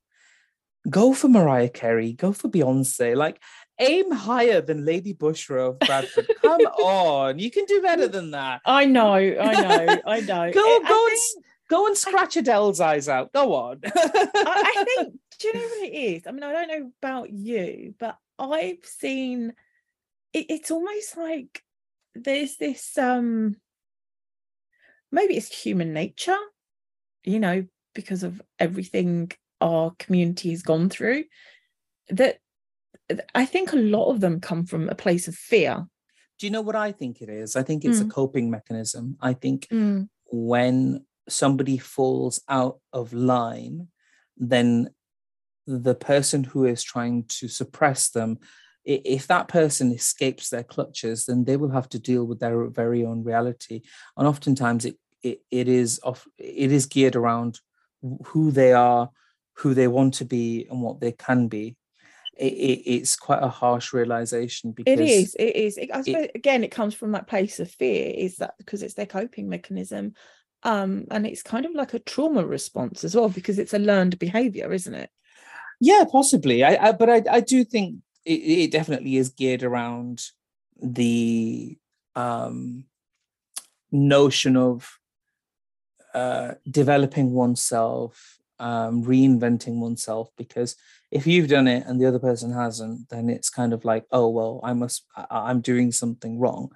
go 0.90 1.14
for 1.14 1.28
mariah 1.28 1.70
carey 1.70 2.12
go 2.14 2.34
for 2.34 2.50
beyonce 2.50 3.16
like 3.16 3.40
aim 3.80 4.10
higher 4.12 4.60
than 4.60 4.84
lady 4.84 5.14
bushra 5.14 5.70
of 5.70 5.80
bradford 5.80 6.28
come 6.42 6.62
on 6.96 7.38
you 7.38 7.52
can 7.52 7.66
do 7.66 7.82
better 7.84 8.08
than 8.08 8.32
that 8.32 8.62
I 8.66 8.86
know, 8.86 9.14
I 9.14 9.62
know, 9.62 10.02
I 10.08 10.20
know. 10.22 10.52
go 10.60 10.60
I- 10.60 10.82
I 10.84 10.90
go 10.90 11.06
and, 11.08 11.18
think- 11.20 11.46
go 11.70 11.86
and 11.88 11.96
scratch 11.98 12.36
adele's 12.36 12.82
eyes 12.82 13.08
out 13.08 13.32
go 13.32 13.54
on 13.54 13.80
I, 13.86 14.74
I 14.76 14.86
think 14.96 15.20
do 15.40 15.48
you 15.48 15.54
know 15.54 15.60
what 15.80 15.88
it 15.90 15.96
is? 15.96 16.28
I 16.28 16.32
mean, 16.32 16.44
I 16.44 16.52
don't 16.52 16.68
know 16.68 16.92
about 17.02 17.30
you, 17.32 17.96
but 18.00 18.18
I've 18.40 18.84
seen 18.86 19.54
it, 20.34 20.46
it's 20.50 20.72
almost 20.72 21.18
like 21.18 21.64
there's 22.16 22.58
this 22.58 22.98
um 22.98 23.56
maybe 25.12 25.36
it's 25.36 25.64
human 25.64 25.94
nature, 25.94 26.38
you 27.24 27.40
know, 27.40 27.66
because 27.94 28.24
of 28.24 28.42
everything 28.60 29.32
our 29.62 29.92
community 30.00 30.50
has 30.52 30.62
gone 30.64 30.90
through, 30.90 31.24
that 32.10 32.40
I 33.36 33.46
think 33.46 33.72
a 33.74 33.78
lot 33.78 34.10
of 34.12 34.20
them 34.20 34.40
come 34.40 34.66
from 34.66 34.90
a 34.90 34.96
place 34.96 35.28
of 35.28 35.36
fear. 35.36 35.86
do 36.40 36.48
you 36.48 36.52
know 36.52 36.62
what 36.62 36.76
i 36.76 36.92
think 36.92 37.22
it 37.22 37.30
is 37.30 37.56
i 37.56 37.64
think 37.64 37.86
it's 37.86 38.02
a 38.02 38.06
Mm. 38.06 38.10
coping 38.20 38.50
mechanism 38.50 39.16
i 39.22 39.34
think 39.34 39.68
when 40.26 41.06
somebody 41.30 41.78
falls 41.78 42.42
out 42.50 42.80
of 42.92 43.14
line, 43.14 43.88
then 44.36 44.90
the 45.66 45.96
person 45.96 46.44
who 46.44 46.66
is 46.66 46.84
trying 46.84 47.26
to 47.26 47.48
suppress 47.48 48.10
them, 48.10 48.40
if 48.86 49.28
that 49.28 49.48
person 49.48 49.92
escapes 49.92 50.50
their 50.50 50.64
clutches, 50.64 51.26
then 51.26 51.46
they 51.46 51.56
will 51.56 51.72
have 51.72 51.88
to 51.90 52.00
deal 52.00 52.26
with 52.26 52.40
their 52.40 52.68
very 52.68 53.06
own 53.06 53.24
reality. 53.24 53.82
And 54.18 54.28
oftentimes 54.28 54.86
it 54.86 54.98
it, 55.24 55.42
it 55.50 55.68
is 55.68 56.00
off 56.04 56.28
it 56.38 56.72
is 56.72 56.86
geared 56.86 57.16
around 57.16 57.60
who 58.26 58.52
they 58.52 58.74
are, 58.74 59.10
who 59.54 59.74
they 59.74 59.88
want 59.88 60.16
to 60.16 60.26
be, 60.26 60.68
and 60.70 60.82
what 60.82 61.00
they 61.00 61.14
can 61.14 61.48
be. 61.48 61.78
It, 62.38 62.54
it, 62.54 62.90
it's 62.90 63.16
quite 63.16 63.44
a 63.44 63.48
harsh 63.48 63.94
realization 63.94 64.72
because 64.72 65.00
It 65.00 65.04
is. 65.04 65.36
It 65.36 65.56
is. 65.56 65.78
It, 65.78 65.90
I 65.94 66.02
suppose 66.02 66.28
again, 66.36 66.64
it 66.64 66.72
comes 66.72 66.94
from 66.94 67.14
that 67.14 67.28
place 67.28 67.60
of 67.60 67.72
fear. 67.72 68.12
Is 68.16 68.38
that 68.38 68.56
because 68.58 68.84
it's 68.84 68.96
their 68.96 69.06
coping 69.06 69.48
mechanism, 69.48 70.14
um, 70.64 71.06
and 71.10 71.26
it's 71.26 71.44
kind 71.44 71.66
of 71.66 71.74
like 71.74 71.94
a 71.94 72.00
trauma 72.00 72.46
response 72.46 73.04
as 73.04 73.16
well 73.16 73.30
because 73.30 73.60
it's 73.60 73.74
a 73.74 73.80
learned 73.80 74.20
behavior, 74.20 74.74
isn't 74.74 74.94
it? 74.94 75.10
Yeah, 75.84 76.06
possibly. 76.10 76.64
I, 76.64 76.88
I 76.88 76.92
but 76.94 77.10
I, 77.10 77.22
I 77.30 77.40
do 77.42 77.66
think 77.66 77.98
it, 78.24 78.40
it 78.64 78.72
definitely 78.72 79.18
is 79.18 79.28
geared 79.28 79.64
around 79.64 80.22
the 80.82 81.78
um, 82.16 82.86
notion 83.92 84.56
of 84.56 84.98
uh, 86.14 86.54
developing 86.72 87.34
oneself, 87.34 88.40
um, 88.60 89.04
reinventing 89.04 89.80
oneself. 89.82 90.30
Because 90.38 90.78
if 91.12 91.28
you've 91.28 91.50
done 91.50 91.68
it 91.68 91.86
and 91.86 92.00
the 92.00 92.06
other 92.06 92.20
person 92.20 92.54
hasn't, 92.54 93.10
then 93.10 93.30
it's 93.30 93.50
kind 93.50 93.74
of 93.74 93.84
like, 93.84 94.06
oh 94.10 94.30
well, 94.30 94.62
I 94.64 94.72
must, 94.72 95.04
I, 95.18 95.50
I'm 95.50 95.60
doing 95.60 95.92
something 95.92 96.40
wrong, 96.40 96.72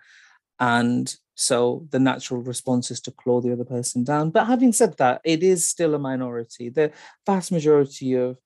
and 0.59 1.15
so 1.35 1.87
the 1.91 1.99
natural 1.99 2.41
response 2.41 2.91
is 2.91 2.99
to 3.01 3.11
claw 3.11 3.39
the 3.39 3.53
other 3.53 3.63
person 3.63 4.03
down. 4.03 4.31
But 4.31 4.47
having 4.47 4.73
said 4.73 4.97
that, 4.97 5.21
it 5.23 5.43
is 5.43 5.65
still 5.65 5.95
a 5.95 5.99
minority. 5.99 6.67
The 6.67 6.91
vast 7.25 7.53
majority 7.53 8.15
of 8.15 8.37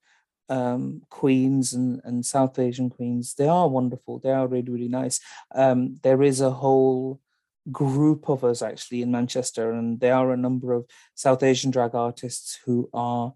um, 0.52 1.00
queens 1.08 1.72
and, 1.72 2.00
and 2.04 2.26
South 2.26 2.58
Asian 2.58 2.90
queens, 2.90 3.34
they 3.34 3.48
are 3.48 3.68
wonderful. 3.68 4.18
They 4.18 4.32
are 4.32 4.46
really, 4.46 4.70
really 4.70 4.88
nice. 4.88 5.18
Um, 5.54 5.96
there 6.02 6.22
is 6.22 6.42
a 6.42 6.50
whole 6.50 7.20
group 7.70 8.28
of 8.28 8.44
us 8.44 8.60
actually 8.60 9.00
in 9.00 9.10
Manchester, 9.10 9.72
and 9.72 9.98
there 9.98 10.14
are 10.14 10.32
a 10.32 10.36
number 10.36 10.74
of 10.74 10.84
South 11.14 11.42
Asian 11.42 11.70
drag 11.70 11.94
artists 11.94 12.58
who 12.64 12.90
are 12.92 13.32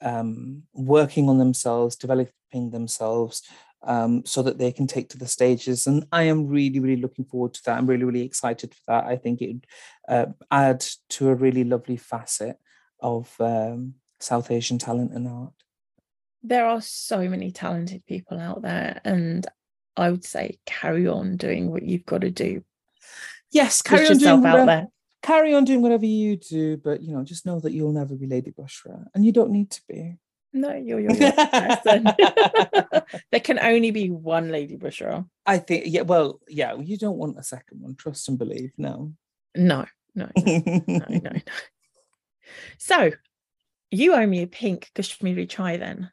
um, 0.00 0.62
working 0.72 1.28
on 1.28 1.38
themselves, 1.38 1.96
developing 1.96 2.70
themselves. 2.70 3.42
Um, 3.86 4.24
so 4.24 4.40
that 4.40 4.56
they 4.56 4.72
can 4.72 4.86
take 4.86 5.10
to 5.10 5.18
the 5.18 5.26
stages, 5.26 5.86
and 5.86 6.06
I 6.10 6.22
am 6.22 6.46
really, 6.46 6.80
really 6.80 7.02
looking 7.02 7.26
forward 7.26 7.52
to 7.52 7.62
that. 7.64 7.76
I'm 7.76 7.86
really, 7.86 8.04
really 8.04 8.24
excited 8.24 8.72
for 8.72 8.80
that. 8.86 9.04
I 9.04 9.16
think 9.16 9.42
it 9.42 9.48
would 9.48 9.66
uh, 10.08 10.26
add 10.50 10.82
to 11.10 11.28
a 11.28 11.34
really 11.34 11.64
lovely 11.64 11.98
facet 11.98 12.56
of 13.00 13.38
um, 13.40 13.96
South 14.20 14.50
Asian 14.50 14.78
talent 14.78 15.12
and 15.12 15.28
art. 15.28 15.63
There 16.44 16.66
are 16.66 16.80
so 16.80 17.28
many 17.28 17.50
talented 17.50 18.04
people 18.06 18.38
out 18.38 18.62
there, 18.62 19.00
and 19.04 19.46
I 19.96 20.10
would 20.10 20.24
say 20.24 20.58
carry 20.66 21.08
on 21.08 21.36
doing 21.36 21.70
what 21.70 21.82
you've 21.82 22.06
got 22.06 22.20
to 22.20 22.30
do. 22.30 22.62
Yes, 23.50 23.82
carry 23.82 24.06
on 24.06 24.18
doing 24.18 24.30
out 24.30 24.42
whatever, 24.42 24.66
there. 24.66 24.88
carry 25.22 25.54
on 25.54 25.64
doing 25.64 25.80
whatever 25.80 26.06
you 26.06 26.36
do, 26.36 26.76
but 26.76 27.02
you 27.02 27.14
know, 27.14 27.24
just 27.24 27.46
know 27.46 27.60
that 27.60 27.72
you'll 27.72 27.92
never 27.92 28.14
be 28.14 28.26
Lady 28.26 28.50
Bushra, 28.50 29.04
and 29.14 29.24
you 29.24 29.32
don't 29.32 29.50
need 29.50 29.70
to 29.70 29.80
be. 29.88 30.18
No, 30.54 30.72
you're 30.72 31.00
your 31.00 31.14
person. 31.14 32.04
there 33.32 33.40
can 33.40 33.58
only 33.58 33.90
be 33.90 34.10
one 34.10 34.50
Lady 34.52 34.76
Bushra. 34.76 35.26
I 35.44 35.58
think, 35.58 35.84
yeah, 35.88 36.02
well, 36.02 36.40
yeah, 36.48 36.74
you 36.76 36.96
don't 36.96 37.16
want 37.16 37.38
a 37.38 37.42
second 37.42 37.80
one. 37.80 37.96
Trust 37.96 38.28
and 38.28 38.38
believe. 38.38 38.70
No. 38.78 39.14
No, 39.56 39.84
no, 40.14 40.28
no, 40.36 40.62
no, 40.64 40.82
no. 40.86 41.06
no. 41.22 41.32
So 42.78 43.10
you 43.90 44.14
owe 44.14 44.26
me 44.26 44.42
a 44.42 44.46
pink 44.46 44.90
Kashmiri 44.94 45.46
chai 45.46 45.76
then. 45.76 46.10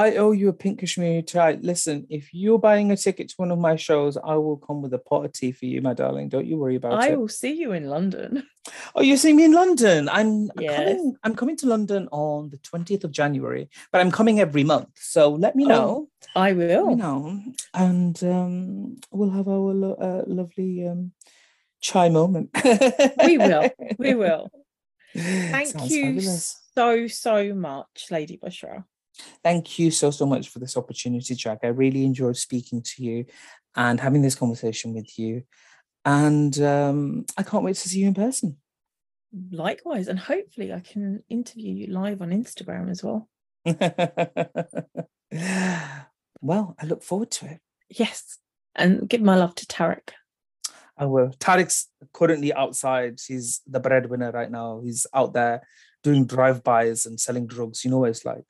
I 0.00 0.16
owe 0.16 0.32
you 0.32 0.48
a 0.48 0.52
pink 0.54 0.80
Kashmiri 0.80 1.22
chai. 1.22 1.58
Listen, 1.60 2.06
if 2.08 2.32
you're 2.32 2.58
buying 2.58 2.90
a 2.90 2.96
ticket 2.96 3.28
to 3.28 3.34
one 3.36 3.50
of 3.50 3.58
my 3.58 3.76
shows, 3.76 4.16
I 4.16 4.34
will 4.36 4.56
come 4.56 4.80
with 4.80 4.94
a 4.94 4.98
pot 4.98 5.26
of 5.26 5.32
tea 5.34 5.52
for 5.52 5.66
you, 5.66 5.82
my 5.82 5.92
darling. 5.92 6.30
Don't 6.30 6.46
you 6.46 6.56
worry 6.56 6.76
about 6.76 6.94
I 7.04 7.08
it. 7.08 7.12
I 7.12 7.16
will 7.16 7.28
see 7.28 7.52
you 7.52 7.72
in 7.72 7.84
London. 7.88 8.44
Oh, 8.94 9.00
you're 9.00 9.16
seeing 9.16 9.36
me 9.36 9.44
in 9.46 9.52
London. 9.52 10.08
I'm 10.10 10.48
Yes. 10.58 10.76
coming. 10.76 11.16
I'm 11.24 11.34
coming 11.34 11.56
to 11.56 11.66
London 11.66 12.08
on 12.12 12.50
the 12.50 12.58
20th 12.58 13.04
of 13.04 13.10
January, 13.10 13.70
but 13.90 14.00
I'm 14.02 14.10
coming 14.10 14.38
every 14.38 14.64
month. 14.64 14.90
So 14.96 15.32
let 15.32 15.56
me 15.56 15.64
Oh, 15.64 15.68
know. 15.68 16.08
I 16.36 16.52
Let 16.52 16.58
me 16.58 16.66
will. 16.66 16.96
know, 16.96 17.42
and 17.72 18.22
um, 18.22 18.96
we'll 19.10 19.30
have 19.30 19.48
our 19.48 19.72
lo- 19.72 19.94
uh, 20.08 20.24
lovely 20.26 20.86
um, 20.86 21.12
chai 21.80 22.10
moment. 22.10 22.50
We 23.24 23.38
will. 23.38 23.70
We 23.98 24.14
will. 24.14 24.50
Thank 25.16 25.68
Sounds 25.68 25.90
you 25.90 26.04
fabulous. 26.20 26.60
so, 26.76 27.06
so 27.06 27.54
much, 27.54 28.08
Lady 28.10 28.36
Bushra. 28.36 28.84
Thank 29.42 29.78
you 29.78 29.90
so 29.90 30.10
so 30.10 30.26
much 30.26 30.48
for 30.48 30.58
this 30.58 30.76
opportunity, 30.76 31.34
Jag. 31.34 31.58
I 31.62 31.68
really 31.68 32.04
enjoyed 32.04 32.36
speaking 32.36 32.82
to 32.82 33.02
you 33.02 33.26
and 33.76 34.00
having 34.00 34.22
this 34.22 34.34
conversation 34.34 34.94
with 34.94 35.18
you. 35.18 35.42
And 36.04 36.58
um, 36.60 37.26
I 37.36 37.42
can't 37.42 37.64
wait 37.64 37.76
to 37.76 37.88
see 37.88 38.00
you 38.00 38.08
in 38.08 38.14
person. 38.14 38.56
Likewise. 39.50 40.08
And 40.08 40.18
hopefully 40.18 40.72
I 40.72 40.80
can 40.80 41.22
interview 41.28 41.72
you 41.72 41.86
live 41.88 42.22
on 42.22 42.30
Instagram 42.30 42.90
as 42.90 43.04
well. 43.04 43.28
well, 46.40 46.74
I 46.78 46.86
look 46.86 47.02
forward 47.02 47.30
to 47.32 47.46
it. 47.46 47.60
Yes. 47.88 48.38
And 48.74 49.08
give 49.08 49.20
my 49.20 49.36
love 49.36 49.54
to 49.56 49.66
Tarek. 49.66 50.10
I 50.96 51.06
will. 51.06 51.30
Tarek's 51.38 51.88
currently 52.12 52.52
outside. 52.52 53.20
He's 53.26 53.60
the 53.66 53.80
breadwinner 53.80 54.32
right 54.32 54.50
now. 54.50 54.80
He's 54.82 55.06
out 55.14 55.32
there 55.32 55.62
doing 56.02 56.26
drive-bys 56.26 57.06
and 57.06 57.20
selling 57.20 57.46
drugs. 57.46 57.84
You 57.84 57.90
know 57.90 57.98
what 57.98 58.10
it's 58.10 58.24
like 58.24 58.44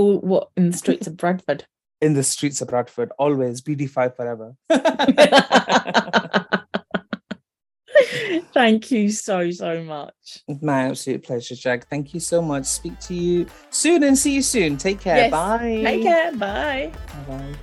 Or 0.00 0.18
what 0.18 0.48
in 0.56 0.70
the 0.70 0.76
streets 0.78 1.06
of 1.06 1.18
Bradford. 1.18 1.66
in 2.00 2.14
the 2.14 2.22
streets 2.22 2.62
of 2.62 2.68
Bradford. 2.68 3.12
Always 3.18 3.60
BD5 3.60 4.16
forever. 4.16 4.54
Thank 8.54 8.90
you 8.90 9.10
so, 9.10 9.50
so 9.50 9.84
much. 9.84 10.38
My 10.62 10.88
absolute 10.88 11.22
pleasure, 11.22 11.54
Jag. 11.54 11.84
Thank 11.90 12.14
you 12.14 12.20
so 12.20 12.40
much. 12.40 12.64
Speak 12.64 12.98
to 13.00 13.14
you 13.14 13.46
soon 13.68 14.02
and 14.04 14.16
see 14.16 14.34
you 14.34 14.42
soon. 14.42 14.78
Take 14.78 15.00
care. 15.00 15.16
Yes. 15.16 15.30
Bye. 15.30 15.82
Take 15.84 16.02
care. 16.02 16.32
Bye. 16.32 16.92
Bye. 17.28 17.54